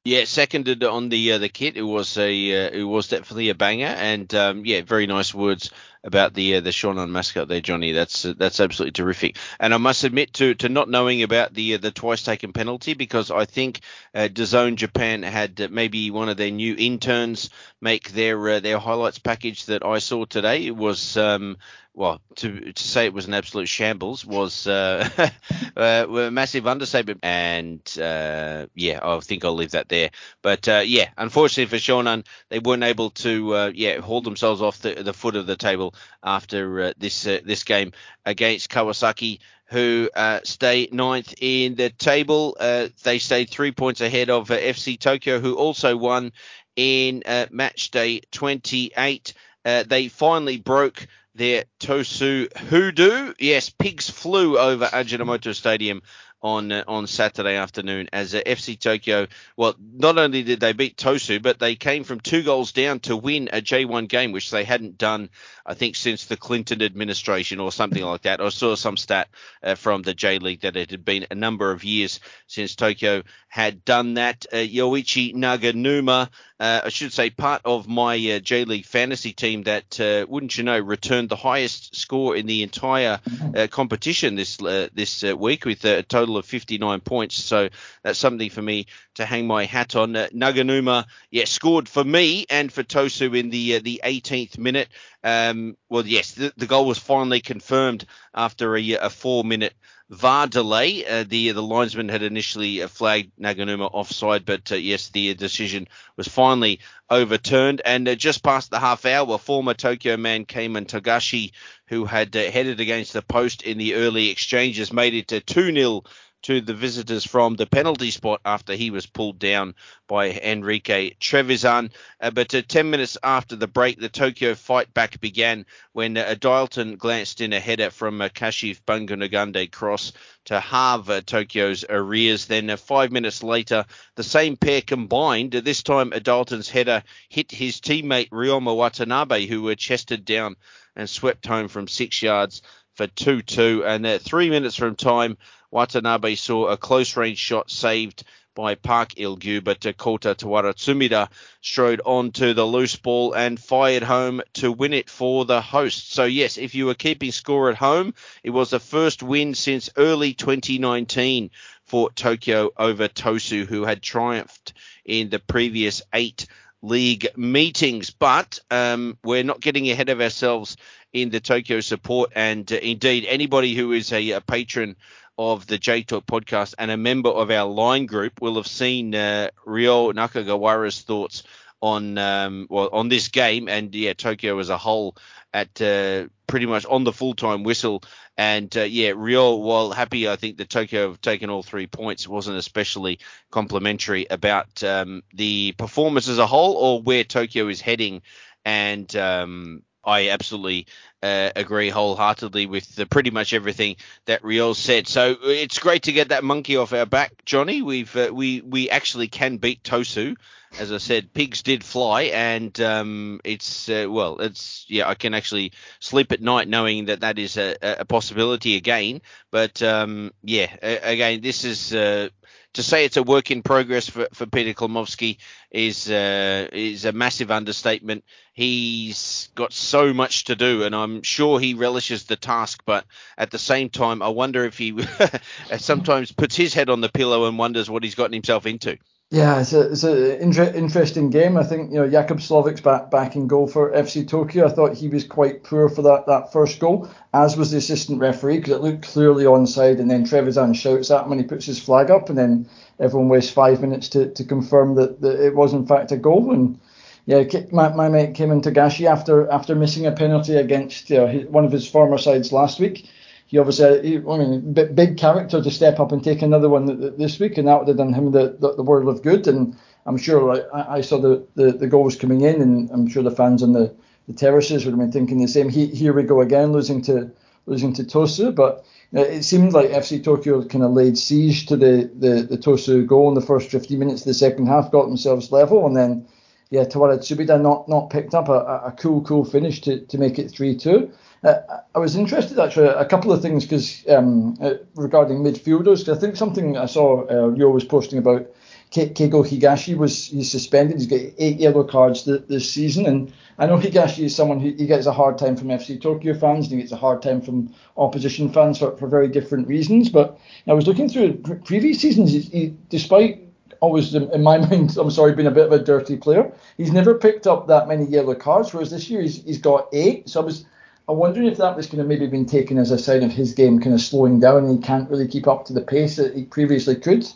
[0.07, 1.79] Yeah, seconded on the uh, the kit.
[1.79, 5.71] It was a uh, it was definitely a banger, and um, yeah, very nice words
[6.05, 7.93] about the uh, the Shonan mascot there, Johnny.
[7.93, 9.39] That's uh, that's absolutely terrific.
[9.59, 12.93] And I must admit to to not knowing about the uh, the twice taken penalty
[12.93, 13.81] because I think
[14.15, 17.49] uh, DAZN Japan had uh, maybe one of their new interns
[17.85, 20.71] make their uh, their highlights package that I saw today.
[20.71, 21.59] Was um,
[21.93, 25.09] well, to to say it was an absolute shambles was uh,
[25.77, 27.21] uh, a massive understatement.
[27.23, 30.11] And uh, yeah, I think I'll leave that there.
[30.43, 34.81] But uh, yeah, unfortunately for Shonan, they weren't able to uh, yeah hold themselves off
[34.81, 37.93] the, the foot of the table after uh, this this game
[38.25, 39.39] against Kawasaki.
[39.69, 40.11] Who
[40.45, 42.57] stay ninth in the table?
[42.61, 46.33] they stayed three points ahead of FC Tokyo, who also won
[46.77, 49.35] in match day 28.
[49.65, 53.35] they finally broke their Tosu hoodoo.
[53.39, 56.03] Yes, pigs flew over Ajinomoto Stadium
[56.45, 59.27] on uh, on Saturday afternoon as uh, FC Tokyo.
[59.57, 63.17] Well, not only did they beat Tosu, but they came from two goals down to
[63.17, 65.31] win a J1 game, which they hadn't done,
[65.65, 68.43] I think, since the Clinton administration or something like that.
[68.43, 69.29] I saw some stat
[69.63, 73.23] uh, from the J League that it had been a number of years since Tokyo
[73.49, 74.45] had done that.
[74.53, 76.29] Uh, Yoichi Naganuma,
[76.61, 80.57] uh, I should say, part of my uh, J League fantasy team that, uh, wouldn't
[80.57, 83.21] you know, returned the highest score in the entire
[83.57, 87.43] uh, competition this uh, this week with a total of 59 points.
[87.43, 87.71] So
[88.03, 90.13] that's something for me to hang my hat on.
[90.13, 94.89] Naganuma, yeah, scored for me and for Tosu in the the 18th minute.
[95.25, 98.05] Um, well, yes, the, the, goal was finally confirmed
[98.35, 99.73] after a, a four minute
[100.11, 101.05] VAR delay.
[101.07, 105.89] Uh, the the linesman had initially uh, flagged Naganuma offside, but uh, yes, the decision
[106.17, 107.81] was finally overturned.
[107.85, 111.53] And uh, just past the half hour, former Tokyo man Keimon Togashi,
[111.89, 115.73] who had uh, headed against the post in the early exchanges, made it to 2
[115.73, 116.03] 0
[116.45, 119.75] to the visitors from the penalty spot after he was pulled down
[120.07, 121.91] by Enrique Trevisan.
[122.21, 126.35] Uh, but uh, 10 minutes after the break, the Tokyo fight back began when uh,
[126.39, 130.13] Dalton glanced in a header from uh, Kashif Bangunagande cross
[130.45, 132.45] to halve uh, Tokyo's arrears.
[132.45, 135.53] Then uh, five minutes later, the same pair combined.
[135.53, 140.57] this time, Dalton's header hit his teammate Ryoma Watanabe, who were chested down
[140.95, 142.61] and swept home from six yards
[142.95, 143.85] for 2 2.
[143.85, 145.37] And uh, three minutes from time,
[145.75, 148.23] Watanabe saw a close range shot saved
[148.55, 151.29] by Park Il-gyu, but Kota Tawara Tsumida
[151.63, 156.13] strode onto the loose ball and fired home to win it for the host.
[156.13, 158.15] So, yes, if you were keeping score at home,
[158.45, 161.51] it was the first win since early 2019
[161.83, 164.75] for Tokyo over Tosu, who had triumphed
[165.05, 166.47] in the previous eight
[166.83, 168.11] league meetings.
[168.11, 170.77] But um, we're not getting ahead of ourselves
[171.13, 172.33] in the Tokyo support.
[172.37, 174.97] And uh, indeed, anybody who is a, a patron
[175.39, 179.15] of the J Talk podcast and a member of our line group will have seen
[179.15, 181.43] uh, Ryo Nakagawara's thoughts
[181.81, 183.69] on um, well on this game.
[183.69, 185.17] And yeah Tokyo as a whole
[185.53, 188.03] at uh, pretty much on the full time whistle.
[188.37, 192.29] And uh, yeah Ryo while happy I think that Tokyo have taken all three points
[192.29, 193.19] wasn't especially
[193.51, 198.23] complimentary about um, the performance as a whole or where Tokyo is heading.
[198.65, 200.87] And um, I absolutely
[201.23, 205.09] uh, agree wholeheartedly with the, pretty much everything that Ryo said.
[205.09, 207.83] So it's great to get that monkey off our back, Johnny.
[207.83, 210.37] We've uh, we we actually can beat Tosu.
[210.77, 215.33] As I said, pigs did fly, and um, it's uh, well, it's yeah, I can
[215.33, 219.23] actually sleep at night knowing that that is a, a possibility again.
[219.53, 222.29] But um, yeah, again, this is uh,
[222.75, 225.39] to say it's a work in progress for, for Peter Cklamovski
[225.71, 228.25] is uh, is a massive understatement.
[228.53, 232.83] He's got so much to do, and I'm sure he relishes the task.
[232.85, 233.07] But
[233.39, 235.05] at the same time, I wonder if he
[235.79, 238.99] sometimes puts his head on the pillow and wonders what he's gotten himself into.
[239.31, 241.57] Yeah, it's a it's an inter- interesting game.
[241.57, 244.67] I think you know Jakub Słowik's back back in goal for FC Tokyo.
[244.67, 248.21] I thought he was quite poor for that, that first goal, as was the assistant
[248.21, 249.99] referee because it looked clearly onside.
[249.99, 252.69] And then Trevisan shouts at him and he puts his flag up, and then
[253.01, 256.53] everyone wastes five minutes to, to confirm that, that it was in fact a goal.
[256.53, 256.79] And
[257.27, 257.43] yeah,
[257.73, 261.73] my, my mate Keimon Togashi after after missing a penalty against you know, one of
[261.73, 263.09] his former sides last week
[263.55, 267.57] he obviously, I mean, big character to step up and take another one this week,
[267.57, 269.47] and that would have done him the, the, the world of good.
[269.47, 269.77] And
[270.07, 273.31] I'm sure I, I saw the, the, the, goals coming in, and I'm sure the
[273.31, 273.95] fans on the,
[274.27, 275.69] the terraces would have been thinking the same.
[275.69, 277.31] He, here we go again, losing to
[277.67, 282.11] losing to Tosu, but it seemed like FC Tokyo kind of laid siege to the,
[282.13, 285.53] the, the Tosu goal in the first 15 minutes of the second half, got themselves
[285.53, 286.27] level, and then
[286.71, 290.41] yeah, Tawara Tsubida not not picked up a, a cool cool finish to, to make
[290.41, 291.13] it 3-2.
[291.45, 296.11] Uh, I was interested actually a couple of things because um, uh, regarding midfielders.
[296.11, 298.47] I think something I saw uh, Ryo was posting about
[298.91, 300.97] Keigo Higashi was he's suspended.
[300.97, 304.71] He's got eight yellow cards th- this season, and I know Higashi is someone who
[304.71, 307.43] he gets a hard time from FC Tokyo fans, and he gets a hard time
[307.43, 310.09] from opposition fans for, for very different reasons.
[310.09, 312.33] But I was looking through previous seasons.
[312.33, 313.43] He, he, despite
[313.81, 317.15] always in my mind, I'm sorry, being a bit of a dirty player, he's never
[317.15, 318.73] picked up that many yellow cards.
[318.73, 320.29] Whereas this year he's, he's got eight.
[320.29, 320.65] So I was
[321.09, 323.53] I'm wondering if that was kind of maybe been taken as a sign of his
[323.53, 326.35] game kind of slowing down and he can't really keep up to the pace that
[326.35, 327.27] he previously could.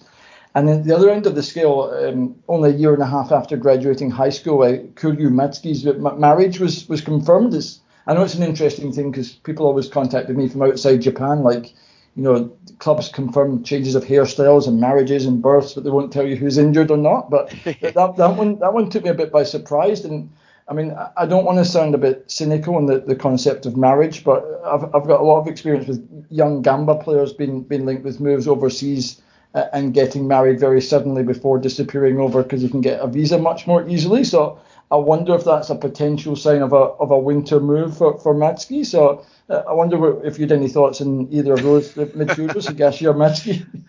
[0.55, 3.31] And then the other end of the scale, um, only a year and a half
[3.31, 5.85] after graduating high school, uh, Kuryu Matsuki's
[6.19, 7.53] marriage was was confirmed.
[7.55, 11.43] It's, I know it's an interesting thing because people always contacted me from outside Japan,
[11.43, 11.75] like,
[12.17, 16.27] you know, clubs confirm changes of hairstyles and marriages and births, but they won't tell
[16.27, 17.29] you who's injured or not.
[17.29, 20.07] But that, that one that one took me a bit by surprise.
[20.07, 20.31] And
[20.69, 23.77] I mean, I don't want to sound a bit cynical on the, the concept of
[23.77, 27.87] marriage, but I've, I've got a lot of experience with young Gamba players being, being
[27.87, 29.23] linked with moves overseas
[29.55, 33.39] uh, and getting married very suddenly before disappearing over because you can get a visa
[33.39, 34.25] much more easily.
[34.25, 38.19] So I wonder if that's a potential sign of a of a winter move for,
[38.19, 38.85] for Matsuki.
[38.85, 43.09] So uh, I wonder if you had any thoughts on either of those midfielders, Higashi
[43.09, 43.85] or Matsuki.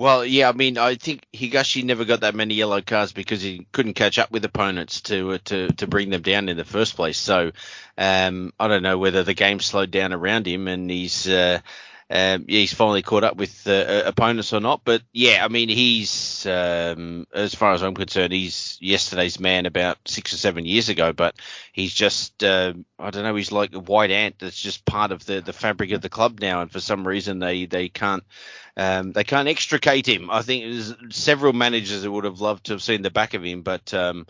[0.00, 3.66] Well, yeah, I mean, I think Higashi never got that many yellow cards because he
[3.70, 6.96] couldn't catch up with opponents to uh, to to bring them down in the first
[6.96, 7.18] place.
[7.18, 7.52] So
[7.98, 11.28] um, I don't know whether the game slowed down around him and he's.
[11.28, 11.60] Uh,
[12.12, 14.80] um, yeah, he's finally caught up with uh, opponents or not.
[14.84, 19.98] But yeah, I mean, he's um, as far as I'm concerned, he's yesterday's man about
[20.06, 21.12] six or seven years ago.
[21.12, 21.36] But
[21.72, 25.24] he's just uh, I don't know, he's like a white ant that's just part of
[25.24, 28.24] the the fabric of the club now, and for some reason they they can't
[28.80, 30.30] um, they can't extricate him.
[30.30, 33.44] I think there's several managers that would have loved to have seen the back of
[33.44, 33.92] him, but.
[33.94, 34.26] Um,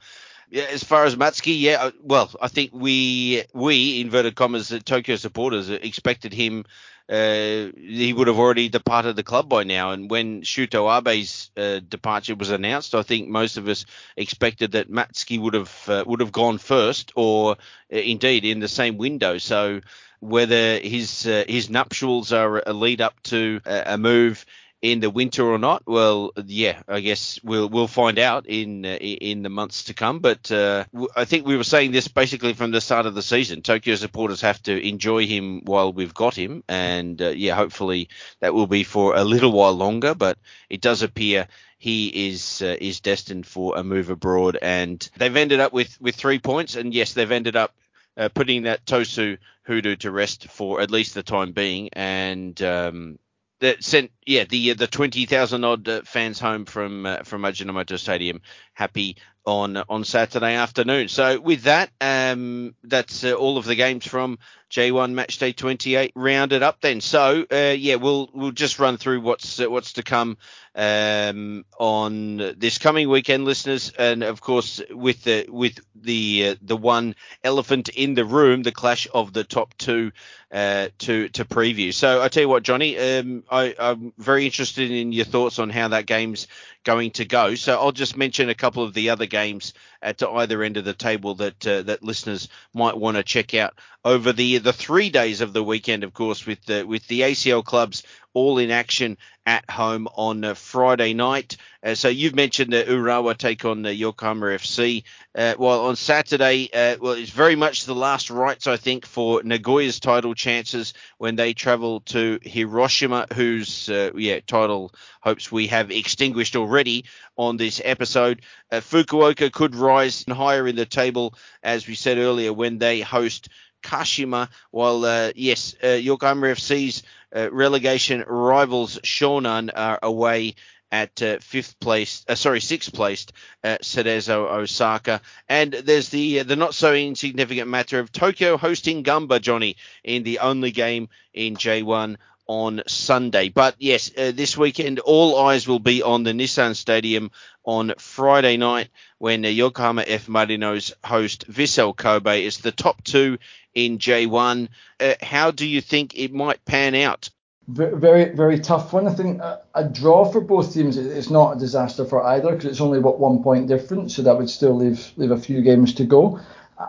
[0.52, 5.14] yeah, as far as Matsuki, yeah, uh, well, I think we we inverted commas Tokyo
[5.14, 6.64] supporters expected him
[7.10, 9.90] uh, he would have already departed the club by now.
[9.90, 13.84] And when Shuto Abe's uh, departure was announced, I think most of us
[14.16, 17.56] expected that Matsuki would have uh, would have gone first, or
[17.92, 19.38] uh, indeed in the same window.
[19.38, 19.80] So
[20.20, 24.44] whether his uh, his nuptials are a lead up to a move
[24.82, 25.82] in the winter or not?
[25.86, 30.20] Well, yeah, I guess we'll we'll find out in uh, in the months to come.
[30.20, 30.84] But uh,
[31.14, 33.62] I think we were saying this basically from the start of the season.
[33.62, 38.08] Tokyo supporters have to enjoy him while we've got him, and uh, yeah, hopefully
[38.40, 40.14] that will be for a little while longer.
[40.14, 40.38] But
[40.68, 41.48] it does appear
[41.78, 46.16] he is uh, is destined for a move abroad, and they've ended up with with
[46.16, 46.76] three points.
[46.76, 47.74] And yes, they've ended up.
[48.20, 53.18] Uh, putting that Tosu Hoodoo to rest for at least the time being, and um,
[53.60, 57.98] that sent yeah the the twenty thousand odd uh, fans home from uh, from Ajinomoto
[57.98, 58.42] Stadium
[58.74, 59.16] happy
[59.46, 61.08] on on Saturday afternoon.
[61.08, 64.38] So with that, um, that's uh, all of the games from
[64.70, 66.80] J1 Matchday 28 rounded up.
[66.80, 70.38] Then, so uh, yeah, we'll we'll just run through what's uh, what's to come
[70.74, 76.76] um, on this coming weekend, listeners, and of course with the with the uh, the
[76.76, 80.12] one elephant in the room, the clash of the top two
[80.52, 81.92] uh, to to preview.
[81.92, 85.70] So I tell you what, Johnny, um, I, I'm very interested in your thoughts on
[85.70, 86.46] how that game's
[86.84, 87.54] going to go.
[87.54, 90.94] So I'll just mention a couple of the other games at either end of the
[90.94, 93.74] table that uh, that listeners might want to check out
[94.04, 96.04] over the the three days of the weekend.
[96.04, 98.02] Of course, with the with the ACL clubs
[98.34, 99.16] all in action
[99.46, 101.56] at home on uh, Friday night.
[101.82, 105.02] Uh, so you've mentioned the Urawa take on the Yokohama FC.
[105.34, 109.42] Uh, well, on Saturday, uh, well, it's very much the last rites, I think, for
[109.42, 115.90] Nagoya's title chances when they travel to Hiroshima, whose uh, yeah title hopes we have
[115.90, 118.42] extinguished already on this episode.
[118.70, 123.48] Uh, Fukuoka could rise higher in the table, as we said earlier, when they host
[123.82, 127.02] Kashima, while yes, Yokohama FC's
[127.34, 130.54] uh, relegation rivals Shonan are away
[130.92, 133.32] at uh, fifth place, uh, sorry, sixth placed
[133.62, 139.38] uh, Osaka, and there's the uh, the not so insignificant matter of Tokyo hosting Gamba
[139.38, 142.16] Johnny in the only game in J1
[142.50, 143.48] on Sunday.
[143.48, 147.30] But yes, uh, this weekend all eyes will be on the Nissan Stadium
[147.62, 152.44] on Friday night when uh, Yokohama F Marinos host Vissel Kobe.
[152.44, 153.38] It's the top two
[153.72, 154.66] in J1.
[154.98, 157.30] Uh, how do you think it might pan out
[157.68, 159.06] very, very tough one.
[159.06, 162.64] I think a, a draw for both teams is not a disaster for either because
[162.64, 165.94] it's only what one point difference, so that would still leave leave a few games
[165.94, 166.40] to go.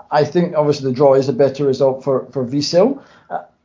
[0.10, 3.04] I think obviously the draw is a better result for for Vissel.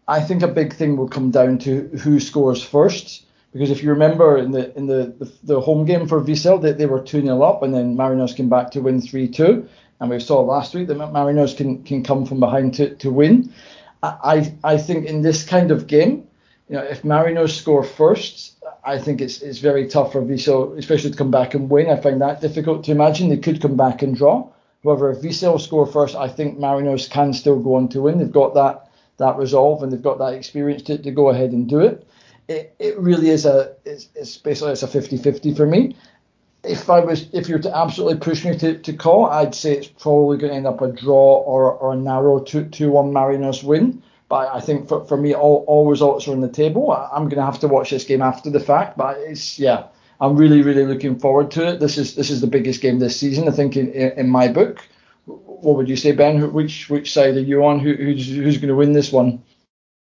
[0.09, 3.25] I think a big thing will come down to who scores first.
[3.53, 6.73] Because if you remember in the in the, the, the home game for Vissel, they,
[6.73, 9.69] they were 2 0 up and then Marinos came back to win 3 2.
[10.01, 13.53] And we saw last week that Marinos can, can come from behind to, to win.
[14.03, 16.29] I, I think in this kind of game,
[16.69, 21.13] you know, if Marinos score first, I think it's it's very tough for Vissel, especially
[21.13, 21.89] to come back and win.
[21.89, 23.31] I find that difficult to imagine.
[23.31, 24.49] They could come back and draw.
[24.85, 28.19] However, if Vissel score first, I think Marinos can still go on to win.
[28.19, 28.86] They've got that
[29.19, 32.07] that resolve and they've got that experience to, to go ahead and do it
[32.49, 35.97] it, it really is a it's, it's basically it's a 50-50 for me.
[36.63, 39.73] If I was if you were to absolutely push me to, to call, I'd say
[39.73, 43.13] it's probably going to end up a draw or, or a narrow 2 2 1
[43.13, 44.03] Marinos win.
[44.29, 46.91] But I think for, for me, all, all results are on the table.
[46.91, 48.97] I, am going to have to watch this game after the fact.
[48.97, 49.87] But it's yeah,
[50.21, 51.81] I'm really really looking forward to it.
[51.81, 53.49] This is this is the biggest game this season.
[53.49, 54.81] I think in, in my book.
[55.61, 56.53] What would you say, Ben?
[56.53, 57.81] Which which side are you on?
[57.81, 59.43] Who, who's who's going to win this one?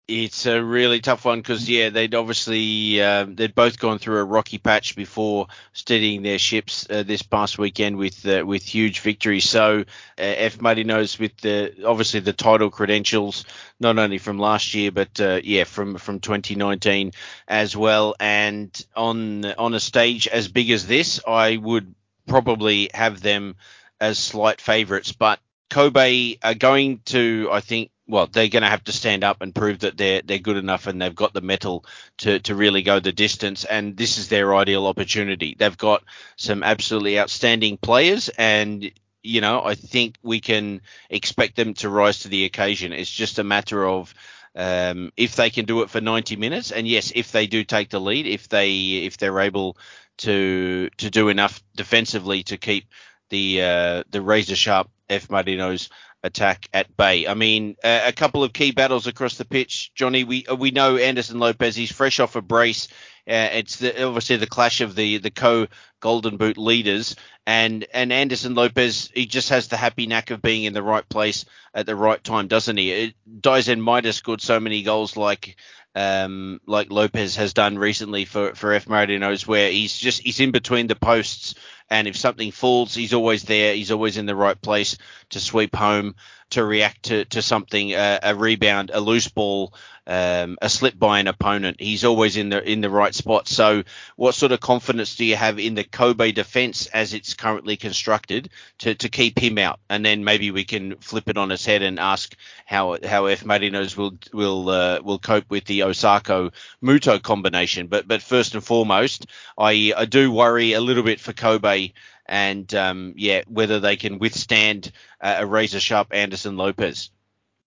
[0.10, 4.26] It's a really tough one because yeah, they'd obviously uh, they'd both gone through a
[4.26, 9.50] rocky patch before steadying their ships uh, this past weekend with uh, with huge victories.
[9.50, 9.84] So uh,
[10.18, 13.46] F knows with the obviously the title credentials
[13.80, 17.14] not only from last year but uh, yeah from from 2019
[17.48, 18.14] as well.
[18.20, 21.96] And on on a stage as big as this, I would
[22.28, 23.56] probably have them
[24.00, 25.40] as slight favourites, but
[25.70, 29.56] Kobe are going to I think well, they're going to have to stand up and
[29.56, 31.86] prove that they're they're good enough and they've got the metal
[32.18, 33.64] to to really go the distance.
[33.66, 35.56] And this is their ideal opportunity.
[35.58, 36.04] They've got
[36.36, 38.92] some absolutely outstanding players, and
[39.24, 42.92] you know I think we can expect them to rise to the occasion.
[42.92, 44.14] It's just a matter of
[44.56, 47.90] um, if they can do it for 90 minutes, and yes, if they do take
[47.90, 48.72] the lead, if they
[49.06, 49.78] if they're able
[50.18, 52.86] to to do enough defensively to keep
[53.34, 55.90] the uh, the razor sharp F Marinos
[56.24, 57.28] attack at bay.
[57.28, 60.24] I mean, uh, a couple of key battles across the pitch, Johnny.
[60.24, 61.76] We uh, we know Anderson Lopes.
[61.76, 62.88] He's fresh off a brace.
[63.28, 65.68] Uh, it's the, obviously the clash of the the co
[66.00, 67.16] Golden Boot leaders,
[67.48, 69.10] and and Anderson Lopes.
[69.14, 72.24] He just has the happy knack of being in the right place at the right
[72.24, 72.92] time, doesn't he?
[72.92, 75.58] It, Daizen might have scored so many goals like
[75.96, 80.52] um, like Lopes has done recently for for F Marinos, where he's just he's in
[80.52, 81.56] between the posts
[81.90, 83.76] and if something falls, he's always there.
[83.76, 84.98] He's always in the right place
[85.30, 86.16] to sweep home,
[86.52, 89.74] to react to, to something, uh, a rebound, a loose ball,
[90.06, 91.80] um, a slip by an opponent.
[91.80, 93.48] He's always in the in the right spot.
[93.48, 93.84] So,
[94.16, 98.50] what sort of confidence do you have in the Kobe defense as it's currently constructed
[98.80, 99.80] to, to keep him out?
[99.90, 102.36] And then maybe we can flip it on its head and ask
[102.66, 106.52] how how F Marinos will will uh, will cope with the Osako
[106.84, 107.88] Muto combination.
[107.88, 109.28] But but first and foremost,
[109.58, 111.92] I I do worry a little bit for Kobe
[112.26, 117.10] and um, yeah, whether they can withstand uh, a razor sharp Anderson Lopes.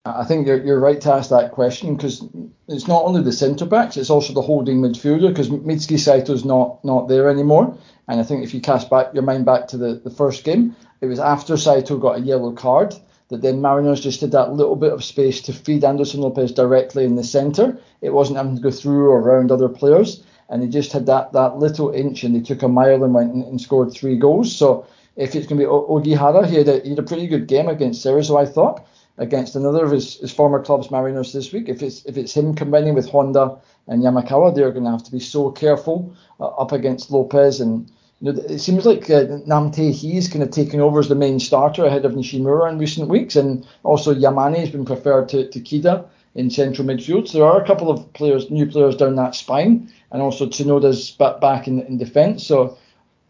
[0.04, 2.26] I think you're, you're right to ask that question because
[2.68, 6.84] it's not only the centre backs, it's also the holding midfielder because Mitsuki Saito's not
[6.84, 7.78] not there anymore.
[8.08, 10.76] And I think if you cast back your mind back to the, the first game,
[11.02, 12.96] it was after Saito got a yellow card
[13.30, 17.06] that then Marinos just did that little bit of space to feed Anderson Lopes directly
[17.06, 17.78] in the centre.
[18.02, 20.24] It wasn't having to go through or around other players.
[20.50, 23.34] And they just had that, that little inch and they took a mile and went
[23.34, 24.54] and, and scored three goals.
[24.54, 27.48] So if it's going to be Ogihara, he had a, he had a pretty good
[27.48, 28.86] game against Cerezo, I thought
[29.22, 31.70] against another of his, his former clubs, Marinos, this week.
[31.70, 33.58] If it's if it's him combining with Honda
[33.88, 37.60] and Yamakawa, they're going to have to be so careful uh, up against Lopes.
[37.60, 37.90] And
[38.20, 41.16] you know, it seems like uh, Nam Tae-hee is kind of taking over as the
[41.16, 45.48] main starter ahead of Nishimura in recent weeks, and also Yamane has been preferred to,
[45.50, 47.28] to Kida in central midfield.
[47.28, 51.12] So there are a couple of players, new players down that spine, and also Tsunoda's
[51.12, 52.46] back in, in defence.
[52.46, 52.78] So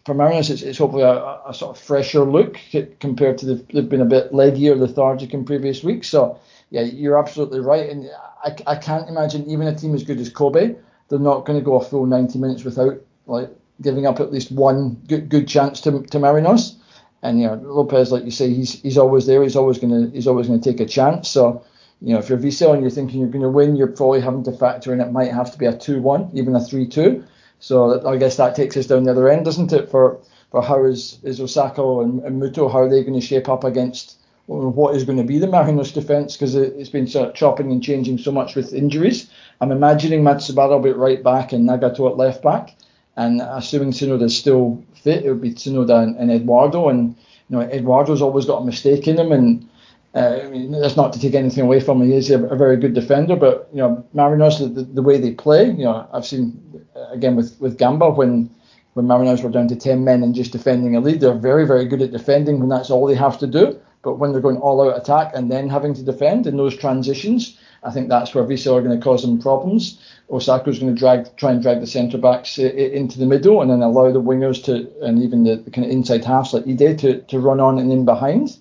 [0.05, 2.57] for Marinos, it's, it's hopefully a, a, sort of fresher look
[2.99, 6.07] compared to the, they've been a bit leggy or lethargic in previous weeks.
[6.09, 8.09] So yeah, you're absolutely right, and
[8.43, 10.75] I, I can't imagine even a team as good as Kobe,
[11.09, 13.49] they're not going to go a full 90 minutes without like
[13.81, 16.75] giving up at least one good good chance to to Marinos.
[17.23, 19.43] And you know Lopes, like you say, he's he's always there.
[19.43, 21.29] He's always gonna he's always gonna take a chance.
[21.29, 21.63] So
[22.01, 24.43] you know if you're Vissel and you're thinking you're going to win, you're probably having
[24.45, 27.23] to factor in it might have to be a two-one, even a three-two.
[27.61, 29.89] So I guess that takes us down the other end, doesn't it?
[29.89, 30.19] For
[30.49, 33.63] for how is is Osako and, and Muto, how are they going to shape up
[33.63, 34.17] against
[34.47, 36.35] what is going to be the Marinos defence?
[36.35, 39.29] Because it, has been sort of chopping and changing so much with injuries.
[39.61, 42.75] I'm imagining Matsubara will be right back and Nagato at left back,
[43.15, 46.89] and assuming Tsunoda is still fit, it would be Tsunoda and, and Eduardo.
[46.89, 47.15] And
[47.47, 49.69] you know Eduardo's always got a mistake in him, and
[50.13, 52.09] Uh, I mean, that's not to take anything away from him.
[52.09, 55.31] He is a, a very good defender, but you know, Marinos, the, the, way they
[55.31, 58.49] play, you know, I've seen again with with Gamba when
[58.93, 61.85] when Marinos were down to ten men and just defending a lead, they're very very
[61.85, 63.79] good at defending when that's all they have to do.
[64.03, 67.57] But when they're going all out attack and then having to defend in those transitions,
[67.83, 69.99] I think that's where Vissel are going to cause them problems.
[70.29, 73.81] Osako's going to drag, try and drag the centre backs into the middle and then
[73.81, 77.21] allow the wingers to, and even the, the kind of inside halves like Ide to,
[77.21, 78.57] to run on and in behind.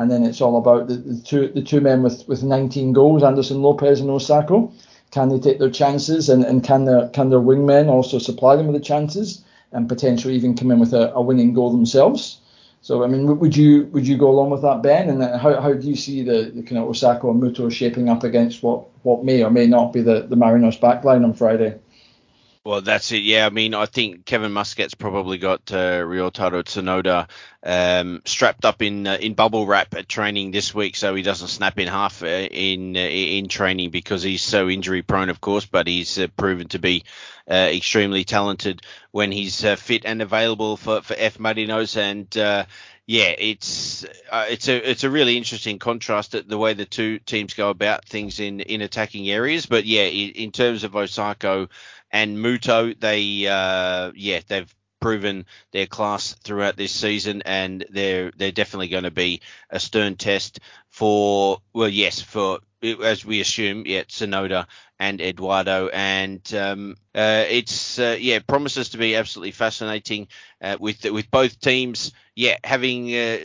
[0.00, 3.22] And then it's all about the, the two the two men with, with 19 goals,
[3.22, 4.72] Anderson Lopes and Osako.
[5.10, 8.66] Can they take their chances and, and can their can their wingmen also supply them
[8.66, 12.40] with the chances and potentially even come in with a, a winning goal themselves?
[12.80, 15.10] So I mean, would you would you go along with that, Ben?
[15.10, 18.08] And uh, how, how do you see the, the kind of Osako and Muto shaping
[18.08, 21.78] up against what, what may or may not be the the Marinos backline on Friday?
[22.70, 23.24] Well, that's it.
[23.24, 27.28] Yeah, I mean, I think Kevin Muscat's probably got uh, Ryotaro Tsunoda
[27.64, 31.48] um, strapped up in uh, in bubble wrap at training this week, so he doesn't
[31.48, 35.66] snap in half uh, in uh, in training because he's so injury prone, of course.
[35.66, 37.02] But he's uh, proven to be
[37.50, 42.68] uh, extremely talented when he's uh, fit and available for for F Marinos and
[43.10, 47.18] yeah, it's uh, it's a it's a really interesting contrast at the way the two
[47.18, 49.66] teams go about things in in attacking areas.
[49.66, 51.68] But yeah, in, in terms of Osako
[52.10, 58.52] and Muto, they uh, yeah they've proven their class throughout this season, and they're they're
[58.52, 62.60] definitely going to be a stern test for well yes for
[63.02, 64.66] as we assume yeah Tsunoda
[64.98, 65.88] and Eduardo.
[65.88, 70.28] And um, uh, it's uh, yeah promises to be absolutely fascinating
[70.62, 73.38] uh, with with both teams yeah having uh,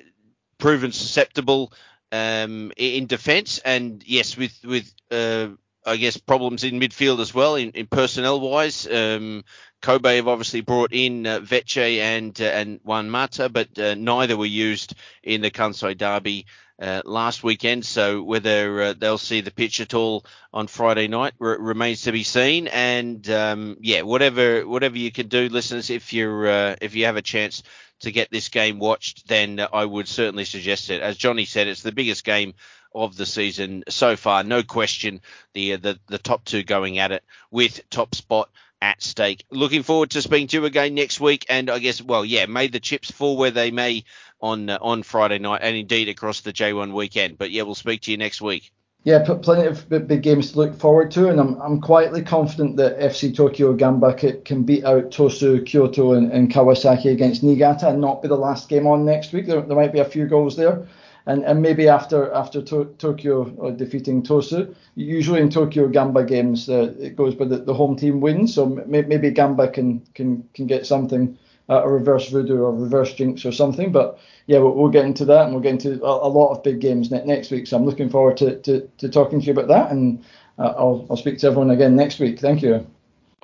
[0.58, 1.74] proven susceptible
[2.12, 5.48] um, in defence and yes with with uh,
[5.86, 8.88] I guess problems in midfield as well in, in personnel wise.
[8.88, 9.44] Um,
[9.82, 14.46] Kobe have obviously brought in uh, and uh, and Juan Mata, but uh, neither were
[14.46, 16.48] used in the Kansai Derby
[16.82, 17.86] uh, last weekend.
[17.86, 22.12] So whether uh, they'll see the pitch at all on Friday night r- remains to
[22.12, 22.68] be seen.
[22.68, 27.18] And um, yeah, whatever whatever you can do, listeners, if you're uh, if you have
[27.18, 27.64] a chance
[28.02, 31.02] to get this game watched, then I would certainly suggest it.
[31.02, 32.54] As Johnny said, it's the biggest game
[32.96, 35.22] of the season so far, no question.
[35.54, 38.50] The the the top two going at it with top spot
[38.82, 39.46] at stake.
[39.52, 42.68] Looking forward to speaking to you again next week, and I guess well, yeah, may
[42.68, 44.06] the chips fall where they may
[44.42, 47.38] on uh, on Friday night, and indeed across the J1 weekend.
[47.38, 48.72] But yeah, we'll speak to you next week.
[49.04, 53.00] Yeah, plenty of big games to look forward to, and I'm, I'm quietly confident that
[53.00, 58.24] FC Tokyo Gamba can beat out Tosu, Kyoto, and, and Kawasaki against Niigata and not
[58.24, 59.46] be the last game on next week.
[59.46, 60.88] There, there might be a few goals there
[61.26, 66.70] and and maybe after after to, Tokyo uh, defeating Tosu, usually in Tokyo Gamba games
[66.70, 68.54] uh, it goes by the, the home team wins.
[68.54, 71.38] So maybe Gamba can can can get something.
[71.68, 75.26] Uh, a reverse voodoo or reverse jinx or something, but yeah, we'll, we'll, get into
[75.26, 77.66] that and we'll get into a, a lot of big games ne- next week.
[77.66, 80.24] So I'm looking forward to, to, to talking to you about that, and
[80.60, 82.40] uh, I'll, I'll speak to everyone again next week.
[82.40, 82.86] Thank you.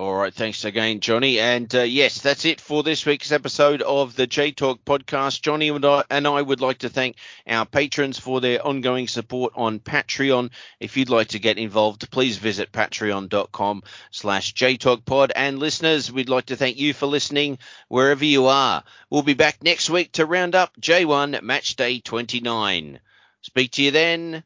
[0.02, 1.40] All right, thanks again, Johnny.
[1.40, 5.44] And uh, yes, that's it for this week's episode of the J Talk podcast.
[5.44, 9.54] Johnny and I, and I would like to thank our patrons for their ongoing support
[9.56, 10.50] on Patreon.
[10.80, 15.34] If you'd like to get involved, please visit patreon.com slash jtalkpod.
[15.36, 18.84] And listeners, we'd like to thank you for listening wherever you are.
[19.12, 23.00] We'll be back next week to round up J1 Match Day 29.
[23.44, 24.44] Speak to you then.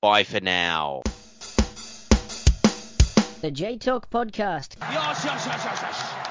[0.00, 1.02] Bye for now.
[3.44, 4.76] The J Talk Podcast.
[4.80, 6.23] Yes, yes, yes.